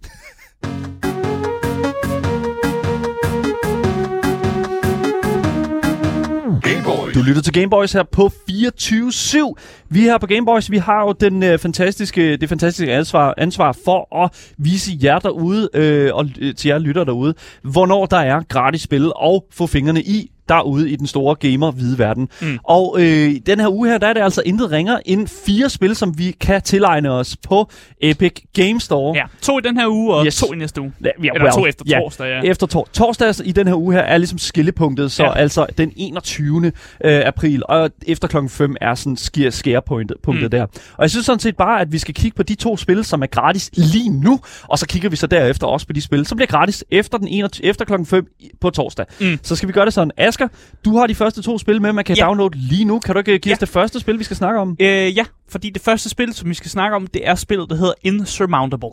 Du 7.13 7.21
lytter 7.21 7.41
til 7.41 7.53
Gameboys 7.53 7.93
her 7.93 8.03
på 8.03 8.31
24-7. 8.49 9.53
Vi 9.89 9.99
her 9.99 10.17
på 10.17 10.27
Gameboys, 10.27 10.71
vi 10.71 10.77
har 10.77 11.01
jo 11.01 11.11
den 11.11 11.43
øh, 11.43 11.59
fantastiske, 11.59 12.37
det 12.37 12.49
fantastiske 12.49 12.93
ansvar, 12.93 13.33
ansvar 13.37 13.77
for 13.85 14.23
at 14.23 14.53
vise 14.57 14.91
jer 15.03 15.19
derude, 15.19 15.69
øh, 15.73 16.09
og 16.13 16.29
øh, 16.39 16.55
til 16.55 16.69
jer 16.69 16.79
lytter 16.79 17.03
derude, 17.03 17.33
hvornår 17.63 18.05
der 18.05 18.17
er 18.17 18.41
gratis 18.49 18.81
spil, 18.81 19.11
og 19.15 19.45
få 19.51 19.67
fingrene 19.67 20.01
i 20.01 20.31
derude 20.51 20.89
i 20.89 20.95
den 20.95 21.07
store 21.07 21.35
gamer-hvide 21.35 21.99
verden. 21.99 22.29
Mm. 22.41 22.59
Og 22.63 22.95
øh, 22.99 23.31
den 23.45 23.59
her 23.59 23.67
uge 23.69 23.89
her, 23.89 23.97
der 23.97 24.07
er 24.07 24.13
det 24.13 24.21
altså 24.21 24.41
intet 24.45 24.71
ringer 24.71 24.99
end 25.05 25.27
fire 25.45 25.69
spil, 25.69 25.95
som 25.95 26.17
vi 26.17 26.31
kan 26.31 26.61
tilegne 26.61 27.11
os 27.11 27.37
på 27.47 27.69
Epic 28.01 28.33
Game 28.53 28.79
Store. 28.81 29.15
Ja, 29.17 29.23
to 29.41 29.59
i 29.59 29.61
den 29.61 29.77
her 29.77 29.87
uge, 29.87 30.13
og 30.15 30.25
Yes. 30.25 30.37
to 30.39 30.53
i 30.53 30.57
næste 30.57 30.81
uge. 30.81 30.93
Ja, 31.03 31.09
Eller 31.35 31.51
to 31.51 31.65
efter 31.67 31.85
torsdag, 32.01 32.25
ja. 32.43 32.49
Efter 32.49 32.67
tor- 32.67 32.87
torsdag 32.93 33.33
i 33.45 33.51
den 33.51 33.67
her 33.67 33.75
uge 33.75 33.93
her 33.93 34.01
er 34.01 34.17
ligesom 34.17 34.37
skillepunktet, 34.37 35.11
så 35.11 35.23
Ja. 35.23 35.33
altså 35.37 35.65
den 35.77 35.93
21. 35.95 36.65
Øh, 37.05 37.21
april, 37.25 37.63
og 37.69 37.89
efter 38.07 38.27
klokken 38.27 38.49
5 38.49 38.75
er 38.81 38.95
sådan 38.95 39.17
sker 39.17 39.49
skærepunktet 39.49 40.17
punktet 40.23 40.43
Mm. 40.43 40.49
der. 40.51 40.63
Og 40.63 41.01
jeg 41.01 41.09
synes 41.09 41.25
sådan 41.25 41.39
set 41.39 41.57
bare, 41.57 41.81
at 41.81 41.91
vi 41.91 41.97
skal 41.97 42.13
kigge 42.13 42.35
på 42.35 42.43
de 42.43 42.55
to 42.55 42.77
spil, 42.77 43.03
som 43.05 43.21
er 43.21 43.27
gratis 43.27 43.69
lige 43.73 44.09
nu, 44.09 44.39
og 44.67 44.79
så 44.79 44.87
kigger 44.87 45.09
vi 45.09 45.15
så 45.15 45.27
derefter 45.27 45.67
også 45.67 45.87
på 45.87 45.93
de 45.93 46.01
spil, 46.01 46.25
som 46.25 46.35
bliver 46.35 46.47
gratis 46.47 46.83
efter, 46.91 47.17
den 47.17 47.27
21, 47.27 47.65
efter 47.65 47.85
klokken 47.85 48.05
5 48.05 48.27
i- 48.39 48.49
på 48.61 48.69
torsdag. 48.69 49.05
Mm. 49.21 49.39
Så 49.43 49.55
skal 49.55 49.67
vi 49.67 49.73
gøre 49.73 49.85
det 49.85 49.93
sådan. 49.93 50.11
Asger, 50.17 50.40
du 50.85 50.97
har 50.97 51.07
de 51.07 51.15
første 51.15 51.41
to 51.41 51.57
spil 51.57 51.81
med, 51.81 51.93
man 51.93 52.05
kan 52.05 52.15
Ja. 52.15 52.25
downloade 52.25 52.57
lige 52.57 52.85
nu. 52.85 52.99
Kan 52.99 53.13
du 53.15 53.19
ikke 53.19 53.39
give 53.39 53.49
Ja. 53.51 53.53
os 53.55 53.59
det 53.59 53.69
første 53.69 53.99
spil, 53.99 54.19
vi 54.19 54.23
skal 54.23 54.37
snakke 54.37 54.59
om? 54.59 54.77
Øh, 54.79 55.17
ja, 55.17 55.25
fordi 55.49 55.69
det 55.69 55.81
første 55.81 56.09
spil, 56.09 56.33
som 56.33 56.49
vi 56.49 56.53
skal 56.53 56.71
snakke 56.71 56.95
om, 56.95 57.07
det 57.07 57.27
er 57.27 57.35
spillet, 57.35 57.69
der 57.69 57.75
hedder 57.75 57.93
Insurmountable. 58.03 58.89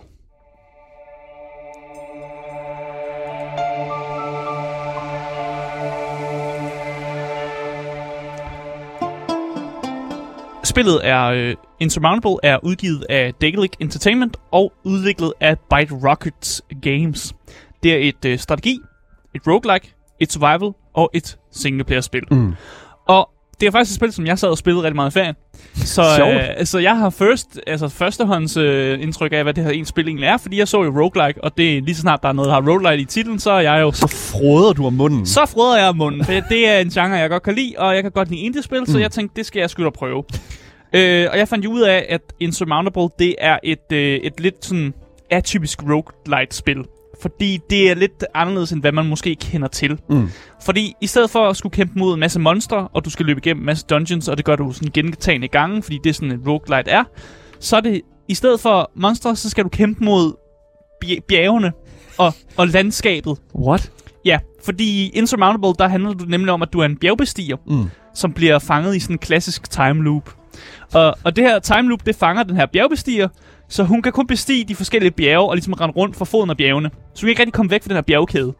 Spillet 10.64 11.00
er 11.08 11.24
øh, 11.24 11.54
Insurmountable 11.80 12.36
er 12.42 12.58
udgivet 12.64 13.04
af 13.08 13.34
Daedalic 13.34 13.70
Entertainment 13.80 14.36
og 14.52 14.72
udviklet 14.84 15.32
af 15.40 15.58
Byte 15.58 15.94
Rockets 16.08 16.62
Games. 16.82 17.34
Det 17.82 17.92
er 17.94 18.08
et 18.08 18.24
øh, 18.24 18.38
strategi, 18.38 18.78
et 19.34 19.42
roguelike, 19.46 19.94
et 20.20 20.32
survival 20.32 20.72
og 20.94 21.10
et 21.14 21.38
singleplayer-spil. 21.52 22.22
Mm. 22.30 22.54
Og 23.08 23.28
det 23.60 23.66
er 23.66 23.70
faktisk 23.70 23.90
et 23.90 23.96
spil, 23.96 24.12
som 24.12 24.26
jeg 24.26 24.38
sad 24.38 24.48
og 24.48 24.58
spillede 24.58 24.82
rigtig 24.84 24.96
meget 24.96 25.10
i 25.10 25.12
ferien. 25.12 25.34
Så, 25.74 26.02
øh, 26.60 26.66
så 26.66 26.78
jeg 26.78 26.96
har 26.98 27.10
first, 27.10 27.60
altså 27.66 27.88
førstehånds 27.88 28.56
øh, 28.56 29.02
indtryk 29.02 29.32
af, 29.32 29.42
hvad 29.42 29.54
det 29.54 29.64
her 29.64 29.70
en 29.70 29.84
spil 29.84 30.06
egentlig 30.08 30.26
er, 30.26 30.36
fordi 30.36 30.58
jeg 30.58 30.68
så 30.68 30.82
jo 30.82 30.90
roguelike, 30.90 31.44
og 31.44 31.58
det 31.58 31.76
er 31.76 31.80
lige 31.82 31.94
så 31.94 32.00
snart 32.00 32.22
der 32.22 32.28
er 32.28 32.32
noget, 32.32 32.48
der 32.48 32.54
har 32.54 32.70
roguelike 32.70 33.02
i 33.02 33.04
titlen, 33.04 33.38
så 33.38 33.50
er 33.50 33.60
jeg 33.60 33.80
jo 33.80 33.92
Så 33.92 34.06
froder 34.06 34.72
du 34.72 34.86
om 34.86 34.92
munden. 34.92 35.26
så 35.26 35.46
froder 35.46 35.78
jeg 35.78 35.88
om 35.88 35.96
munden. 35.96 36.24
For 36.24 36.32
det 36.32 36.68
er 36.68 36.78
en 36.78 36.90
genre, 36.90 37.16
jeg 37.16 37.30
godt 37.30 37.42
kan 37.42 37.54
lide, 37.54 37.74
og 37.78 37.94
jeg 37.94 38.02
kan 38.02 38.12
godt 38.12 38.30
lide 38.30 38.40
indie-spil, 38.40 38.80
mm. 38.80 38.86
så 38.86 38.98
jeg 38.98 39.10
tænkte, 39.10 39.36
det 39.36 39.46
skal 39.46 39.60
jeg 39.60 39.70
da 39.78 39.90
prøve. 39.90 40.24
Øh, 40.92 41.26
og 41.32 41.38
jeg 41.38 41.48
fandt 41.48 41.64
jo 41.64 41.70
ud 41.70 41.80
af, 41.80 42.06
at 42.08 42.20
Insurmountable, 42.40 43.08
det 43.18 43.34
er 43.38 43.58
et, 43.62 43.92
øh, 43.92 44.14
et 44.14 44.40
lidt 44.40 44.64
sådan 44.64 44.94
atypisk 45.30 45.82
roguelite-spil. 45.82 46.84
Fordi 47.22 47.58
det 47.70 47.90
er 47.90 47.94
lidt 47.94 48.24
anderledes, 48.34 48.72
end 48.72 48.80
hvad 48.80 48.92
man 48.92 49.06
måske 49.08 49.34
kender 49.34 49.68
til. 49.68 49.98
Mm. 50.10 50.28
Fordi 50.64 50.94
i 51.00 51.06
stedet 51.06 51.30
for 51.30 51.48
at 51.48 51.56
skulle 51.56 51.72
kæmpe 51.72 51.98
mod 51.98 52.14
en 52.14 52.20
masse 52.20 52.40
monstre, 52.40 52.88
og 52.92 53.04
du 53.04 53.10
skal 53.10 53.26
løbe 53.26 53.40
igennem 53.44 53.62
en 53.62 53.66
masse 53.66 53.86
dungeons, 53.90 54.28
og 54.28 54.36
det 54.36 54.44
gør 54.44 54.56
du 54.56 54.72
sådan 54.72 54.90
gentagende 54.94 55.48
gange, 55.48 55.82
fordi 55.82 55.98
det 56.04 56.10
er 56.10 56.14
sådan 56.14 56.32
en 56.32 56.40
roguelite 56.48 56.90
er, 56.90 57.04
så 57.60 57.76
er 57.76 57.80
det 57.80 58.00
i 58.28 58.34
stedet 58.34 58.60
for 58.60 58.90
monstre, 58.94 59.36
så 59.36 59.50
skal 59.50 59.64
du 59.64 59.68
kæmpe 59.68 60.04
mod 60.04 60.32
bj- 61.04 61.20
bjergene 61.28 61.72
og, 62.18 62.32
og 62.56 62.68
landskabet. 62.68 63.38
What? 63.54 63.92
Ja, 64.24 64.38
fordi 64.64 64.84
i 65.04 65.08
Insurmountable, 65.08 65.74
der 65.78 65.88
handler 65.88 66.12
det 66.12 66.28
nemlig 66.28 66.52
om, 66.52 66.62
at 66.62 66.72
du 66.72 66.80
er 66.80 66.84
en 66.84 66.96
bjergbestiger, 66.96 67.56
Mm. 67.66 67.90
som 68.14 68.32
bliver 68.32 68.58
fanget 68.58 68.96
i 68.96 69.00
sådan 69.00 69.14
en 69.14 69.18
klassisk 69.18 69.70
time 69.70 70.02
loop. 70.04 70.34
Og, 70.94 71.14
og 71.24 71.36
det 71.36 71.44
her 71.44 71.58
time 71.58 71.88
loop, 71.88 72.06
det 72.06 72.16
fanger 72.16 72.42
den 72.42 72.56
her 72.56 72.66
bjergbestiger, 72.66 73.28
så 73.68 73.82
hun 73.84 74.02
kan 74.02 74.12
kun 74.12 74.26
bestige 74.26 74.64
de 74.64 74.74
forskellige 74.74 75.10
bjerge 75.10 75.48
og 75.48 75.54
ligesom 75.54 75.72
rende 75.72 75.94
rundt 75.96 76.16
for 76.16 76.24
foden 76.24 76.50
af 76.50 76.56
bjergene. 76.56 76.90
Så 77.14 77.20
hun 77.22 77.26
kan 77.26 77.28
ikke 77.28 77.40
rigtig 77.40 77.52
komme 77.54 77.70
væk 77.70 77.82
fra 77.82 77.88
den 77.88 77.94
her 77.96 78.02
bjergkæde, 78.02 78.54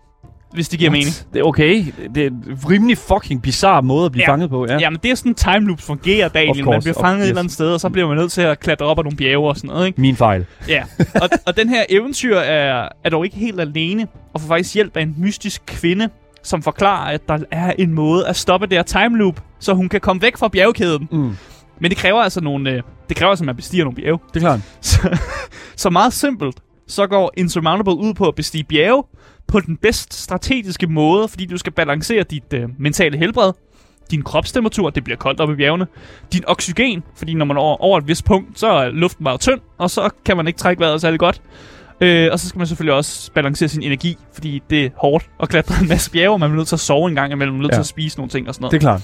hvis 0.53 0.69
det 0.69 0.79
giver 0.79 0.91
mening. 0.91 1.11
Det 1.33 1.41
er 1.41 1.45
okay. 1.45 1.85
Det 2.15 2.23
er 2.23 2.27
en 2.27 2.43
rimelig 2.71 2.99
fucking 2.99 3.43
bizarre 3.43 3.83
måde 3.83 4.07
at 4.07 4.13
blive 4.13 4.25
Ja. 4.25 4.33
fanget 4.33 4.51
på. 4.51 4.67
Ja. 4.69 4.79
Ja, 4.79 4.91
men 4.91 4.99
det 5.03 5.11
er 5.11 5.15
sådan 5.15 5.35
time 5.35 5.61
loops 5.67 5.83
fungerer, 5.83 6.29
Daniel. 6.29 6.65
Man 6.69 6.81
bliver 6.83 7.01
fanget 7.01 7.23
et 7.23 7.29
eller 7.29 7.41
andet 7.41 7.53
sted, 7.53 7.73
og 7.73 7.81
så 7.81 7.89
bliver 7.89 8.09
man 8.09 8.17
nødt 8.17 8.33
til 8.33 8.41
at 8.43 8.61
klatre 8.61 8.87
op 8.87 8.99
ad 8.99 9.05
nogle 9.05 9.17
bjerge 9.17 9.49
og 9.49 9.57
sådan 9.57 9.69
noget, 9.69 9.87
ikke? 9.87 10.01
Min 10.01 10.17
fejl. 10.17 10.47
Ja. 10.69 10.83
og, 11.23 11.29
og 11.47 11.57
den 11.57 11.69
her 11.69 11.85
eventyr 11.89 12.37
er, 12.37 12.89
er 13.05 13.11
dog 13.11 13.25
ikke 13.25 13.37
helt 13.37 13.61
alene, 13.61 14.07
og 14.35 14.41
får 14.41 14.49
faktisk 14.49 14.75
hjælp 14.75 14.97
af 14.97 15.03
en 15.03 15.15
mystisk 15.19 15.63
kvinde, 15.67 16.09
som 16.43 16.63
forklarer, 16.63 17.13
at 17.15 17.29
der 17.29 17.39
er 17.51 17.73
en 17.79 17.93
måde 17.93 18.27
at 18.27 18.37
stoppe 18.37 18.67
det 18.67 18.77
her 18.79 18.83
time 18.83 19.19
loop, 19.19 19.41
så 19.61 19.75
hun 19.75 19.89
kan 19.89 20.01
komme 20.01 20.23
væk 20.23 20.37
fra 20.37 20.49
bjergkæden. 20.49 21.09
Mm. 21.13 21.37
Men 21.81 21.91
det 21.91 21.99
kræver 21.99 22.21
altså 22.23 22.41
nogle, 22.41 22.71
øh, 22.71 22.83
det 23.09 23.17
kræver 23.17 23.31
altså, 23.31 23.43
at 23.43 23.47
man 23.47 23.57
bestiger 23.57 23.85
nogle 23.85 23.97
bjerge. 23.97 24.19
Det 24.35 24.37
er 24.37 24.41
klart. 24.41 24.61
Så, 24.81 25.19
så 25.77 25.91
meget 25.91 26.13
simpelt, 26.13 26.57
så 26.89 27.07
går 27.07 27.33
Insurmountable 27.37 27.97
ud 27.97 28.15
på 28.15 28.29
at 28.29 28.35
bestige 28.35 28.65
bjerge 28.65 29.05
på 29.47 29.61
den 29.61 29.77
bedst 29.77 30.15
strategiske 30.15 30.87
måde, 30.87 31.29
fordi 31.29 31.47
du 31.47 31.57
skal 31.59 31.73
balancere 31.73 32.23
dit 32.23 32.53
øh, 32.55 32.69
mentale 32.79 33.19
helbred, 33.19 33.53
din 34.11 34.23
kropstemperatur, 34.23 34.91
det 34.91 35.05
bliver 35.05 35.17
koldt 35.17 35.41
op 35.41 35.51
i 35.51 35.55
bjergene, 35.55 35.87
din 36.33 36.43
oxygen, 36.47 37.03
fordi 37.17 37.35
når 37.35 37.45
man 37.45 37.57
er 37.57 37.61
over, 37.61 37.77
over 37.83 37.99
et 37.99 38.09
vist 38.09 38.25
punkt, 38.25 38.59
så 38.59 38.67
er 38.71 38.89
luften 38.91 39.23
meget 39.23 39.41
tynd, 39.41 39.61
og 39.79 39.91
så 39.91 40.11
kan 40.25 40.37
man 40.37 40.47
ikke 40.47 40.59
trække 40.59 40.81
vejret 40.81 41.01
særlig 41.01 41.19
godt. 41.21 41.43
Øh, 42.01 42.29
og 42.33 42.41
så 42.41 42.49
skal 42.49 42.59
man 42.59 42.67
selvfølgelig 42.67 42.95
også 42.95 43.33
balancere 43.33 43.69
sin 43.69 43.83
energi, 43.83 44.17
fordi 44.33 44.63
det 44.71 44.85
er 44.85 44.91
hårdt 44.97 45.31
at 45.43 45.49
klatre 45.49 45.75
en 45.83 45.89
masse 45.89 46.11
bjerge, 46.11 46.33
og 46.33 46.41
man 46.41 46.51
er 46.51 46.55
nødt 46.57 46.69
til 46.69 46.77
at 46.77 46.81
sove 46.81 47.09
en 47.09 47.15
gang 47.15 47.33
imellem, 47.33 47.55
man 47.55 47.61
er 47.61 47.63
nødt 47.63 47.73
Ja. 47.73 47.77
til 47.77 47.81
at 47.81 47.87
spise 47.87 48.17
nogle 48.19 48.31
ting 48.31 48.49
og 48.49 48.55
sådan 48.55 48.63
noget. 48.63 48.73
Det 48.73 48.79
er 48.79 48.81
klart. 48.81 49.03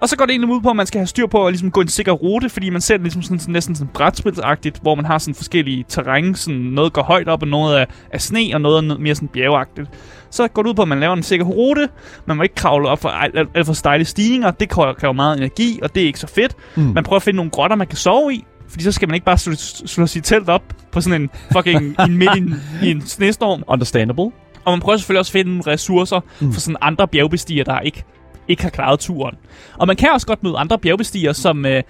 Og 0.00 0.08
så 0.08 0.16
går 0.16 0.24
det 0.24 0.32
egentlig 0.32 0.50
ud 0.50 0.60
på, 0.60 0.70
at 0.70 0.76
man 0.76 0.86
skal 0.86 0.98
have 0.98 1.06
styr 1.06 1.26
på 1.26 1.46
at 1.46 1.52
ligesom 1.52 1.70
gå 1.70 1.80
en 1.80 1.88
sikker 1.88 2.12
rute, 2.12 2.48
fordi 2.48 2.70
man 2.70 2.80
ser 2.80 2.94
det 2.94 3.02
ligesom 3.02 3.22
sådan, 3.22 3.38
sådan 3.38 3.52
næsten 3.52 3.74
sådan 3.74 3.90
brætspilsagtigt, 3.94 4.78
hvor 4.82 4.94
man 4.94 5.04
har 5.04 5.18
sådan 5.18 5.34
forskellige 5.34 5.84
terræn, 5.88 6.34
sådan 6.34 6.60
noget 6.60 6.92
går 6.92 7.02
højt 7.02 7.28
op, 7.28 7.42
og 7.42 7.48
noget 7.48 7.80
er, 7.80 7.84
er 8.10 8.18
sne, 8.18 8.50
og 8.54 8.60
noget 8.60 8.90
er 8.90 8.98
mere 8.98 9.14
sådan 9.14 9.28
bjergagtigt. 9.28 9.88
Så 10.30 10.48
går 10.48 10.62
det 10.62 10.68
ud 10.70 10.74
på, 10.74 10.82
at 10.82 10.88
man 10.88 11.00
laver 11.00 11.14
en 11.14 11.22
sikker 11.22 11.46
rute, 11.46 11.88
man 12.26 12.36
må 12.36 12.42
ikke 12.42 12.54
kravle 12.54 12.88
op 12.88 13.00
for 13.00 13.08
alt, 13.08 13.48
alt 13.54 13.66
for 13.66 13.72
stejle 13.72 14.04
stigninger, 14.04 14.50
det 14.50 14.68
kræver, 14.68 15.12
meget 15.12 15.36
energi, 15.36 15.78
og 15.82 15.94
det 15.94 16.02
er 16.02 16.06
ikke 16.06 16.20
så 16.20 16.26
fedt. 16.26 16.56
Mm. 16.76 16.82
Man 16.82 17.04
prøver 17.04 17.16
at 17.16 17.22
finde 17.22 17.36
nogle 17.36 17.50
grotter, 17.50 17.76
man 17.76 17.86
kan 17.86 17.96
sove 17.96 18.34
i, 18.34 18.44
Fordi 18.68 18.84
så 18.84 18.92
skal 18.92 19.08
man 19.08 19.14
ikke 19.14 19.24
bare 19.24 19.38
slå, 19.38 19.52
slå 19.86 20.06
sit 20.06 20.24
telt 20.24 20.48
op 20.48 20.62
på 20.92 21.00
sådan 21.00 21.22
en 21.22 21.30
fucking 21.52 21.96
en 22.08 22.16
midt 22.16 22.36
i 22.36 22.38
en, 22.38 22.54
i 22.82 22.90
en 22.90 23.06
snestorm. 23.06 23.62
Understandable. 23.68 24.30
Og 24.64 24.72
man 24.72 24.80
prøver 24.80 24.96
selvfølgelig 24.96 25.18
også 25.18 25.30
at 25.30 25.44
finde 25.44 25.70
ressourcer 25.70 26.20
mm. 26.40 26.52
for 26.52 26.60
sådan 26.60 26.76
andre 26.80 27.08
bjergbestigere, 27.08 27.64
der 27.64 27.80
ikke, 27.80 28.04
ikke 28.48 28.62
har 28.62 28.70
klaret 28.70 29.00
turen. 29.00 29.36
Og 29.78 29.86
man 29.86 29.96
kan 29.96 30.08
også 30.12 30.26
godt 30.26 30.42
møde 30.42 30.56
andre 30.56 30.78
bjergbestigere, 30.78 31.34
som, 31.34 31.66
øh, 31.66 31.82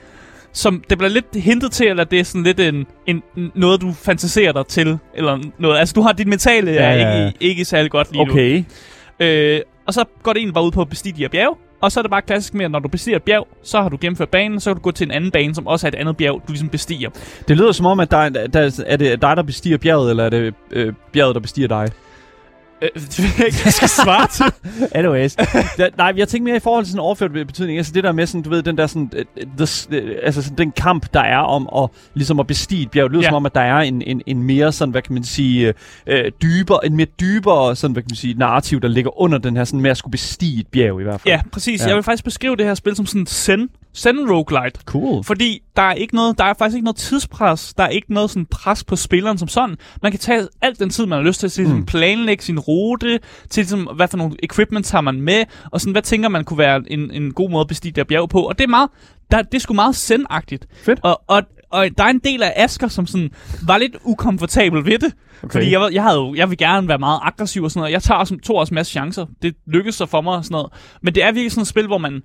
som 0.52 0.84
det 0.90 0.98
bliver 0.98 1.10
lidt 1.10 1.26
hintet 1.36 1.72
til, 1.72 1.86
eller 1.86 2.04
det 2.04 2.20
er 2.20 2.24
sådan 2.24 2.42
lidt 2.42 2.60
en, 2.60 2.86
en, 3.06 3.22
noget, 3.54 3.80
du 3.80 3.92
fantaserer 3.92 4.52
dig 4.52 4.66
til. 4.66 4.98
Eller 5.14 5.38
noget. 5.58 5.78
Altså, 5.78 5.92
du 5.92 6.02
har 6.02 6.12
dit 6.12 6.26
mentale 6.26 6.70
Ja, 6.70 6.92
ja. 6.94 7.26
Ikke, 7.26 7.36
ikke 7.40 7.64
særlig 7.64 7.90
godt 7.90 8.12
lige 8.12 8.24
nu. 8.24 8.32
Okay. 8.32 8.64
Øh, 9.20 9.60
og 9.86 9.94
så 9.94 10.04
går 10.22 10.32
det 10.32 10.38
egentlig 10.38 10.54
bare 10.54 10.64
ud 10.64 10.70
på 10.70 10.80
at 10.80 10.88
bestige 10.88 11.12
de 11.12 11.18
her 11.22 11.28
bjerge. 11.28 11.56
Og 11.80 11.92
så 11.92 12.00
er 12.00 12.02
det 12.02 12.10
bare 12.10 12.22
klassisk 12.22 12.54
med, 12.54 12.64
at 12.64 12.70
når 12.70 12.78
du 12.78 12.88
bestiger 12.88 13.16
et 13.16 13.22
bjerg, 13.22 13.48
så 13.62 13.82
har 13.82 13.88
du 13.88 13.98
gennemført 14.00 14.28
banen, 14.28 14.60
så 14.60 14.70
kan 14.70 14.76
du 14.76 14.82
gå 14.82 14.90
til 14.90 15.04
en 15.04 15.10
anden 15.10 15.30
bane, 15.30 15.54
som 15.54 15.66
også 15.66 15.86
er 15.86 15.88
et 15.88 15.94
andet 15.94 16.16
bjerg, 16.16 16.34
du 16.46 16.52
ligesom 16.52 16.68
bestiger. 16.68 17.10
Det 17.48 17.56
lyder 17.56 17.72
som 17.72 17.86
om, 17.86 18.00
at 18.00 18.10
der, 18.10 18.16
er- 18.16 18.28
der, 18.28 18.82
er 18.86 18.96
det 18.96 19.22
dig, 19.22 19.36
der 19.36 19.42
bestiger 19.42 19.76
bjerget, 19.78 20.10
eller 20.10 20.24
er 20.24 20.30
det 20.30 20.54
øh, 20.70 20.92
bjerget, 21.12 21.34
der 21.34 21.40
bestiger 21.40 21.68
dig? 21.68 21.88
Øh, 22.84 23.02
det 23.02 23.18
ved 23.18 23.30
jeg 23.38 23.46
ikke, 23.46 23.58
jeg 23.64 23.72
skal 23.72 23.88
svare 23.88 24.26
til. 24.26 24.44
Anyways. 24.98 25.34
da, 25.78 25.88
nej, 25.98 26.12
jeg 26.16 26.28
tænker 26.28 26.44
mere 26.44 26.56
i 26.56 26.60
forhold 26.60 26.84
til 26.84 26.90
sådan 26.92 27.00
overført 27.00 27.30
betydning. 27.32 27.78
Altså 27.78 27.92
det 27.92 28.04
der 28.04 28.12
med 28.12 28.26
sådan, 28.26 28.42
du 28.42 28.50
ved, 28.50 28.62
den 28.62 28.78
der 28.78 28.86
sådan, 28.86 29.10
øh, 29.16 29.24
the, 29.58 29.96
øh, 29.98 30.16
altså 30.22 30.42
sådan, 30.42 30.58
den 30.58 30.72
kamp, 30.72 31.06
der 31.14 31.20
er 31.20 31.38
om 31.38 31.68
at, 31.84 31.90
ligesom 32.14 32.40
at 32.40 32.46
bestige 32.46 32.82
et 32.82 32.90
bjerg. 32.90 33.04
Det 33.04 33.12
lyder 33.12 33.22
Ja. 33.22 33.28
som 33.28 33.34
om, 33.36 33.46
at 33.46 33.54
der 33.54 33.60
er 33.60 33.78
en, 33.78 34.02
en, 34.02 34.22
en 34.26 34.42
mere 34.42 34.72
sådan, 34.72 34.92
hvad 34.92 35.02
kan 35.02 35.14
man 35.14 35.24
sige, 35.24 35.74
øh, 36.06 36.32
dybere, 36.42 36.86
en 36.86 36.96
mere 36.96 37.06
dybere 37.20 37.76
sådan, 37.76 37.92
hvad 37.92 38.02
kan 38.02 38.08
man 38.10 38.16
sige, 38.16 38.34
narrativ, 38.38 38.80
der 38.80 38.88
ligger 38.88 39.20
under 39.20 39.38
den 39.38 39.56
her 39.56 39.64
sådan 39.64 39.80
med 39.80 39.90
at 39.90 39.96
skulle 39.96 40.12
bestige 40.12 40.60
et 40.60 40.66
bjerg 40.66 41.00
i 41.00 41.02
hvert 41.02 41.20
fald. 41.20 41.34
Ja, 41.34 41.40
præcis. 41.52 41.82
Ja. 41.82 41.86
Jeg 41.86 41.96
vil 41.96 42.02
faktisk 42.02 42.24
beskrive 42.24 42.56
det 42.56 42.64
her 42.64 42.74
spil 42.74 42.96
som 42.96 43.06
sådan 43.06 43.20
en 43.20 43.26
zen, 43.26 43.68
zen 43.96 44.30
roguelite. 44.30 44.80
Cool. 44.84 45.24
Fordi 45.24 45.62
der 45.76 45.82
er 45.82 45.92
ikke 45.92 46.14
noget, 46.14 46.38
der 46.38 46.44
er 46.44 46.54
faktisk 46.54 46.74
ikke 46.74 46.84
noget 46.84 46.96
tidspres, 46.96 47.74
der 47.74 47.84
er 47.84 47.88
ikke 47.88 48.14
noget 48.14 48.30
sådan 48.30 48.46
pres 48.46 48.84
på 48.84 48.96
spilleren 48.96 49.38
som 49.38 49.48
sådan. 49.48 49.76
Man 50.02 50.12
kan 50.12 50.18
tage 50.20 50.48
alt 50.62 50.78
den 50.78 50.90
tid, 50.90 51.06
man 51.06 51.18
har 51.18 51.24
lyst 51.26 51.40
til, 51.40 51.50
til 51.50 51.68
Mm. 51.68 51.86
planlægge 51.86 52.44
sin 52.44 52.58
rute, 52.58 53.20
til 53.50 53.60
ligesom, 53.60 53.88
hvad 53.96 54.08
for 54.08 54.16
nogle 54.16 54.36
equipment 54.42 54.90
har 54.90 55.00
man 55.00 55.20
med, 55.20 55.44
og 55.70 55.80
sådan, 55.80 55.92
hvad 55.92 56.02
tænker 56.02 56.28
man 56.28 56.44
kunne 56.44 56.58
være 56.58 56.82
en, 56.86 57.10
en 57.10 57.32
god 57.32 57.50
måde 57.50 57.60
at 57.60 57.68
bestige 57.68 57.92
der 57.92 58.04
bjerg 58.04 58.28
på. 58.28 58.40
Og 58.42 58.58
det 58.58 58.64
er 58.64 58.68
meget, 58.68 58.90
der, 59.30 59.42
det 59.42 59.54
er 59.54 59.60
sgu 59.60 59.74
meget 59.74 59.94
zen-agtigt. 59.96 60.66
Fedt. 60.84 61.00
Og, 61.02 61.22
og, 61.26 61.42
og 61.70 61.86
der 61.98 62.04
er 62.04 62.08
en 62.08 62.18
del 62.18 62.42
af 62.42 62.52
Asker, 62.56 62.88
som 62.88 63.06
sådan 63.06 63.30
var 63.66 63.78
lidt 63.78 63.96
ukomfortabel 64.04 64.84
ved 64.84 64.98
det. 64.98 65.12
Okay. 65.42 65.52
Fordi 65.52 65.70
jeg, 65.72 65.88
jeg, 65.92 66.02
havde 66.02 66.16
jo, 66.16 66.34
jeg 66.34 66.50
vil 66.50 66.58
gerne 66.58 66.88
være 66.88 66.98
meget 66.98 67.20
aggressiv 67.22 67.62
og 67.62 67.70
sådan 67.70 67.80
noget. 67.80 67.92
Jeg 67.92 68.02
tager 68.02 68.38
tog 68.42 68.56
også 68.56 68.70
en 68.70 68.74
masse 68.74 68.90
chancer. 68.92 69.26
Det 69.42 69.54
lykkedes 69.66 69.94
så 69.94 70.06
for 70.06 70.20
mig 70.20 70.34
og 70.36 70.44
sådan 70.44 70.54
noget. 70.54 70.72
Men 71.02 71.14
det 71.14 71.22
er 71.22 71.32
virkelig 71.32 71.52
sådan 71.52 71.62
et 71.62 71.68
spil, 71.68 71.86
hvor 71.86 71.98
man... 71.98 72.22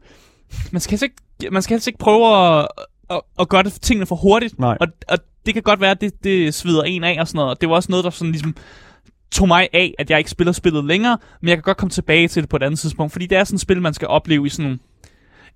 Man 0.71 0.81
skal 0.81 0.91
helst 0.91 1.03
ikke, 1.03 1.51
man 1.51 1.61
skal 1.61 1.73
helst 1.73 1.87
ikke 1.87 1.99
prøve 1.99 2.37
at, 2.37 2.67
at, 3.09 3.21
at 3.39 3.49
gøre 3.49 3.63
det, 3.63 3.81
tingene 3.81 4.05
for 4.05 4.15
hurtigt. 4.15 4.59
Nej. 4.59 4.77
Og, 4.81 4.87
og 5.07 5.17
det 5.45 5.53
kan 5.53 5.63
godt 5.63 5.81
være, 5.81 5.91
at 5.91 6.01
det, 6.01 6.23
det 6.23 6.53
svider 6.53 6.83
en 6.83 7.03
af 7.03 7.17
og 7.19 7.27
sådan 7.27 7.37
noget. 7.37 7.49
Og 7.49 7.61
det 7.61 7.69
var 7.69 7.75
også 7.75 7.91
noget, 7.91 8.03
der 8.03 8.09
sådan 8.09 8.31
ligesom 8.31 8.55
tog 9.31 9.47
mig 9.47 9.69
af, 9.73 9.93
at 9.99 10.09
jeg 10.09 10.17
ikke 10.17 10.29
spiller 10.29 10.51
spillet 10.51 10.85
længere. 10.85 11.17
Men 11.41 11.49
jeg 11.49 11.57
kan 11.57 11.63
godt 11.63 11.77
komme 11.77 11.89
tilbage 11.89 12.27
til 12.27 12.41
det 12.41 12.49
på 12.49 12.55
et 12.55 12.63
andet 12.63 12.79
tidspunkt. 12.79 13.11
Fordi 13.11 13.25
det 13.25 13.37
er 13.37 13.43
sådan 13.43 13.55
et 13.55 13.61
spil, 13.61 13.81
man 13.81 13.93
skal 13.93 14.07
opleve 14.07 14.47
i 14.47 14.49
sådan 14.49 14.79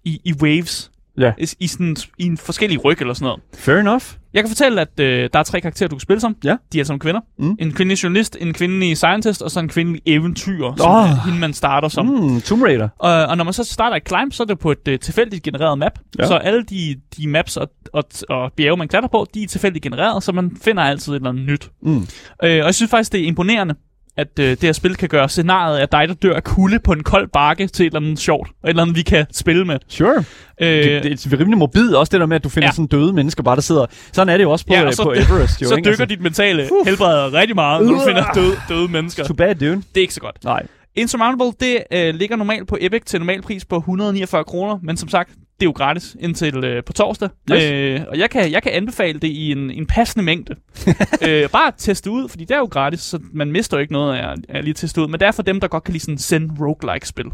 i, 0.04 0.22
i 0.24 0.34
waves. 0.42 0.92
Ja. 1.18 1.32
I, 1.38 1.48
i, 1.60 1.68
sådan, 1.68 1.96
I 2.18 2.26
en 2.26 2.38
forskellig 2.38 2.86
ryg 2.86 2.98
eller 3.02 3.14
sådan 3.14 3.26
noget. 3.26 3.42
Fair 3.56 3.78
enough. 3.78 4.04
Jeg 4.34 4.44
kan 4.44 4.50
fortælle, 4.50 4.82
at 4.82 5.00
øh, 5.00 5.30
der 5.34 5.40
er 5.40 5.44
tre 5.44 5.62
karakterer, 5.62 5.88
du 5.90 5.96
kan 5.96 6.00
spille 6.00 6.20
som. 6.20 6.36
Ja. 6.44 6.56
De 6.74 6.80
er 6.80 6.84
som 6.84 7.00
kvinder. 7.00 7.22
Mm. 7.40 7.56
En 7.60 7.72
kvindelig 7.74 8.04
journalist, 8.04 8.38
en 8.42 8.54
kvindelig 8.54 8.98
scientist, 8.98 9.42
og 9.42 9.52
så 9.52 9.60
en 9.60 9.70
kvindelig 9.70 10.02
eventyr, 10.06 10.74
som 10.78 10.92
Åh. 10.92 11.10
er 11.10 11.24
hende, 11.26 11.40
man 11.40 11.54
starter 11.54 11.88
som. 11.88 12.06
Mm, 12.06 12.42
Tomb 12.42 12.64
Raider. 12.64 12.90
Og, 13.00 13.26
og 13.26 13.38
når 13.38 13.44
man 13.44 13.54
så 13.54 13.64
starter 13.64 13.98
et 13.98 14.08
climb, 14.08 14.34
så 14.34 14.44
er 14.44 14.48
det 14.48 14.60
på 14.60 14.72
et 14.72 14.88
øh, 14.88 15.00
tilfældigt 15.00 15.44
genereret 15.44 15.78
map. 15.78 16.00
Ja. 16.20 16.28
Så 16.28 16.36
alle 16.36 16.64
de, 16.64 16.96
de 17.18 17.28
maps 17.28 17.58
og, 17.58 17.70
og, 17.94 18.04
og 18.30 18.52
bjerge, 18.58 18.78
man 18.78 18.88
klatrer 18.88 19.08
på, 19.08 19.28
de 19.34 19.44
er 19.44 19.48
tilfældigt 19.48 19.84
genereret, 19.84 20.24
så 20.24 20.32
man 20.32 20.58
finder 20.62 20.84
altid 20.84 21.14
et 21.14 21.16
eller 21.16 21.30
andet 21.30 21.46
nyt. 21.46 21.70
Mm. 21.82 21.98
Øh, 21.98 22.04
og 22.42 22.50
jeg 22.50 22.76
synes 22.76 22.90
faktisk, 22.90 23.12
det 23.12 23.22
er 23.22 23.26
imponerende, 23.26 23.76
at 24.18 24.40
øh, 24.40 24.50
det 24.50 24.64
her 24.64 24.72
spil 24.72 24.96
kan 24.96 25.10
gøre 25.10 25.30
scenariet 25.30 25.78
af 25.78 25.90
dig, 25.90 26.08
der 26.08 26.14
dør 26.14 26.36
af 26.36 26.44
kulde 26.44 26.80
på 26.80 26.94
en 26.94 27.04
kold 27.04 27.30
bakke, 27.34 27.68
til 27.68 27.84
et 27.86 27.88
eller 27.88 28.00
andet 28.00 28.20
sjovt. 28.20 28.50
Og 28.64 28.68
et 28.68 28.70
eller 28.70 28.82
andet, 28.82 28.96
vi 28.96 29.02
kan 29.02 29.26
spille 29.32 29.66
med. 29.66 29.78
Sure. 29.88 30.24
Øh, 30.62 30.68
Det, 30.68 31.04
det 31.04 31.34
er 31.34 31.40
rimelig 31.40 31.58
morbid 31.58 31.94
også, 31.94 32.12
det 32.12 32.20
der 32.20 32.26
med, 32.26 32.36
at 32.36 32.44
du 32.44 32.50
finder 32.50 32.68
ja. 32.68 32.72
Sådan 32.72 32.88
døde 32.88 33.14
mennesker 33.14 33.44
bare, 33.44 33.56
der 33.56 33.62
sidder... 33.62 33.86
Sådan 34.12 34.30
er 34.34 34.38
det 34.38 34.44
jo 34.44 34.52
også 34.52 34.66
på, 34.66 34.74
Ja, 34.74 34.86
og 34.86 34.94
så 34.94 35.04
på 35.04 35.12
Everest, 35.14 35.62
jo, 35.62 35.68
så 35.68 35.76
ikke? 35.76 35.92
dykker 35.92 36.06
dit 36.06 36.22
mentale 36.22 36.70
helbred 36.86 37.34
rigtig 37.34 37.56
meget, 37.56 37.86
når 37.86 37.94
du 37.94 38.02
finder 38.08 38.26
døde, 38.36 38.56
døde 38.70 38.88
mennesker. 38.92 39.24
Too 39.24 39.36
bad, 39.36 39.56
dude. 39.56 39.76
Det 39.76 39.82
er 39.98 40.02
ikke 40.02 40.14
så 40.14 40.22
godt. 40.22 40.44
Nej. 40.44 40.66
Insurmountable, 40.96 41.54
det 41.60 41.84
øh, 41.94 42.16
ligger 42.16 42.36
normalt 42.36 42.68
på 42.68 42.78
Epic 42.82 43.02
til 43.06 43.20
normal 43.20 43.42
pris 43.42 43.66
på 43.66 43.78
149 43.78 44.44
kroner, 44.44 44.78
men 44.84 44.98
som 44.98 45.10
sagt, 45.10 45.30
det 45.64 45.68
er 45.68 45.72
jo 45.72 45.86
gratis 45.86 46.18
indtil 46.20 46.64
øh, 46.64 46.84
på 46.84 46.94
torsdag. 46.94 47.30
Yes. 47.52 47.64
Øh, 47.64 48.02
og 48.08 48.18
jeg 48.18 48.30
kan, 48.30 48.52
jeg 48.52 48.64
kan 48.64 48.72
anbefale 48.72 49.20
det 49.20 49.28
i 49.28 49.52
en, 49.52 49.72
en 49.72 49.86
passende 49.86 50.26
mængde. 50.26 50.56
øh, 51.28 51.50
bare 51.50 51.68
at 51.68 51.74
teste 51.78 52.12
ud, 52.12 52.30
fordi 52.30 52.46
det 52.46 52.56
er 52.56 52.60
jo 52.60 52.66
gratis, 52.72 53.00
så 53.00 53.20
man 53.34 53.52
mister 53.52 53.78
jo 53.78 53.82
ikke 53.82 53.94
noget 53.94 54.18
af, 54.18 54.36
af 54.50 54.58
at 54.58 54.64
lige 54.64 54.74
teste 54.74 55.02
ud. 55.02 55.08
Men 55.08 55.20
det 55.20 55.28
er 55.28 55.32
for 55.32 55.44
dem, 55.44 55.60
der 55.60 55.68
godt 55.68 55.84
kan 55.84 55.92
lide 55.92 56.04
sådan 56.04 56.18
send 56.18 56.52
roguelike 56.60 57.08
spil. 57.08 57.26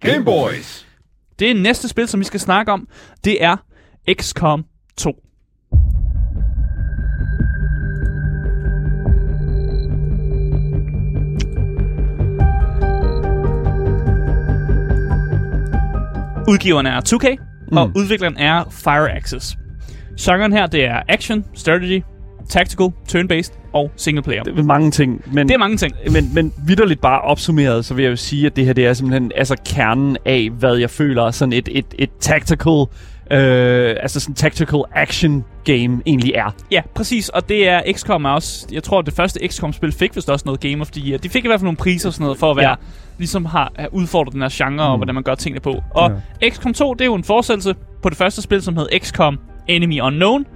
Game 0.00 0.24
Boys. 0.24 0.86
Det 1.38 1.56
næste 1.56 1.88
spil, 1.88 2.08
som 2.08 2.20
vi 2.20 2.24
skal 2.24 2.40
snakke 2.40 2.72
om, 2.72 2.88
det 3.24 3.44
er 3.44 3.56
XCOM 4.20 4.64
2. 4.96 5.22
Udgiveren 16.48 16.86
er 16.86 17.00
2K, 17.00 17.45
mm. 17.70 17.76
og 17.76 17.90
udvikleren 17.94 18.36
er 18.36 18.64
Fireaxis. 18.70 19.56
Genren 20.20 20.52
her, 20.52 20.66
det 20.66 20.84
er 20.84 21.02
action, 21.08 21.44
strategy, 21.54 22.02
tactical, 22.48 22.92
turn-based 23.08 23.52
og 23.72 23.90
single 23.96 24.22
player. 24.22 24.42
Det 24.42 24.58
er 24.58 24.62
mange 24.62 24.90
ting, 24.90 25.22
men... 25.32 25.48
Det 25.48 25.54
er 25.54 25.58
mange 25.58 25.76
ting. 25.76 25.94
Men, 26.10 26.34
men 26.34 26.52
vidderligt 26.66 27.00
bare 27.00 27.20
opsummeret, 27.20 27.84
så 27.84 27.94
vil 27.94 28.02
jeg 28.02 28.10
jo 28.10 28.16
sige, 28.16 28.46
at 28.46 28.56
det 28.56 28.66
her 28.66 28.72
det 28.72 28.86
er 28.86 28.92
simpelthen 28.92 29.32
altså 29.34 29.56
kernen 29.66 30.16
af, 30.24 30.50
hvad 30.58 30.76
jeg 30.76 30.90
føler 30.90 31.22
er 31.22 31.30
sådan 31.30 31.52
et, 31.52 31.68
et, 31.72 31.86
et 31.98 32.10
tactical, 32.20 32.84
øh, 33.30 33.96
altså 34.00 34.20
sådan 34.20 34.34
tactical 34.34 34.80
action 34.94 35.44
game 35.64 36.02
egentlig 36.06 36.32
er. 36.34 36.54
Ja, 36.70 36.82
præcis. 36.94 37.28
Og 37.28 37.48
det 37.48 37.68
er 37.68 37.82
XCOM 37.92 38.24
også... 38.24 38.66
Jeg 38.72 38.82
tror, 38.82 39.02
det 39.02 39.14
første 39.14 39.48
XCOM-spil 39.48 39.92
fik 39.92 40.16
vist 40.16 40.30
også 40.30 40.42
noget 40.46 40.60
Game 40.60 40.80
of 40.80 40.90
the 40.90 41.08
Year. 41.08 41.18
De 41.18 41.28
fik 41.28 41.44
i 41.44 41.48
hvert 41.48 41.60
fald 41.60 41.66
nogle 41.66 41.76
priser 41.76 42.08
og 42.08 42.12
sådan 42.12 42.24
noget, 42.24 42.38
for 42.38 42.50
at 42.50 42.56
være... 42.56 42.70
Ja. 42.70 42.74
Ligesom 43.18 43.44
har, 43.44 43.72
har 43.78 43.88
udfordret 43.92 44.32
den 44.32 44.42
her 44.42 44.48
genre, 44.52 44.70
mm. 44.70 44.90
og 44.90 44.96
hvordan 44.96 45.14
man 45.14 45.24
gør 45.24 45.34
tingene 45.34 45.60
på. 45.60 45.82
Og 45.90 46.20
ja. 46.42 46.48
XCOM 46.50 46.74
2, 46.74 46.94
det 46.94 47.00
er 47.00 47.04
jo 47.06 47.14
en 47.14 47.24
fortsættelse 47.24 47.74
på 48.02 48.08
det 48.08 48.18
første 48.18 48.42
spil, 48.42 48.62
som 48.62 48.76
hed 48.76 48.88
XCOM 48.98 49.38
Enemy 49.68 50.00
Unknown. 50.00 50.46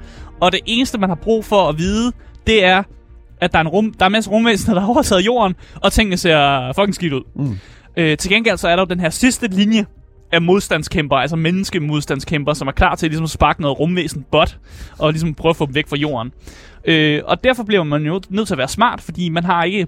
Og 0.41 0.53
det 0.53 0.61
eneste, 0.67 0.99
man 0.99 1.09
har 1.09 1.17
brug 1.17 1.45
for 1.45 1.69
at 1.69 1.79
vide, 1.79 2.13
det 2.47 2.65
er, 2.65 2.83
at 3.41 3.53
der 3.53 3.59
er 3.59 3.61
en, 3.61 3.69
rum, 3.69 3.93
der 3.93 4.05
er 4.05 4.07
en 4.07 4.13
masse 4.13 4.31
rumvæsener, 4.31 4.75
der 4.75 4.81
har 4.81 4.89
overtaget 4.89 5.27
jorden, 5.27 5.55
og 5.75 5.93
tingene 5.93 6.17
ser 6.17 6.73
fucking 6.73 6.95
skidt 6.95 7.13
ud. 7.13 7.23
Mm. 7.37 7.59
Øh, 7.97 8.17
til 8.17 8.31
gengæld 8.31 8.57
så 8.57 8.69
er 8.69 8.77
der 8.77 8.83
jo 8.83 8.87
den 8.87 9.01
her 9.01 9.11
sidste 9.11 9.47
linje 9.47 9.87
af 10.33 10.43
modstandskæmper, 10.43 11.17
altså 11.17 11.37
menneskemodstandskæmper, 11.37 12.53
som 12.53 12.69
er 12.69 12.73
klar 12.73 12.95
til 12.95 13.09
ligesom 13.09 13.25
at 13.25 13.31
sparke 13.31 13.63
noget 13.63 13.81
rumvæsen 13.81 14.25
bot, 14.33 14.59
og 14.99 15.13
ligesom 15.13 15.35
prøve 15.35 15.51
at 15.51 15.57
få 15.57 15.67
dem 15.67 15.75
væk 15.75 15.89
fra 15.89 15.97
jorden. 15.97 16.33
Øh, 16.85 17.23
og 17.25 17.45
derfor 17.45 17.65
bliver 17.65 17.83
man 17.83 18.03
jo 18.03 18.21
nødt 18.29 18.47
til 18.47 18.55
at 18.55 18.59
være 18.59 18.69
smart, 18.69 19.01
fordi 19.01 19.29
man 19.29 19.45
har 19.45 19.65
ikke 19.65 19.87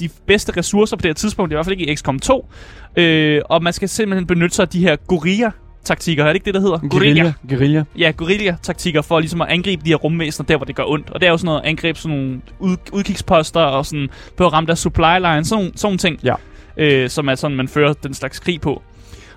de 0.00 0.08
bedste 0.26 0.52
ressourcer 0.56 0.96
på 0.96 1.00
det 1.02 1.08
her 1.08 1.14
tidspunkt, 1.14 1.52
i 1.52 1.54
hvert 1.54 1.66
fald 1.66 1.78
ikke 1.80 1.92
i 1.92 1.96
XCOM 1.96 2.18
2. 2.18 2.48
Øh, 2.96 3.42
og 3.44 3.62
man 3.62 3.72
skal 3.72 3.88
simpelthen 3.88 4.26
benytte 4.26 4.56
sig 4.56 4.62
af 4.62 4.68
de 4.68 4.80
her 4.80 4.96
gorilla 4.96 5.50
taktikker, 5.84 6.24
er 6.24 6.28
det 6.28 6.34
ikke 6.34 6.44
det, 6.44 6.54
der 6.54 6.60
hedder? 6.60 6.78
Guerilla. 6.78 7.32
Guerilla. 7.48 7.84
Ja, 7.98 8.12
guerilla-taktikker 8.16 9.02
for 9.02 9.20
ligesom 9.20 9.40
at 9.40 9.48
angribe 9.48 9.84
de 9.84 9.90
her 9.90 9.96
rumvæsener 9.96 10.46
der, 10.46 10.56
hvor 10.56 10.64
det 10.66 10.76
gør 10.76 10.84
ondt. 10.86 11.10
Og 11.10 11.20
det 11.20 11.26
er 11.26 11.30
jo 11.30 11.36
sådan 11.36 11.46
noget 11.46 11.60
angreb 11.64 11.96
sådan 11.96 12.16
nogle 12.18 12.40
ud, 12.58 12.76
udkigsposter 12.92 13.60
og 13.60 13.86
sådan 13.86 14.08
på 14.36 14.46
at 14.46 14.52
ramme 14.52 14.66
deres 14.66 14.78
supply 14.78 15.16
line, 15.18 15.44
sådan, 15.44 15.46
sådan 15.46 15.72
nogle 15.82 15.98
ting, 15.98 16.18
Ja. 16.24 16.34
øh, 16.76 17.10
som 17.10 17.28
er 17.28 17.34
sådan, 17.34 17.56
man 17.56 17.68
fører 17.68 17.92
den 17.92 18.14
slags 18.14 18.38
krig 18.38 18.60
på. 18.60 18.82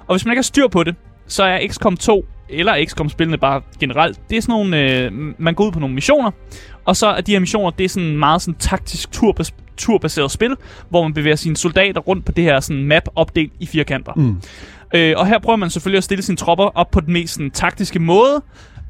Og 0.07 0.15
hvis 0.15 0.25
man 0.25 0.31
ikke 0.31 0.37
har 0.37 0.43
styr 0.43 0.67
på 0.67 0.83
det, 0.83 0.95
så 1.27 1.43
er 1.43 1.67
XCOM 1.67 1.97
2, 1.97 2.25
eller 2.49 2.85
XCOM-spillene 2.85 3.37
bare 3.37 3.61
generelt, 3.79 4.19
det 4.29 4.37
er 4.37 4.41
sådan 4.41 4.53
nogle, 4.53 5.01
øh, 5.01 5.11
man 5.37 5.53
går 5.53 5.65
ud 5.65 5.71
på 5.71 5.79
nogle 5.79 5.95
missioner, 5.95 6.31
og 6.85 6.95
så 6.95 7.07
er 7.07 7.21
de 7.21 7.31
her 7.31 7.39
missioner, 7.39 7.69
det 7.69 7.83
er 7.83 7.89
sådan 7.89 8.17
meget 8.17 8.41
sådan 8.41 8.55
taktisk 8.59 9.09
turbas- 9.11 9.53
turbaseret 9.77 10.31
spil, 10.31 10.55
hvor 10.89 11.03
man 11.03 11.13
bevæger 11.13 11.35
sine 11.35 11.57
soldater 11.57 12.01
rundt 12.01 12.25
på 12.25 12.31
det 12.31 12.43
her 12.43 12.59
sådan 12.59 12.83
map 12.83 13.03
opdelt 13.15 13.53
i 13.59 13.65
firkanter. 13.65 14.13
Mm. 14.15 14.35
Øh, 14.93 15.13
og 15.17 15.27
her 15.27 15.39
prøver 15.39 15.57
man 15.57 15.69
selvfølgelig 15.69 15.97
at 15.97 16.03
stille 16.03 16.21
sine 16.23 16.37
tropper 16.37 16.65
op 16.75 16.91
på 16.91 16.99
den 16.99 17.13
mest 17.13 17.33
sådan, 17.33 17.51
taktiske 17.51 17.99
måde, 17.99 18.41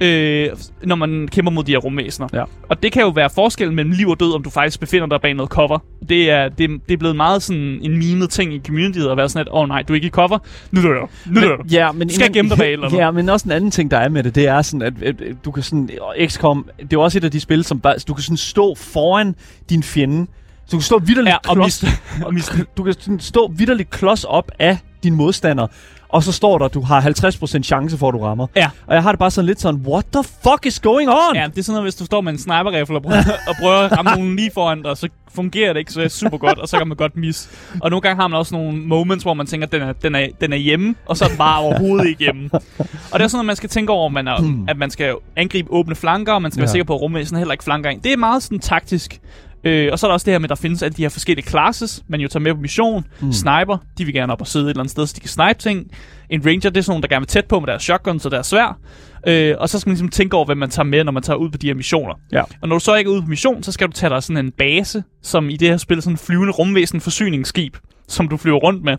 øh, 0.01 0.49
når 0.83 0.95
man 0.95 1.27
kæmper 1.31 1.51
mod 1.51 1.63
de 1.63 1.71
her 1.71 1.79
rumvæsener. 1.79 2.27
Ja. 2.33 2.43
Og 2.69 2.83
det 2.83 2.91
kan 2.91 3.01
jo 3.01 3.09
være 3.09 3.29
forskellen 3.29 3.75
mellem 3.75 3.91
liv 3.91 4.07
og 4.07 4.19
død, 4.19 4.33
om 4.33 4.43
du 4.43 4.49
faktisk 4.49 4.79
befinder 4.79 5.07
dig 5.07 5.21
bag 5.21 5.33
noget 5.33 5.51
cover. 5.51 5.79
Det 6.09 6.29
er, 6.29 6.49
det, 6.49 6.69
det 6.87 6.93
er 6.93 6.97
blevet 6.97 7.15
meget 7.15 7.43
sådan 7.43 7.79
en 7.81 7.97
mimet 7.97 8.29
ting 8.29 8.53
i 8.53 8.61
communityet 8.65 9.09
at 9.09 9.17
være 9.17 9.29
sådan, 9.29 9.47
at 9.47 9.53
åh 9.53 9.61
oh, 9.61 9.67
nej, 9.67 9.81
du 9.81 9.93
er 9.93 9.95
ikke 9.95 10.07
i 10.07 10.09
cover, 10.09 10.39
nu 10.71 10.81
dør 10.81 10.93
du, 10.93 11.07
nu 11.25 11.41
dør 11.41 11.55
du. 11.55 11.63
Ja, 11.71 11.91
men 11.91 12.09
Skal 12.09 12.33
gemme 12.33 12.49
dig 12.49 12.57
bag 12.57 12.73
eller? 12.73 12.95
Ja, 13.01 13.11
men 13.11 13.29
også 13.29 13.45
en 13.45 13.51
anden 13.51 13.71
ting, 13.71 13.91
der 13.91 13.97
er 13.97 14.09
med 14.09 14.23
det, 14.23 14.35
det 14.35 14.47
er 14.47 14.61
sådan, 14.61 14.81
at, 14.81 14.93
at, 15.03 15.21
at 15.21 15.35
du 15.45 15.51
kan 15.51 15.63
sådan... 15.63 15.89
XCOM, 16.27 16.69
det 16.81 16.93
er 16.93 16.97
også 16.97 17.17
et 17.17 17.23
af 17.23 17.31
de 17.31 17.39
spil, 17.39 17.63
som 17.63 17.79
bare... 17.79 17.95
Du 18.07 18.13
kan 18.13 18.23
sådan 18.23 18.37
stå 18.37 18.75
foran 18.75 19.35
din 19.69 19.83
fjende. 19.83 20.27
Så 20.65 20.71
du 20.71 20.77
kan 20.77 20.81
stå 20.83 20.99
vidderligt 20.99 21.31
Ja, 21.33 21.49
og 21.49 21.55
klods, 21.55 21.83
og 22.25 22.33
miste. 22.33 22.65
du 22.77 22.83
kan 22.83 22.95
stå 23.19 23.51
vidderligt 23.55 23.89
klods 23.89 24.23
op 24.23 24.51
af 24.59 24.77
din 25.03 25.13
modstander, 25.15 25.67
og 26.09 26.23
så 26.23 26.31
står 26.31 26.57
der, 26.57 26.65
at 26.65 26.73
du 26.73 26.81
har 26.81 27.01
50% 27.01 27.61
chance 27.63 27.97
for, 27.97 28.07
at 28.07 28.13
du 28.13 28.19
rammer. 28.19 28.47
Ja. 28.55 28.69
Og 28.87 28.95
jeg 28.95 29.03
har 29.03 29.11
det 29.11 29.19
bare 29.19 29.31
sådan 29.31 29.45
lidt 29.45 29.61
sådan, 29.61 29.81
what 29.87 30.05
the 30.13 30.23
fuck 30.23 30.65
is 30.65 30.79
going 30.79 31.09
on? 31.09 31.35
Ja, 31.35 31.47
det 31.47 31.57
er 31.57 31.63
sådan 31.63 31.73
noget, 31.73 31.85
hvis 31.85 31.95
du 31.95 32.05
står 32.05 32.21
med 32.21 32.31
en 32.33 32.39
sniper-rifle 32.39 32.95
og 32.95 33.01
prøver, 33.03 33.17
og 33.49 33.55
prøver 33.59 33.73
at 33.75 33.97
ramme 33.97 34.11
nogen 34.11 34.35
lige 34.35 34.51
foran 34.53 34.81
dig, 34.81 34.97
så 34.97 35.09
fungerer 35.35 35.73
det 35.73 35.79
ikke 35.79 35.91
så 35.91 36.09
super 36.09 36.37
godt, 36.37 36.59
og 36.59 36.67
så 36.67 36.77
kan 36.77 36.87
man 36.87 36.97
godt 36.97 37.17
miss. 37.17 37.49
Og 37.81 37.89
nogle 37.89 38.01
gange 38.01 38.21
har 38.21 38.27
man 38.27 38.37
også 38.39 38.55
nogle 38.55 38.77
moments, 38.77 39.23
hvor 39.23 39.33
man 39.33 39.45
tænker, 39.47 39.67
at 39.67 39.71
den 39.71 39.81
er, 39.81 39.93
den 39.93 40.15
er, 40.15 40.27
den 40.41 40.53
er 40.53 40.57
hjemme, 40.57 40.95
og 41.05 41.17
så 41.17 41.25
er 41.25 41.29
den 41.29 41.37
bare 41.37 41.59
overhovedet 41.59 42.07
ikke 42.07 42.19
hjemme. 42.23 42.49
Og 42.53 42.59
det 42.79 43.21
er 43.21 43.27
sådan 43.27 43.29
noget, 43.31 43.45
man 43.45 43.55
skal 43.55 43.69
tænke 43.69 43.91
over, 43.91 44.09
man 44.09 44.27
er, 44.27 44.63
at 44.67 44.77
man 44.77 44.89
skal 44.91 45.15
angribe 45.35 45.71
åbne 45.71 45.95
flanker, 45.95 46.33
og 46.33 46.41
man 46.41 46.51
skal 46.51 46.61
være 46.61 46.69
Ja. 46.69 46.71
sikker 46.71 46.85
på, 46.85 46.95
at 46.95 47.01
rumvæsen 47.01 47.37
heller 47.37 47.51
ikke 47.51 47.63
flanker 47.63 47.89
ind. 47.89 48.01
Det 48.01 48.13
er 48.13 48.17
meget 48.17 48.43
sådan 48.43 48.59
taktisk. 48.59 49.19
Øh, 49.65 49.89
og 49.91 49.99
så 49.99 50.07
er 50.07 50.09
der 50.09 50.13
også 50.13 50.25
det 50.25 50.33
her 50.33 50.39
med, 50.39 50.45
at 50.45 50.49
der 50.49 50.55
findes 50.55 50.83
alle 50.83 50.93
de 50.93 51.01
her 51.01 51.09
forskellige 51.09 51.49
classes, 51.49 52.03
man 52.07 52.19
jo 52.19 52.27
tager 52.27 52.41
med 52.41 52.53
på 52.53 52.59
mission. 52.59 53.05
Mm. 53.21 53.31
Sniper, 53.31 53.77
de 53.97 54.05
vil 54.05 54.13
gerne 54.13 54.33
op 54.33 54.41
og 54.41 54.47
sidde 54.47 54.65
et 54.65 54.69
eller 54.69 54.81
andet 54.81 54.91
sted, 54.91 55.07
så 55.07 55.13
de 55.15 55.19
kan 55.19 55.29
snipe 55.29 55.59
ting. 55.59 55.91
En 56.29 56.45
ranger, 56.45 56.69
det 56.69 56.77
er 56.77 56.81
sådan 56.81 56.91
nogle, 56.91 57.01
der 57.01 57.07
gerne 57.07 57.21
vil 57.21 57.27
tæt 57.27 57.45
på 57.45 57.59
med 57.59 57.67
deres 57.67 57.83
shotgun, 57.83 58.19
så 58.19 58.29
der 58.29 58.37
er 58.37 58.41
svær. 58.41 58.79
Øh, 59.27 59.55
og 59.59 59.69
så 59.69 59.79
skal 59.79 59.89
man 59.89 59.93
ligesom 59.93 60.09
tænke 60.09 60.35
over, 60.35 60.45
hvad 60.45 60.55
man 60.55 60.69
tager 60.69 60.85
med, 60.85 61.03
når 61.03 61.11
man 61.11 61.23
tager 61.23 61.37
ud 61.37 61.49
på 61.49 61.57
de 61.57 61.67
her 61.67 61.73
missioner. 61.73 62.13
Ja. 62.31 62.41
Og 62.61 62.67
når 62.69 62.75
du 62.75 62.79
så 62.79 62.95
ikke 62.95 63.09
er 63.09 63.11
ude 63.11 63.21
på 63.21 63.27
mission, 63.27 63.63
så 63.63 63.71
skal 63.71 63.87
du 63.87 63.91
tage 63.91 64.09
dig 64.09 64.23
sådan 64.23 64.45
en 64.45 64.51
base, 64.51 65.03
som 65.21 65.49
i 65.49 65.57
det 65.57 65.67
her 65.67 65.77
spil 65.77 65.97
er 65.97 66.01
sådan 66.01 66.13
en 66.13 66.17
flyvende 66.17 66.53
rumvæsen 66.53 67.01
forsyningsskib, 67.01 67.75
som 68.07 68.27
du 68.27 68.37
flyver 68.37 68.57
rundt 68.57 68.83
med, 68.83 68.97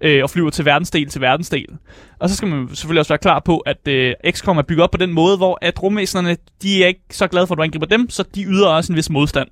øh, 0.00 0.22
og 0.22 0.30
flyver 0.30 0.50
til 0.50 0.64
verdensdel 0.64 1.08
til 1.08 1.20
verdensdel. 1.20 1.66
Og 2.20 2.28
så 2.28 2.36
skal 2.36 2.48
man 2.48 2.68
selvfølgelig 2.74 3.00
også 3.00 3.08
være 3.12 3.18
klar 3.18 3.42
på, 3.44 3.58
at 3.58 3.88
øh, 3.88 4.14
XCOM 4.30 4.58
er 4.58 4.62
bygget 4.62 4.82
op 4.84 4.90
på 4.90 4.98
den 4.98 5.12
måde, 5.12 5.36
hvor 5.36 5.58
at 5.62 5.82
rumvæsenerne, 5.82 6.36
de 6.62 6.82
er 6.84 6.86
ikke 6.86 7.00
så 7.10 7.26
glade 7.26 7.46
for, 7.46 7.54
at 7.54 7.58
du 7.58 7.62
angriber 7.62 7.86
dem, 7.86 8.10
så 8.10 8.24
de 8.34 8.44
yder 8.44 8.68
også 8.68 8.92
en 8.92 8.96
vis 8.96 9.10
modstand. 9.10 9.48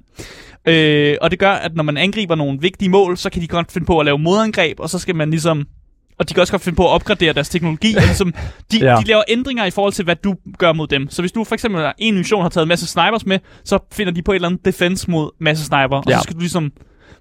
Øh, 0.68 1.16
og 1.20 1.30
det 1.30 1.38
gør, 1.38 1.50
at 1.52 1.74
når 1.74 1.82
man 1.82 1.96
angriber 1.96 2.34
nogle 2.34 2.60
vigtige 2.60 2.88
mål, 2.88 3.16
så 3.16 3.30
kan 3.30 3.42
de 3.42 3.48
godt 3.48 3.72
finde 3.72 3.86
på 3.86 3.98
at 3.98 4.04
lave 4.04 4.18
modangreb, 4.18 4.80
og 4.80 4.90
så 4.90 4.98
skal 4.98 5.16
man 5.16 5.30
ligesom... 5.30 5.66
Og 6.18 6.28
de 6.28 6.34
kan 6.34 6.40
også 6.40 6.52
godt 6.52 6.62
finde 6.62 6.76
på 6.76 6.84
at 6.84 6.90
opgradere 6.90 7.32
deres 7.32 7.48
teknologi. 7.48 7.94
og 7.96 8.02
ligesom, 8.02 8.32
de, 8.72 8.78
Ja. 8.86 8.96
de 8.96 9.04
laver 9.04 9.22
ændringer 9.28 9.64
i 9.64 9.70
forhold 9.70 9.92
til, 9.92 10.04
hvad 10.04 10.16
du 10.16 10.34
gør 10.58 10.72
mod 10.72 10.86
dem. 10.86 11.10
Så 11.10 11.22
hvis 11.22 11.32
du 11.32 11.44
for 11.44 11.54
eksempel 11.54 11.92
en 11.98 12.16
mission 12.16 12.42
har 12.42 12.48
taget 12.48 12.64
en 12.64 12.68
masse 12.68 12.86
snipers 12.86 13.26
med, 13.26 13.38
så 13.64 13.78
finder 13.92 14.12
de 14.12 14.22
på 14.22 14.32
et 14.32 14.34
eller 14.36 14.48
andet 14.48 14.64
defense 14.64 15.10
mod 15.10 15.30
masse 15.40 15.64
sniper. 15.64 15.96
Og 15.96 16.04
Ja. 16.08 16.16
så 16.16 16.22
skal 16.22 16.34
du 16.34 16.40
ligesom 16.40 16.72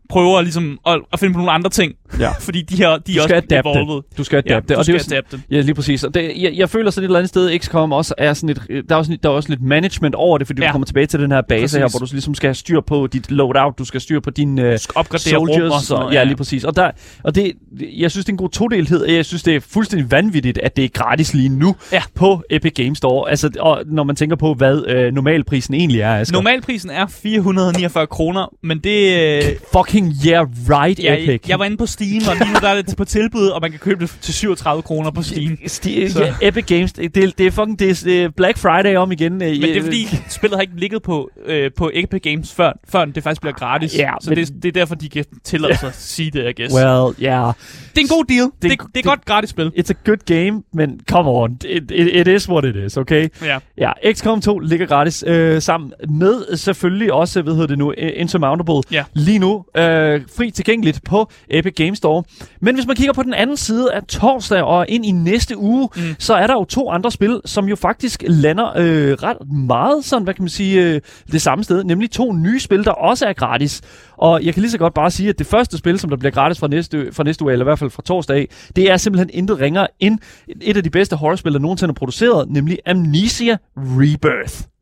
prøver 0.10 0.42
ligesom, 0.42 0.80
at, 0.86 1.02
at 1.14 1.20
finde 1.20 1.34
på 1.34 1.38
nogle 1.38 1.52
andre 1.52 1.70
ting. 1.70 1.94
Ja. 2.20 2.30
Fordi 2.40 2.62
de 2.62 2.76
her, 2.76 2.98
de 2.98 3.18
er 3.18 3.22
også 3.22 3.36
adapte. 3.36 3.56
evolved. 3.56 4.04
Du 4.18 4.24
skal 4.24 4.44
Ja, 4.46 4.52
adapte. 4.54 4.74
du 4.74 4.80
og 4.80 4.86
det 4.86 4.94
skal 4.96 5.00
sådan- 5.04 5.18
adapte. 5.18 5.40
Ja, 5.52 5.62
lige 5.62 5.76
præcis. 5.76 6.04
Og 6.04 6.14
det, 6.14 6.32
jeg, 6.38 6.54
jeg 6.56 6.70
føler 6.70 6.92
sådan 6.92 7.04
et 7.04 7.08
eller 7.08 7.20
andet 7.20 7.30
sted, 7.30 7.60
XCOM 7.60 7.92
også 7.92 8.14
er 8.18 8.34
sådan 8.34 8.50
et, 8.50 8.62
der 8.90 8.96
er 8.96 9.00
også, 9.00 9.18
der 9.24 9.30
er 9.30 9.34
også 9.34 9.50
lidt 9.50 9.62
management 9.62 10.16
over 10.16 10.38
det, 10.38 10.48
fordi 10.48 10.62
ja. 10.62 10.66
Ja. 10.66 10.70
du 10.70 10.72
kommer 10.72 10.86
tilbage 10.86 11.06
til 11.06 11.20
den 11.20 11.32
her 11.32 11.42
base 11.42 11.62
Præcis. 11.62 11.78
her, 11.78 11.88
hvor 11.90 12.00
du 12.00 12.08
ligesom 12.12 12.36
skal 12.36 12.48
have 12.48 12.56
styr 12.56 12.82
på 12.82 13.08
dit 13.08 13.32
loadout, 13.32 13.80
du 13.80 13.86
skal 13.86 14.02
styr 14.02 14.20
på 14.20 14.30
dine 14.30 14.72
uh, 14.72 14.78
skal 14.78 14.94
opgradere 14.96 15.36
rum 15.38 15.50
og 15.50 15.56
soldiers. 15.56 15.84
sådan 15.84 16.08
ja, 16.14 16.14
ja. 16.20 16.24
lige 16.24 16.36
præcis. 16.38 16.64
Og, 16.64 16.76
der, 16.76 16.92
og 17.24 17.36
det, 17.36 17.52
jeg 17.98 18.12
synes, 18.12 18.26
det 18.26 18.30
er 18.32 18.34
en 18.34 18.38
god 18.38 18.50
todelhed, 18.50 19.06
jeg 19.10 19.26
synes, 19.26 19.44
det 19.44 19.56
er 19.56 19.60
fuldstændig 19.60 20.12
vanvittigt, 20.12 20.58
at 20.58 20.76
det 20.78 20.86
er 20.86 20.90
gratis 20.90 21.34
lige 21.34 21.50
nu 21.50 21.76
Ja. 21.92 22.02
på 22.16 22.44
Epic 22.50 22.74
Games 22.76 22.98
Store. 22.98 23.30
Altså, 23.30 23.50
og 23.60 23.84
når 23.86 24.04
man 24.04 24.16
tænker 24.16 24.36
på, 24.36 24.54
hvad 24.54 24.84
øh, 24.88 25.14
normalprisen 25.14 25.74
egentlig 25.74 26.02
er, 26.02 26.16
Asger. 26.16 26.34
Normalprisen 26.34 26.90
er 26.90 27.08
449 27.08 28.08
kroner, 28.08 28.54
men 28.64 28.80
det... 28.80 29.38
Øh, 29.38 29.44
Fucking 29.74 30.14
yeah, 30.28 30.48
right, 30.70 31.00
Ja, 31.00 31.14
Epic. 31.14 31.28
jeg, 31.28 31.50
jeg 31.50 31.60
var 31.60 31.66
inde 31.66 31.78
på 31.78 31.86
Steam, 31.86 32.03
og 32.30 32.36
lige 32.36 32.54
nu 32.54 32.60
der 32.62 32.68
er 32.70 32.82
det 32.82 32.98
på 32.98 33.06
tilbud, 33.06 33.48
og 33.48 33.62
man 33.62 33.72
kan 33.72 33.80
købe 33.80 34.02
det 34.06 34.18
til 34.22 34.34
37 34.34 34.82
kroner 34.82 35.12
på 35.12 35.22
Steam. 35.22 35.58
Sti- 35.66 36.10
Så- 36.10 36.24
ja, 36.24 36.48
Epic 36.48 36.66
Games, 36.66 36.94
det, 36.94 37.16
det, 37.16 37.40
er 37.48 37.52
fucking 37.52 37.80
det 37.80 38.08
er, 38.08 38.24
øh, 38.26 38.30
Black 38.38 38.58
Friday 38.58 38.96
om 38.96 39.12
igen. 39.12 39.34
øh, 39.34 39.40
Men 39.40 39.62
det 39.62 39.78
er 39.78 39.82
fordi, 39.84 40.08
spillet 40.30 40.58
har 40.58 40.62
ikke 40.62 40.80
ligget 40.80 41.02
på, 41.04 41.30
øh, 41.46 41.72
på 41.78 41.92
Epic 41.94 42.22
Games 42.22 42.54
før, 42.54 42.72
før 42.90 43.06
det 43.06 43.24
faktisk 43.24 43.42
bliver 43.42 43.54
gratis. 43.54 43.98
Ja, 43.98 44.12
så 44.22 44.30
men- 44.30 44.38
det, 44.40 44.52
det 44.64 44.66
er 44.66 44.72
derfor, 44.72 44.96
de 44.96 45.10
kan 45.10 45.26
tillade 45.44 45.78
sig 45.78 45.88
at 45.90 45.96
sige 45.96 46.32
det, 46.32 46.50
I 46.50 46.62
guess. 46.62 46.76
Well, 46.76 47.16
yeah. 47.30 47.54
det 47.96 47.98
er 47.98 48.02
en 48.02 48.08
god 48.08 48.26
deal. 48.30 48.44
Det, 48.44 48.52
det, 48.62 48.72
det 48.72 48.80
er 48.80 48.86
det- 48.94 49.00
et 49.00 49.06
godt 49.06 49.26
gratis 49.26 49.50
spil. 49.50 49.72
It's 49.78 49.90
a 49.90 49.94
good 50.06 50.18
game, 50.26 50.64
men 50.74 51.00
come 51.10 51.30
on. 51.30 51.58
It, 51.66 51.92
it, 51.92 52.08
it 52.14 52.28
is 52.28 52.50
what 52.50 52.66
it 52.66 52.76
is, 52.76 52.98
okay? 52.98 53.30
Ja. 53.46 53.58
Ja, 53.78 53.92
XCOM 54.14 54.42
2 54.42 54.60
ligger 54.60 54.86
gratis 54.86 55.24
øh, 55.28 55.62
sammen 55.62 55.94
med 56.10 56.58
selvfølgelig 56.58 57.14
også, 57.14 57.42
hvad 57.42 57.54
hedder 57.54 57.68
det 57.68 57.78
nu, 57.78 57.94
øh, 57.98 58.12
Insurmountable. 58.16 58.82
Ja. 58.92 59.04
Lige 59.14 59.40
nu 59.40 59.66
øh, 59.78 60.22
fri 60.38 60.52
tilgængeligt 60.52 61.00
på 61.06 61.32
Epic 61.50 61.74
Games 61.76 61.93
Store. 61.96 62.24
Men 62.62 62.76
hvis 62.76 62.88
man 62.88 62.96
kigger 62.96 63.14
på 63.14 63.24
den 63.24 63.34
anden 63.34 63.58
side 63.58 63.94
af 63.94 64.04
torsdag 64.04 64.64
og 64.64 64.86
ind 64.90 65.06
i 65.06 65.12
næste 65.12 65.58
uge, 65.58 65.90
mm. 65.96 66.02
så 66.20 66.34
er 66.34 66.48
der 66.48 66.54
jo 66.54 66.64
to 66.64 66.90
andre 66.90 67.12
spil, 67.12 67.42
som 67.46 67.66
jo 67.66 67.76
faktisk 67.76 68.24
lander 68.28 68.78
øh, 68.78 69.12
ret 69.14 69.50
meget 69.68 70.06
sådan, 70.06 70.24
hvad 70.24 70.34
kan 70.34 70.44
man 70.44 70.50
sige, 70.50 70.84
øh, 70.84 71.02
det 71.32 71.42
samme 71.42 71.64
sted. 71.64 71.84
Nemlig 71.84 72.12
to 72.12 72.34
nye 72.34 72.60
spil, 72.60 72.84
der 72.84 72.92
også 72.92 73.26
er 73.26 73.34
gratis. 73.34 73.82
Og 74.18 74.44
jeg 74.44 74.54
kan 74.54 74.62
lige 74.62 74.72
så 74.72 74.78
godt 74.78 74.94
bare 74.94 75.12
sige, 75.12 75.30
at 75.30 75.40
det 75.40 75.48
første 75.48 75.78
spil, 75.78 76.00
som 76.00 76.10
der 76.10 76.18
bliver 76.18 76.32
gratis 76.32 76.60
fra 76.60 76.68
næste, 76.68 77.12
fra 77.12 77.24
næste 77.24 77.44
uge, 77.44 77.52
eller 77.52 77.64
i 77.64 77.68
hvert 77.68 77.80
fald 77.80 77.90
fra 77.90 78.02
torsdag 78.02 78.48
det 78.76 78.92
er 78.92 78.98
simpelthen 78.98 79.30
intet 79.34 79.60
ringere 79.60 79.88
end 80.00 80.20
et 80.62 80.78
af 80.78 80.84
de 80.84 80.90
bedste 80.90 81.16
horrorspil, 81.16 81.54
der 81.54 81.60
nogensinde 81.60 81.92
er 81.92 81.96
produceret, 81.96 82.50
nemlig 82.50 82.80
Amnesia 82.86 83.58
Rebirth. 83.78 84.73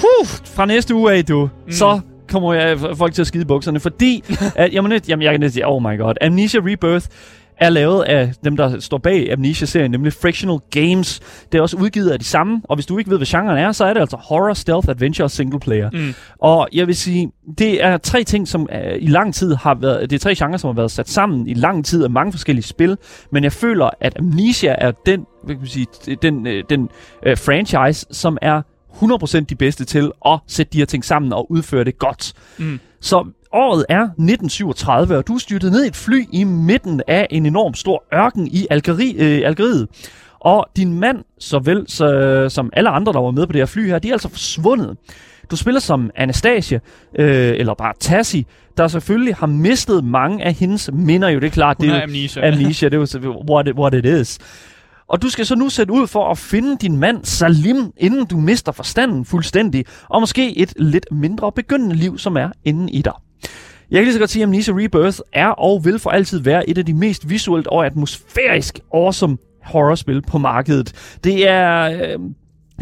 Huh, 0.00 0.26
fra 0.26 0.66
næste 0.66 0.94
uge 0.94 1.12
af, 1.12 1.24
du, 1.24 1.48
mm. 1.66 1.72
så 1.72 2.00
kommer 2.28 2.54
jeg 2.54 2.78
folk 2.96 3.14
til 3.14 3.22
at 3.22 3.26
skide 3.26 3.44
bukserne, 3.44 3.80
fordi, 3.80 4.24
at, 4.56 4.72
jamen, 4.72 5.00
jamen, 5.08 5.22
jeg 5.22 5.32
kan 5.32 5.40
næsten 5.40 5.54
sige, 5.54 5.66
oh 5.66 5.82
my 5.82 5.98
god, 5.98 6.14
Amnesia 6.20 6.60
Rebirth 6.60 7.06
er 7.60 7.70
lavet 7.70 8.02
af 8.02 8.32
dem, 8.44 8.56
der 8.56 8.80
står 8.80 8.98
bag 8.98 9.32
Amnesia-serien, 9.32 9.90
nemlig 9.90 10.12
Frictional 10.12 10.58
Games. 10.70 11.20
Det 11.52 11.58
er 11.58 11.62
også 11.62 11.76
udgivet 11.76 12.10
af 12.10 12.18
de 12.18 12.24
samme, 12.24 12.60
og 12.64 12.76
hvis 12.76 12.86
du 12.86 12.98
ikke 12.98 13.10
ved, 13.10 13.18
hvad 13.18 13.26
genren 13.26 13.58
er, 13.58 13.72
så 13.72 13.84
er 13.84 13.92
det 13.92 14.00
altså 14.00 14.16
horror, 14.16 14.54
stealth, 14.54 14.88
adventure 14.88 15.24
og 15.24 15.30
single 15.30 15.60
player. 15.60 15.90
Mm. 15.92 16.14
Og 16.38 16.68
jeg 16.72 16.86
vil 16.86 16.96
sige, 16.96 17.32
det 17.58 17.84
er 17.84 17.96
tre 17.96 18.24
ting, 18.24 18.48
som 18.48 18.62
uh, 18.62 18.96
i 18.98 19.06
lang 19.06 19.34
tid 19.34 19.54
har 19.54 19.74
været, 19.74 20.10
det 20.10 20.16
er 20.16 20.20
tre 20.20 20.34
genrer, 20.34 20.56
som 20.56 20.68
har 20.68 20.74
været 20.74 20.90
sat 20.90 21.08
sammen 21.08 21.48
i 21.48 21.54
lang 21.54 21.84
tid 21.84 22.04
af 22.04 22.10
mange 22.10 22.32
forskellige 22.32 22.64
spil, 22.64 22.96
men 23.32 23.44
jeg 23.44 23.52
føler, 23.52 23.90
at 24.00 24.18
Amnesia 24.18 24.74
er 24.78 24.92
den, 25.06 25.26
hvad 25.44 25.54
kan 25.54 25.60
man 25.60 25.68
sige, 25.68 25.86
den, 26.22 26.46
øh, 26.46 26.64
den 26.70 26.88
uh, 27.26 27.38
franchise, 27.38 28.06
som 28.10 28.38
er 28.42 28.62
100% 29.02 29.44
de 29.44 29.54
bedste 29.54 29.84
til 29.84 30.10
at 30.26 30.38
sætte 30.46 30.72
de 30.72 30.78
her 30.78 30.84
ting 30.84 31.04
sammen 31.04 31.32
og 31.32 31.50
udføre 31.50 31.84
det 31.84 31.98
godt. 31.98 32.32
Mm. 32.58 32.80
Så 33.00 33.24
året 33.52 33.84
er 33.88 34.02
1937, 34.02 35.16
og 35.16 35.26
du 35.26 35.34
er 35.34 35.38
styrtet 35.38 35.72
ned 35.72 35.84
i 35.84 35.88
et 35.88 35.96
fly 35.96 36.24
i 36.32 36.44
midten 36.44 37.02
af 37.08 37.26
en 37.30 37.46
enorm 37.46 37.74
stor 37.74 38.04
ørken 38.14 38.46
i 38.46 38.66
Algeri, 38.70 39.16
øh, 39.18 39.42
Algeriet. 39.44 39.88
Og 40.40 40.66
din 40.76 41.00
mand, 41.00 41.18
såvel 41.38 41.84
så, 41.88 42.46
som 42.48 42.70
alle 42.72 42.90
andre, 42.90 43.12
der 43.12 43.20
var 43.20 43.30
med 43.30 43.46
på 43.46 43.52
det 43.52 43.60
her 43.60 43.66
fly 43.66 43.86
her, 43.86 43.98
de 43.98 44.08
er 44.08 44.12
altså 44.12 44.28
forsvundet. 44.28 44.96
Du 45.50 45.56
spiller 45.56 45.80
som 45.80 46.10
Anastasia, 46.16 46.78
øh, 47.18 47.54
eller 47.56 47.74
bare 47.74 47.92
Tassi, 48.00 48.46
der 48.76 48.88
selvfølgelig 48.88 49.34
har 49.34 49.46
mistet 49.46 50.04
mange 50.04 50.44
af 50.44 50.54
hendes 50.54 50.90
minder. 50.92 51.28
Jo, 51.28 51.38
det 51.40 51.46
er 51.46 51.50
klart, 51.50 51.76
Hun 51.80 51.88
det 51.88 51.96
er 51.96 52.02
amnesia. 52.02 52.52
amnesia, 52.52 52.88
det 52.88 53.14
er 53.14 53.20
jo 53.24 53.44
what 53.50 53.68
it, 53.68 53.74
what 53.74 53.94
it 53.94 54.04
is. 54.04 54.38
Og 55.08 55.22
du 55.22 55.28
skal 55.28 55.46
så 55.46 55.54
nu 55.54 55.68
sætte 55.68 55.92
ud 55.92 56.06
for 56.06 56.30
at 56.30 56.38
finde 56.38 56.76
din 56.76 56.96
mand 56.96 57.24
Salim, 57.24 57.92
inden 57.96 58.26
du 58.26 58.36
mister 58.36 58.72
forstanden 58.72 59.24
fuldstændig, 59.24 59.84
og 60.08 60.20
måske 60.20 60.58
et 60.58 60.72
lidt 60.76 61.06
mindre 61.10 61.52
begyndende 61.52 61.96
liv, 61.96 62.18
som 62.18 62.36
er 62.36 62.50
inden 62.64 62.88
i 62.88 63.02
dig. 63.02 63.12
Jeg 63.90 63.98
kan 63.98 64.04
lige 64.04 64.12
så 64.12 64.18
godt 64.18 64.30
sige, 64.30 64.42
at 64.42 64.46
Amnesia 64.46 64.74
Rebirth 64.74 65.18
er 65.32 65.48
og 65.48 65.84
vil 65.84 65.98
for 65.98 66.10
altid 66.10 66.40
være 66.40 66.68
et 66.68 66.78
af 66.78 66.86
de 66.86 66.94
mest 66.94 67.30
visuelt 67.30 67.66
og 67.66 67.86
atmosfærisk 67.86 68.78
awesome 68.94 69.38
horrorspil 69.62 70.22
på 70.22 70.38
markedet. 70.38 71.16
Det 71.24 71.48
er 71.48 71.82
øh, 71.82 72.18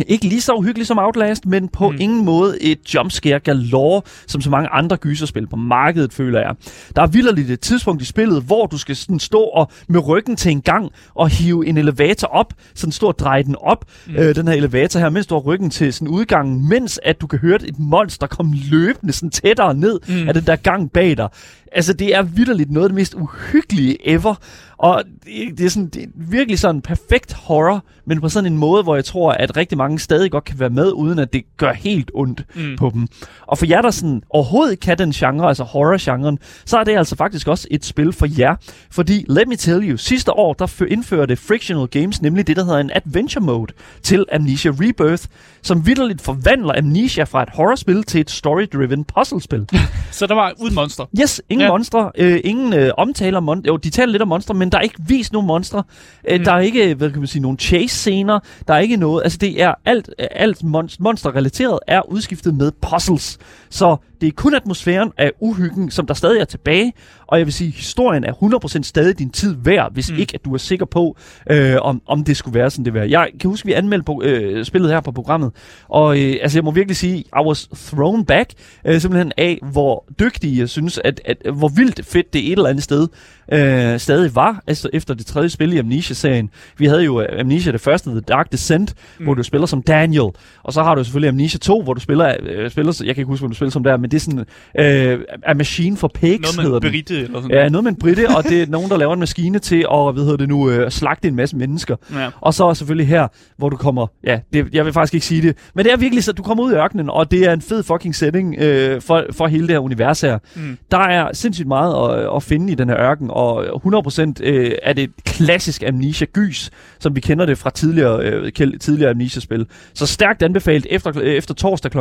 ikke 0.06 0.24
lige 0.26 0.40
så 0.40 0.52
uhyggeligt 0.52 0.88
som 0.88 0.98
Outlast, 0.98 1.46
men 1.46 1.68
på 1.68 1.90
mm. 1.90 1.96
ingen 2.00 2.24
måde 2.24 2.62
et 2.62 2.94
jumpscare 2.94 3.40
galore, 3.40 4.02
som 4.26 4.40
så 4.40 4.50
mange 4.50 4.68
andre 4.68 4.96
gyserspil 4.96 5.46
på 5.46 5.56
markedet, 5.56 6.12
føler 6.12 6.40
jeg. 6.40 6.54
Der 6.96 7.02
er 7.02 7.06
vildt 7.06 7.50
et 7.50 7.60
tidspunkt 7.60 8.02
i 8.02 8.04
spillet, 8.04 8.42
hvor 8.42 8.66
du 8.66 8.78
skal 8.78 8.96
sådan 8.96 9.18
stå 9.18 9.40
og 9.40 9.70
med 9.88 10.08
ryggen 10.08 10.36
til 10.36 10.50
en 10.50 10.62
gang 10.62 10.90
og 11.14 11.28
hive 11.28 11.66
en 11.66 11.78
elevator 11.78 12.28
op, 12.28 12.52
sådan 12.74 12.92
stå 12.92 13.06
og 13.06 13.18
dreje 13.18 13.42
den 13.42 13.56
op, 13.60 13.84
mm. 14.06 14.14
øh, 14.14 14.34
den 14.34 14.48
her 14.48 14.54
elevator 14.54 15.00
her, 15.00 15.10
mens 15.10 15.26
du 15.26 15.34
har 15.34 15.42
ryggen 15.42 15.70
til 15.70 15.92
sådan 15.92 16.08
udgangen, 16.08 16.68
mens 16.68 17.00
at 17.02 17.20
du 17.20 17.26
kan 17.26 17.38
høre 17.38 17.54
et 17.54 17.78
monster 17.78 18.26
komme 18.26 18.54
løbende 18.70 19.12
sådan 19.12 19.30
tættere 19.30 19.74
ned 19.74 20.00
mm. 20.08 20.28
af 20.28 20.34
den 20.34 20.46
der 20.46 20.56
gang 20.56 20.92
bag 20.92 21.16
dig. 21.16 21.28
Altså, 21.74 21.92
det 21.92 22.14
er 22.14 22.22
vidderligt 22.22 22.70
noget 22.70 22.84
af 22.84 22.88
det 22.88 22.94
mest 22.94 23.14
uhyggelige 23.14 24.08
ever. 24.08 24.34
Og 24.78 25.02
det, 25.24 25.58
det, 25.58 25.66
er 25.66 25.70
sådan, 25.70 25.88
det 25.88 26.02
er 26.02 26.06
virkelig 26.14 26.58
sådan 26.58 26.82
perfekt 26.82 27.32
horror, 27.32 27.84
men 28.06 28.20
på 28.20 28.28
sådan 28.28 28.52
en 28.52 28.58
måde, 28.58 28.82
hvor 28.82 28.94
jeg 28.94 29.04
tror, 29.04 29.32
at 29.32 29.56
rigtig 29.56 29.78
mange 29.78 29.98
stadig 29.98 30.30
godt 30.30 30.44
kan 30.44 30.60
være 30.60 30.70
med, 30.70 30.92
uden 30.92 31.18
at 31.18 31.32
det 31.32 31.42
gør 31.56 31.72
helt 31.72 32.10
ondt 32.14 32.44
mm. 32.54 32.76
på 32.76 32.90
dem. 32.94 33.08
Og 33.46 33.58
for 33.58 33.66
jer, 33.66 33.82
der 33.82 33.90
sådan 33.90 34.22
overhovedet 34.30 34.80
kan 34.80 34.98
den 34.98 35.12
genre, 35.12 35.48
altså 35.48 35.64
horror-genren, 35.64 36.38
så 36.64 36.78
er 36.78 36.84
det 36.84 36.96
altså 36.96 37.16
faktisk 37.16 37.48
også 37.48 37.68
et 37.70 37.84
spil 37.84 38.12
for 38.12 38.26
jer. 38.38 38.56
Fordi, 38.90 39.24
let 39.28 39.48
me 39.48 39.56
tell 39.56 39.90
you, 39.90 39.96
sidste 39.96 40.32
år, 40.32 40.52
der 40.52 40.66
fø- 40.66 40.84
indførte 40.92 41.36
Frictional 41.36 41.86
Games 41.86 42.22
nemlig 42.22 42.46
det, 42.46 42.56
der 42.56 42.64
hedder 42.64 42.78
en 42.78 42.90
adventure 42.94 43.44
mode 43.44 43.72
til 44.02 44.24
Amnesia 44.32 44.70
Rebirth, 44.70 45.24
som 45.62 45.86
vidderligt 45.86 46.20
forvandler 46.20 46.74
Amnesia 46.78 47.24
fra 47.24 47.42
et 47.42 47.48
horrorspil 47.52 48.02
til 48.02 48.20
et 48.20 48.30
story-driven 48.30 49.04
puzzlespil. 49.04 49.68
Så 50.10 50.26
der 50.26 50.34
var 50.34 50.52
uden 50.58 50.74
monster. 50.74 51.04
Yes, 51.20 51.42
ingen 51.48 51.63
ja. 51.64 51.68
Ja. 51.68 51.72
monstre, 51.72 52.10
øh, 52.18 52.40
ingen 52.44 52.72
øh, 52.72 52.90
omtaler 52.96 53.40
monstre. 53.40 53.66
Jo, 53.68 53.76
de 53.76 53.90
taler 53.90 54.12
lidt 54.12 54.22
om 54.22 54.28
monstre, 54.28 54.54
men 54.54 54.72
der 54.72 54.78
er 54.78 54.82
ikke 54.82 54.98
vist 55.08 55.32
nogen 55.32 55.46
monstre. 55.46 55.82
Øh, 56.28 56.38
Mm. 56.38 56.44
Der 56.44 56.52
er 56.52 56.60
ikke, 56.60 56.94
hvad 56.94 57.10
kan 57.10 57.18
man 57.18 57.26
sige, 57.26 57.42
nogen 57.42 57.58
chase-scener. 57.58 58.38
Der 58.68 58.74
er 58.74 58.78
ikke 58.78 58.96
noget. 58.96 59.22
Altså, 59.22 59.38
det 59.38 59.62
er 59.62 59.74
alt, 59.84 60.10
alt 60.18 60.58
mon- 60.64 60.96
monster-relateret 60.98 61.78
er 61.86 62.10
udskiftet 62.12 62.54
med 62.54 62.72
puzzles. 62.82 63.38
Så 63.70 63.96
det 64.20 64.26
er 64.26 64.32
kun 64.36 64.54
atmosfæren 64.54 65.12
af 65.18 65.32
uhyggen, 65.40 65.90
som 65.90 66.06
der 66.06 66.14
stadig 66.14 66.40
er 66.40 66.44
tilbage. 66.44 66.92
Og 67.26 67.38
jeg 67.38 67.46
vil 67.46 67.52
sige, 67.52 67.70
historien 67.70 68.24
er 68.24 68.32
100% 68.32 68.82
stadig 68.82 69.18
din 69.18 69.30
tid 69.30 69.56
værd, 69.64 69.92
hvis 69.92 70.10
mm. 70.10 70.18
ikke 70.18 70.34
at 70.34 70.44
du 70.44 70.54
er 70.54 70.58
sikker 70.58 70.86
på, 70.86 71.16
øh, 71.50 71.76
om, 71.80 72.02
om 72.06 72.24
det 72.24 72.36
skulle 72.36 72.54
være 72.58 72.70
sådan 72.70 72.84
det 72.84 72.94
værd. 72.94 73.08
Jeg 73.08 73.28
kan 73.40 73.50
huske, 73.50 73.66
vi 73.66 73.72
anmeldte 73.72 74.04
på, 74.04 74.22
øh, 74.24 74.64
spillet 74.64 74.90
her 74.90 75.00
på 75.00 75.12
programmet, 75.12 75.52
og 75.88 76.20
øh, 76.20 76.36
altså, 76.42 76.58
jeg 76.58 76.64
må 76.64 76.70
virkelig 76.70 76.96
sige, 76.96 77.18
I 77.18 77.40
was 77.46 77.68
thrown 77.74 78.24
back, 78.24 78.50
øh, 78.86 79.00
simpelthen 79.00 79.32
af, 79.36 79.58
hvor 79.72 80.04
dygtige 80.20 80.58
jeg 80.58 80.68
synes, 80.68 81.00
at, 81.04 81.20
at, 81.24 81.36
hvor 81.54 81.68
vildt 81.68 82.06
fedt 82.06 82.32
det 82.32 82.40
er 82.40 82.46
et 82.46 82.52
eller 82.52 82.70
andet 82.70 82.84
sted 82.84 83.08
øh, 83.52 83.98
stadig 83.98 84.34
var, 84.34 84.62
altså 84.66 84.88
efter 84.92 85.14
det 85.14 85.26
tredje 85.26 85.48
spil 85.48 85.72
i 85.72 85.78
Amnesia-serien. 85.78 86.50
Vi 86.78 86.86
havde 86.86 87.04
jo 87.04 87.20
øh, 87.20 87.40
Amnesia 87.40 87.72
det 87.72 87.80
første, 87.80 88.10
The 88.10 88.20
Dark 88.20 88.52
Descent, 88.52 88.94
mm. 89.18 89.24
hvor 89.24 89.34
du 89.34 89.42
spiller 89.42 89.66
som 89.66 89.82
Daniel, 89.82 90.30
og 90.62 90.72
så 90.72 90.82
har 90.82 90.94
du 90.94 91.04
selvfølgelig 91.04 91.28
Amnesia 91.28 91.58
2, 91.58 91.82
hvor 91.82 91.94
du 91.94 92.00
spiller, 92.00 92.36
øh, 92.42 92.70
spiller 92.70 93.02
jeg 93.04 93.14
kan 93.14 93.22
ikke 93.22 93.28
huske, 93.28 93.40
hvor 93.40 93.48
du 93.48 93.54
spiller 93.54 93.70
som 93.70 93.84
der, 93.84 93.96
men 93.96 94.10
det 94.10 94.16
er 94.16 94.20
sådan 94.20 94.44
øh, 94.78 95.20
A 95.42 95.54
Machine 95.54 95.96
for 95.96 96.08
Pigs, 96.08 96.42
Noget 96.42 96.56
med 96.56 96.64
hedder 96.64 96.88
en 96.88 96.92
brite 96.92 97.22
eller 97.22 97.40
sådan 97.40 97.56
Ja, 97.56 97.68
noget 97.68 97.84
med 97.84 97.92
en 97.92 97.98
britte, 97.98 98.28
og 98.36 98.44
det 98.44 98.62
er 98.62 98.66
nogen, 98.66 98.90
der 98.90 98.96
laver 98.96 99.12
en 99.12 99.20
maskine 99.20 99.58
til 99.58 99.86
at, 99.92 100.12
hvad 100.12 100.22
hedder 100.22 100.36
det 100.36 100.48
nu, 100.48 100.70
øh, 100.70 100.90
slagte 100.90 101.28
en 101.28 101.36
masse 101.36 101.56
mennesker. 101.56 101.96
Ja. 102.14 102.28
Og 102.40 102.54
så 102.54 102.74
selvfølgelig 102.74 103.08
her, 103.08 103.28
hvor 103.56 103.68
du 103.68 103.76
kommer, 103.76 104.06
ja, 104.26 104.40
det, 104.52 104.68
jeg 104.72 104.84
vil 104.84 104.92
faktisk 104.92 105.14
ikke 105.14 105.26
sige 105.26 105.42
det, 105.42 105.56
men 105.74 105.84
det 105.84 105.92
er 105.92 105.96
virkelig 105.96 106.24
så, 106.24 106.32
du 106.32 106.42
kommer 106.42 106.64
ud 106.64 106.72
i 106.72 106.74
ørkenen, 106.74 107.10
og 107.10 107.30
det 107.30 107.46
er 107.46 107.52
en 107.52 107.60
fed 107.60 107.82
fucking 107.82 108.14
setting 108.14 108.54
øh, 108.58 109.00
for, 109.00 109.24
for 109.32 109.46
hele 109.46 109.66
det 109.66 109.70
her 109.70 109.78
univers 109.78 110.20
her. 110.20 110.38
Mm. 110.56 110.78
Der 110.90 110.98
er 110.98 111.32
sindssygt 111.32 111.68
meget 111.68 112.12
at, 112.12 112.36
at 112.36 112.42
finde 112.42 112.72
i 112.72 112.74
den 112.74 112.88
her 112.88 113.00
ørken, 113.00 113.30
og 113.34 113.82
100% 114.08 114.32
øh, 114.42 114.72
er 114.82 114.92
det 114.92 115.10
klassisk 115.24 115.82
Amnesia-gys, 115.82 116.70
som 116.98 117.16
vi 117.16 117.20
kender 117.20 117.46
det 117.46 117.58
fra 117.58 117.70
tidligere, 117.70 118.24
øh, 118.24 118.52
tidligere 118.80 119.10
Amnesia-spil. 119.10 119.66
Så 119.94 120.06
stærkt 120.06 120.42
anbefalet 120.42 120.86
efter, 120.90 121.12
øh, 121.20 121.34
efter 121.34 121.54
torsdag 121.54 121.90
kl. 121.90 121.98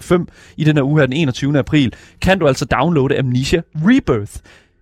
5 0.00 0.20
øh, 0.20 0.26
i 0.56 0.64
den 0.64 0.76
her 0.76 0.82
uge 0.82 1.00
her, 1.00 1.06
den 1.06 1.16
21. 1.16 1.58
april, 1.58 1.94
kan 2.22 2.38
du 2.38 2.46
altså 2.46 2.64
downloade 2.64 3.18
Amnesia 3.18 3.62
Rebirth. 3.74 4.32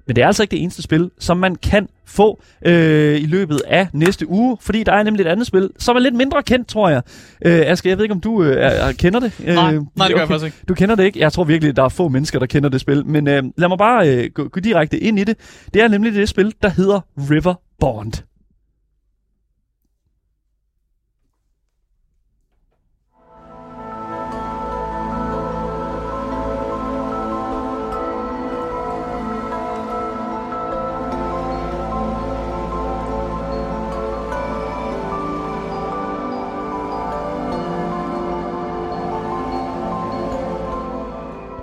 Men 0.07 0.17
det 0.17 0.23
er 0.23 0.27
altså 0.27 0.43
ikke 0.43 0.51
det 0.51 0.63
eneste 0.63 0.83
spil, 0.83 1.11
som 1.19 1.37
man 1.37 1.57
kan 1.57 1.89
få 2.07 2.43
øh, 2.67 3.21
i 3.21 3.27
løbet 3.27 3.61
af 3.67 3.89
næste 3.93 4.29
uge, 4.29 4.57
fordi 4.61 4.83
der 4.83 4.93
er 4.93 5.03
nemlig 5.03 5.25
et 5.25 5.29
andet 5.29 5.47
spil, 5.47 5.71
som 5.79 5.97
er 5.97 6.01
lidt 6.01 6.15
mindre 6.15 6.43
kendt, 6.43 6.69
tror 6.69 6.89
jeg. 6.89 7.03
Øh, 7.45 7.63
Asger, 7.67 7.91
jeg 7.91 7.99
ved 7.99 8.05
ikke, 8.05 8.15
om 8.15 8.21
du 8.21 8.43
øh, 8.43 8.57
er, 8.57 8.69
er, 8.69 8.93
kender 8.93 9.21
det? 9.21 9.33
Nej, 9.39 9.75
øh, 9.75 9.83
nej, 9.97 10.07
det 10.09 10.15
gør 10.15 10.23
jeg 10.23 10.29
faktisk 10.29 10.45
ikke. 10.45 10.57
Du 10.69 10.75
kender 10.75 10.95
det 10.95 11.05
ikke? 11.05 11.21
Jeg 11.21 11.33
tror 11.33 11.45
virkelig, 11.45 11.77
der 11.77 11.83
er 11.83 11.89
få 11.89 12.09
mennesker, 12.09 12.39
der 12.39 12.47
kender 12.47 12.69
det 12.69 12.81
spil. 12.81 13.07
Men 13.07 13.29
øh, 13.29 13.43
lad 13.57 13.69
mig 13.69 13.79
bare 13.79 14.09
øh, 14.09 14.31
gå, 14.35 14.49
gå 14.49 14.61
direkte 14.61 14.99
ind 14.99 15.19
i 15.19 15.25
det. 15.25 15.37
Det 15.75 15.83
er 15.83 15.89
nemlig 15.89 16.15
det 16.15 16.29
spil, 16.29 16.55
der 16.63 16.69
hedder 16.69 17.01
River 17.31 17.55
Bond. 17.81 18.13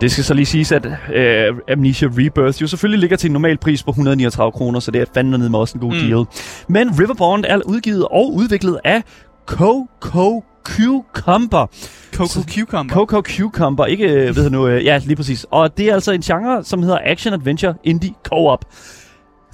Det 0.02 0.12
skal 0.12 0.24
så 0.24 0.34
lige 0.34 0.46
siges, 0.46 0.72
at 0.72 0.86
øh, 1.14 1.56
Amnesia 1.72 2.08
Rebirth 2.08 2.62
jo 2.62 2.68
selvfølgelig 2.68 3.00
ligger 3.00 3.18
til 3.18 3.28
en 3.28 3.34
normal 3.34 3.58
pris 3.58 3.84
på 3.84 3.92
139 3.92 4.52
kroner, 4.52 4.80
så 4.80 4.92
det 4.92 5.02
er 5.02 5.06
fandme 5.14 5.38
ned 5.38 5.50
med 5.50 5.60
også 5.60 5.78
en 5.78 5.82
god 5.82 5.94
mm. 5.94 6.00
Deal. 6.00 6.26
Men 6.68 7.00
Riverbond 7.00 7.46
er 7.48 7.60
udgivet 7.66 8.08
og 8.12 8.34
udviklet 8.34 8.80
af 8.84 9.04
Coco 9.46 10.44
Cucumber. 10.64 11.68
Coco 12.14 12.42
Cucumber. 12.56 12.96
Coco 12.96 13.22
Cucumber, 13.22 13.86
ikke 13.86 14.06
øh, 14.06 14.36
ved 14.36 14.42
jeg 14.42 14.52
nu, 14.52 14.68
øh, 14.68 14.86
ja 14.86 15.02
lige 15.06 15.16
præcis. 15.16 15.46
Og 15.52 15.78
det 15.78 15.90
er 15.90 15.94
altså 15.94 16.12
en 16.12 16.22
genre, 16.22 16.64
som 16.64 16.84
hedder 16.84 17.00
Action 17.04 17.34
Adventure 17.34 17.74
Indie 17.84 18.14
Co-op. 18.24 18.66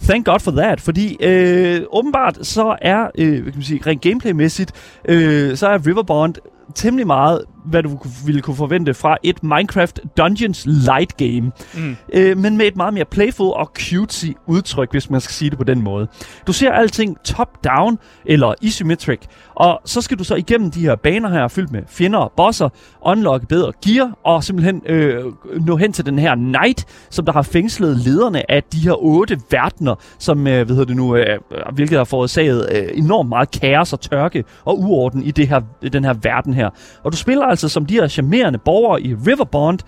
Thank 0.03 0.25
God 0.25 0.39
for 0.39 0.51
that, 0.51 0.81
fordi 0.81 1.17
øh, 1.23 1.81
åbenbart 1.91 2.37
så 2.41 2.75
er, 2.81 3.07
øh, 3.17 3.31
hvad 3.31 3.51
kan 3.51 3.53
man 3.55 3.63
sige, 3.63 3.81
rent 3.87 4.01
gameplaymæssigt, 4.01 4.71
øh, 5.09 5.57
så 5.57 5.67
er 5.67 5.87
Riverbond 5.87 6.35
temmelig 6.75 7.07
meget, 7.07 7.41
hvad 7.70 7.84
du 7.84 7.99
ville 8.26 8.41
kunne 8.41 8.55
forvente 8.55 8.93
fra 8.93 9.18
et 9.24 9.43
Minecraft 9.43 9.99
Dungeons 10.18 10.65
light 10.65 11.18
game. 11.18 11.51
Mm. 11.76 11.95
Øh, 12.13 12.38
men 12.38 12.57
med 12.57 12.65
et 12.68 12.76
meget 12.76 12.93
mere 12.93 13.05
playful 13.05 13.53
og 13.53 13.72
cutesy 13.89 14.26
udtryk, 14.45 14.91
hvis 14.91 15.09
man 15.09 15.22
skal 15.22 15.34
sige 15.34 15.49
det 15.49 15.57
på 15.57 15.63
den 15.63 15.82
måde. 15.82 16.07
Du 16.47 16.53
ser 16.53 16.72
alting 16.72 17.18
top-down 17.24 17.97
eller 18.26 18.53
isometric, 18.61 19.20
og 19.55 19.82
så 19.86 20.01
skal 20.01 20.20
du 20.20 20.24
så 20.24 20.36
igennem 20.36 20.72
de 20.72 20.80
her 20.80 20.95
baner 20.95 21.30
her, 21.30 21.47
fyldt 21.47 21.72
med 21.72 21.82
fjender 21.88 22.20
og 22.20 22.32
bosser, 22.38 22.70
unlock 23.01 23.47
bedre 23.47 23.72
gear, 23.86 24.18
og 24.24 24.43
simpelthen 24.43 24.82
øh, 24.86 25.24
nå 25.65 25.76
hen 25.76 25.93
til 25.93 26.05
den 26.05 26.20
her 26.20 26.36
knight, 26.36 26.86
som 27.09 27.26
der 27.26 27.34
har 27.34 27.41
fængslet 27.41 27.97
lederne 27.97 28.51
af 28.51 28.63
de 28.63 28.78
her 28.78 29.03
otte 29.03 29.39
verdener, 29.51 29.95
som, 30.20 30.47
øh, 30.47 30.65
hvad 30.65 30.76
hedder 30.76 30.86
det 30.86 30.95
nu, 30.95 31.15
øh, 31.15 31.39
hvilket 31.74 31.97
har 31.97 32.05
forårsaget 32.05 32.70
øh, 32.76 32.89
enormt 32.93 33.30
meget 33.30 33.51
kaos 33.51 33.93
og 33.93 34.01
tørke 34.01 34.43
og 34.65 34.80
uorden 34.80 35.24
i 35.24 35.32
det 35.32 35.47
her, 35.47 35.61
den 35.93 36.03
her 36.03 36.13
verden 36.22 36.53
her. 36.53 36.70
Og 37.03 37.11
du 37.11 37.18
spiller 37.18 37.45
altså 37.58 37.70
som 37.70 37.86
de 37.86 37.93
her 37.93 38.08
charmerende 38.08 38.60
borgere 38.60 39.01
i 39.01 39.14
Riverbond, 39.14 39.80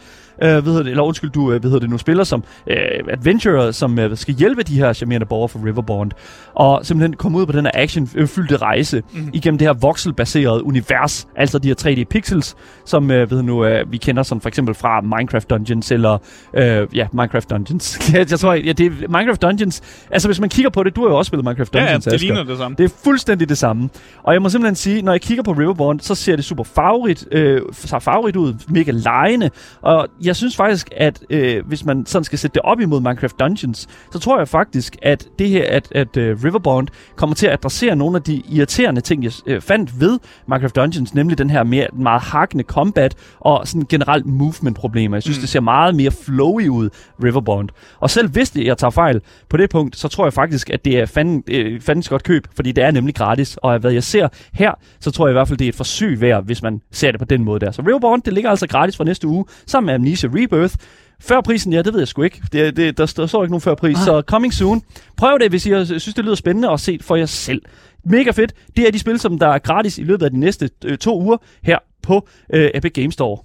øh, 0.44 0.50
hvad 0.50 0.62
hedder 0.62 0.84
det, 0.84 0.90
eller 0.90 1.04
undskyld, 1.04 1.30
du 1.30 1.52
øh, 1.52 1.60
hvad 1.60 1.72
hedder 1.72 1.80
det 1.80 1.90
nu, 1.90 1.98
spiller 1.98 2.24
som 2.24 2.44
øh, 2.68 2.78
adventurer, 3.12 3.72
som 3.72 4.00
øh, 4.00 4.18
skal 4.18 4.34
hjælpe 4.34 4.64
de 4.64 4.76
her 4.76 4.94
charmerende 4.94 5.26
borgere 5.26 5.50
fra 5.50 5.60
Riverbond, 5.66 6.12
og 6.56 6.86
simpelthen 6.86 7.14
komme 7.14 7.38
ud 7.38 7.46
på 7.46 7.52
den 7.52 7.66
her 7.66 7.72
actionfyldte 7.74 8.58
rejse 8.58 9.04
mm. 9.14 9.30
igennem 9.34 9.58
det 9.58 9.68
her 9.68 9.74
voxelbaserede 9.74 10.64
univers, 10.64 11.28
altså 11.36 11.60
de 11.60 11.68
her 11.68 11.76
3D 11.82 12.04
pixels, 12.04 12.56
som 12.86 13.12
øh, 13.12 13.32
ved 13.32 13.42
nu, 13.42 13.66
øh, 13.66 13.92
vi 13.92 13.98
kender 13.98 14.24
som 14.24 14.42
for 14.42 14.48
eksempel 14.48 14.76
fra 14.76 15.02
Minecraft 15.02 15.50
Dungeons, 15.50 15.92
eller 15.92 16.18
øh, 16.54 16.88
ja, 16.96 17.08
Minecraft 17.14 17.50
Dungeons. 17.50 18.00
jeg, 18.14 18.32
jeg 18.32 18.40
tror, 18.40 18.54
ja, 18.54 18.72
det 18.72 18.86
er 18.86 18.90
Minecraft 18.90 19.42
Dungeons. 19.42 19.82
Altså, 20.12 20.28
hvis 20.28 20.40
man 20.40 20.50
kigger 20.50 20.70
på 20.70 20.84
det, 20.84 20.96
du 20.96 21.02
har 21.02 21.10
jo 21.10 21.18
også 21.18 21.30
spillet 21.30 21.46
Minecraft 21.46 21.76
Ja, 21.76 21.80
ja, 21.80 21.86
Dungeons, 21.86 22.04
det 22.06 22.14
Asger. 22.14 22.28
ligner 22.28 22.44
det 22.44 22.58
samme. 22.58 22.76
Det 22.78 22.84
er 22.84 22.96
fuldstændig 23.04 23.50
det 23.50 23.58
samme. 23.58 23.90
Og 24.24 24.34
jeg 24.34 24.42
må 24.42 24.50
simpelthen 24.50 24.76
sige, 24.76 25.02
når 25.02 25.12
jeg 25.12 25.22
kigger 25.22 25.44
på 25.44 25.52
Riverbond, 25.52 26.00
så 26.00 26.16
ser 26.16 26.36
det 26.36 26.46
super 26.46 26.64
farverigt, 26.64 27.28
øh, 27.32 27.62
så 27.72 28.00
farverigt 28.00 28.36
ud, 28.38 28.54
mega 28.68 28.92
lejende. 28.92 29.50
Og 29.82 30.08
jeg 30.24 30.29
synes 30.36 30.56
faktisk, 30.56 30.90
at 30.96 31.24
øh, 31.30 31.68
hvis 31.68 31.86
man 31.86 32.06
sådan 32.06 32.24
skal 32.24 32.40
sætte 32.40 32.54
det 32.54 32.62
op 32.62 32.80
imod 32.80 33.02
Minecraft 33.02 33.40
Dungeons, 33.40 33.88
så 34.12 34.20
tror 34.20 34.38
jeg 34.38 34.48
faktisk, 34.48 34.98
at 35.02 35.28
det 35.40 35.50
her, 35.50 35.66
at, 35.68 35.88
at 35.92 36.18
øh, 36.18 36.44
Riverbond 36.44 36.88
kommer 37.16 37.36
til 37.36 37.48
at 37.48 37.54
adressere 37.54 37.96
nogle 37.96 38.16
af 38.16 38.24
de 38.24 38.44
irriterende 38.50 39.02
ting, 39.02 39.24
jeg 39.24 39.32
øh, 39.46 39.62
fandt 39.62 40.00
ved 40.00 40.20
Minecraft 40.48 40.76
Dungeons, 40.76 41.14
nemlig 41.14 41.38
den 41.38 41.50
her 41.50 41.64
mere, 41.64 41.88
meget 41.94 42.22
hakkende 42.22 42.64
combat 42.64 43.16
og 43.40 43.68
sådan 43.68 43.86
generelt 43.90 44.26
movement-problemer. 44.26 45.16
Jeg 45.16 45.24
synes, 45.24 45.38
mm. 45.38 45.42
det 45.42 45.50
ser 45.50 45.60
meget 45.60 45.96
mere 45.96 46.12
flowy 46.12 46.68
ud, 46.68 46.90
Riverbond. 47.24 47.70
Og 48.00 48.10
selv 48.10 48.30
hvis 48.30 48.50
det, 48.50 48.66
jeg 48.66 48.78
tager 48.78 48.92
fejl 48.92 49.22
på 49.50 49.58
det 49.58 49.70
punkt, 49.70 49.98
så 49.98 50.08
tror 50.08 50.26
jeg 50.26 50.34
faktisk, 50.34 50.70
at 50.70 50.86
det 50.86 51.00
er 51.00 51.06
fanden, 51.06 51.44
øh, 51.48 51.82
fandens 51.82 52.10
godt 52.10 52.24
køb, 52.24 52.48
fordi 52.56 52.72
det 52.72 52.84
er 52.84 52.92
nemlig 52.92 53.16
gratis. 53.16 53.58
Og 53.58 53.80
hvad 53.80 53.92
jeg 53.92 54.04
ser 54.04 54.28
her, 54.54 54.72
så 55.00 55.12
tror 55.12 55.28
jeg 55.28 55.32
i 55.32 55.34
hvert 55.34 55.48
fald, 55.48 55.58
det 55.58 55.66
er 55.66 55.70
et 55.70 55.76
forsøg 55.76 56.22
værd, 56.22 56.46
hvis 56.46 56.62
man 56.62 56.82
ser 56.92 57.12
det 57.12 57.20
på 57.20 57.26
den 57.26 57.44
måde 57.44 57.60
der. 57.60 57.72
Så 57.72 57.82
Riverbond, 57.88 58.22
det 58.22 58.34
ligger 58.34 58.50
altså 58.50 58.68
gratis 58.68 58.98
for 58.98 59.04
næste 59.04 59.28
uge, 59.28 59.46
sammen 59.68 59.86
med 59.86 59.94
Amnesia 59.94 60.19
Rebirth. 60.28 60.76
Før 61.22 61.42
prisen, 61.42 61.74
ja, 61.74 61.82
det 61.82 61.94
ved 61.94 62.00
jeg 62.00 62.08
sgu 62.08 62.22
ikke. 62.22 62.42
Det, 62.52 62.78
det, 62.78 62.98
der, 62.98 63.14
der 63.18 63.26
står 63.26 63.44
ikke 63.44 63.52
nogen 63.52 63.62
før 63.62 63.76
pris, 63.76 63.98
ah. 63.98 64.04
så 64.04 64.24
coming 64.28 64.54
soon. 64.54 64.82
Prøv 65.18 65.40
det, 65.40 65.50
hvis 65.50 65.66
I 65.66 65.86
synes, 65.86 66.14
det 66.16 66.26
lyder 66.26 66.36
spændende, 66.36 66.70
og 66.70 66.80
se 66.80 67.00
for 67.02 67.16
jer 67.16 67.26
selv. 67.26 67.62
Mega 68.06 68.32
fedt. 68.32 68.54
Det 68.76 68.88
er 68.88 68.92
de 68.92 69.00
spil, 69.00 69.20
som 69.20 69.40
der 69.40 69.48
er 69.48 69.60
gratis 69.60 69.98
i 69.98 70.04
løbet 70.04 70.26
af 70.26 70.32
de 70.32 70.40
næste 70.40 70.70
øh, 70.86 70.98
to 70.98 71.22
uger 71.22 71.38
her 71.64 71.78
på 72.04 72.28
øh, 72.54 72.70
Epic 72.76 72.94
Games 72.94 73.14
Store. 73.14 73.38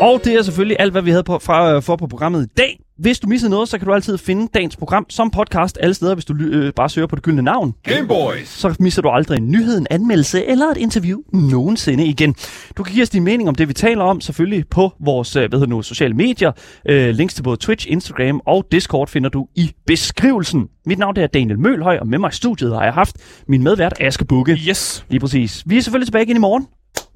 Og 0.00 0.20
det 0.24 0.34
er 0.34 0.42
selvfølgelig 0.42 0.76
alt, 0.80 0.92
hvad 0.92 1.02
vi 1.02 1.10
havde 1.10 1.24
på, 1.24 1.38
fra, 1.38 1.74
øh, 1.74 1.82
for 1.82 1.96
på 1.96 2.06
programmet 2.06 2.44
i 2.44 2.48
dag. 2.56 2.80
Hvis 3.00 3.20
du 3.20 3.28
missede 3.28 3.50
noget, 3.50 3.68
så 3.68 3.78
kan 3.78 3.86
du 3.86 3.94
altid 3.94 4.18
finde 4.18 4.48
dagens 4.54 4.76
program 4.76 5.06
som 5.08 5.30
podcast 5.30 5.78
alle 5.80 5.94
steder, 5.94 6.14
hvis 6.14 6.24
du 6.24 6.34
øh, 6.40 6.72
bare 6.72 6.88
søger 6.88 7.06
på 7.06 7.16
det 7.16 7.24
gyldne 7.24 7.42
navn. 7.42 7.74
Gameboys. 7.82 8.48
Så 8.48 8.76
misser 8.80 9.02
du 9.02 9.08
aldrig 9.08 9.38
en 9.38 9.50
nyhed, 9.50 9.78
en 9.78 9.86
anmeldelse 9.90 10.46
eller 10.46 10.66
et 10.66 10.76
interview 10.76 11.20
nogensinde 11.32 12.06
igen. 12.06 12.34
Du 12.76 12.82
kan 12.82 12.92
give 12.92 13.02
os 13.02 13.10
din 13.10 13.24
mening 13.24 13.48
om 13.48 13.54
det, 13.54 13.68
vi 13.68 13.72
taler 13.72 14.04
om, 14.04 14.20
selvfølgelig 14.20 14.68
på 14.68 14.92
vores 15.00 15.36
øh, 15.36 15.48
hvad 15.48 15.58
hedder 15.58 15.74
nu, 15.74 15.82
sociale 15.82 16.14
medier. 16.14 16.52
Øh, 16.88 17.10
links 17.10 17.34
til 17.34 17.42
både 17.42 17.56
Twitch, 17.56 17.86
Instagram 17.90 18.40
og 18.46 18.64
Discord 18.72 19.08
finder 19.08 19.28
du 19.28 19.46
i 19.54 19.72
beskrivelsen. 19.86 20.68
Mit 20.86 20.98
navn 20.98 21.16
er 21.16 21.26
Daniel 21.26 21.58
Mølhøj, 21.58 21.98
og 21.98 22.06
med 22.06 22.18
mig 22.18 22.28
i 22.32 22.34
studiet 22.34 22.74
har 22.74 22.84
jeg 22.84 22.92
haft 22.92 23.16
min 23.48 23.62
medvært 23.62 23.94
Aske 24.00 24.24
Bukke. 24.24 24.52
Yes. 24.68 25.04
Lige 25.08 25.20
præcis. 25.20 25.62
Vi 25.66 25.76
er 25.76 25.80
selvfølgelig 25.80 26.06
tilbage 26.06 26.24
igen 26.24 26.36
i 26.36 26.40
morgen 26.40 26.66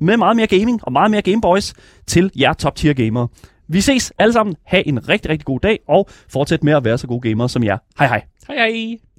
med 0.00 0.16
meget 0.16 0.36
mere 0.36 0.46
gaming 0.46 0.80
og 0.82 0.92
meget 0.92 1.10
mere 1.10 1.22
Gameboys 1.22 1.74
til 2.06 2.30
jer 2.36 2.52
top 2.52 2.76
tier 2.76 2.92
gamere. 2.92 3.28
Vi 3.68 3.80
ses 3.80 4.12
alle 4.18 4.32
sammen. 4.32 4.56
Ha' 4.64 4.82
en 4.86 5.08
rigtig, 5.08 5.30
rigtig 5.30 5.46
god 5.46 5.60
dag, 5.60 5.78
og 5.88 6.08
fortsæt 6.28 6.64
med 6.64 6.72
at 6.72 6.84
være 6.84 6.98
så 6.98 7.06
gode 7.06 7.20
gamere 7.28 7.48
som 7.48 7.64
jer. 7.64 7.78
Hej 7.98 8.08
hej. 8.08 8.22
Hej 8.48 8.56
hej. 8.56 9.13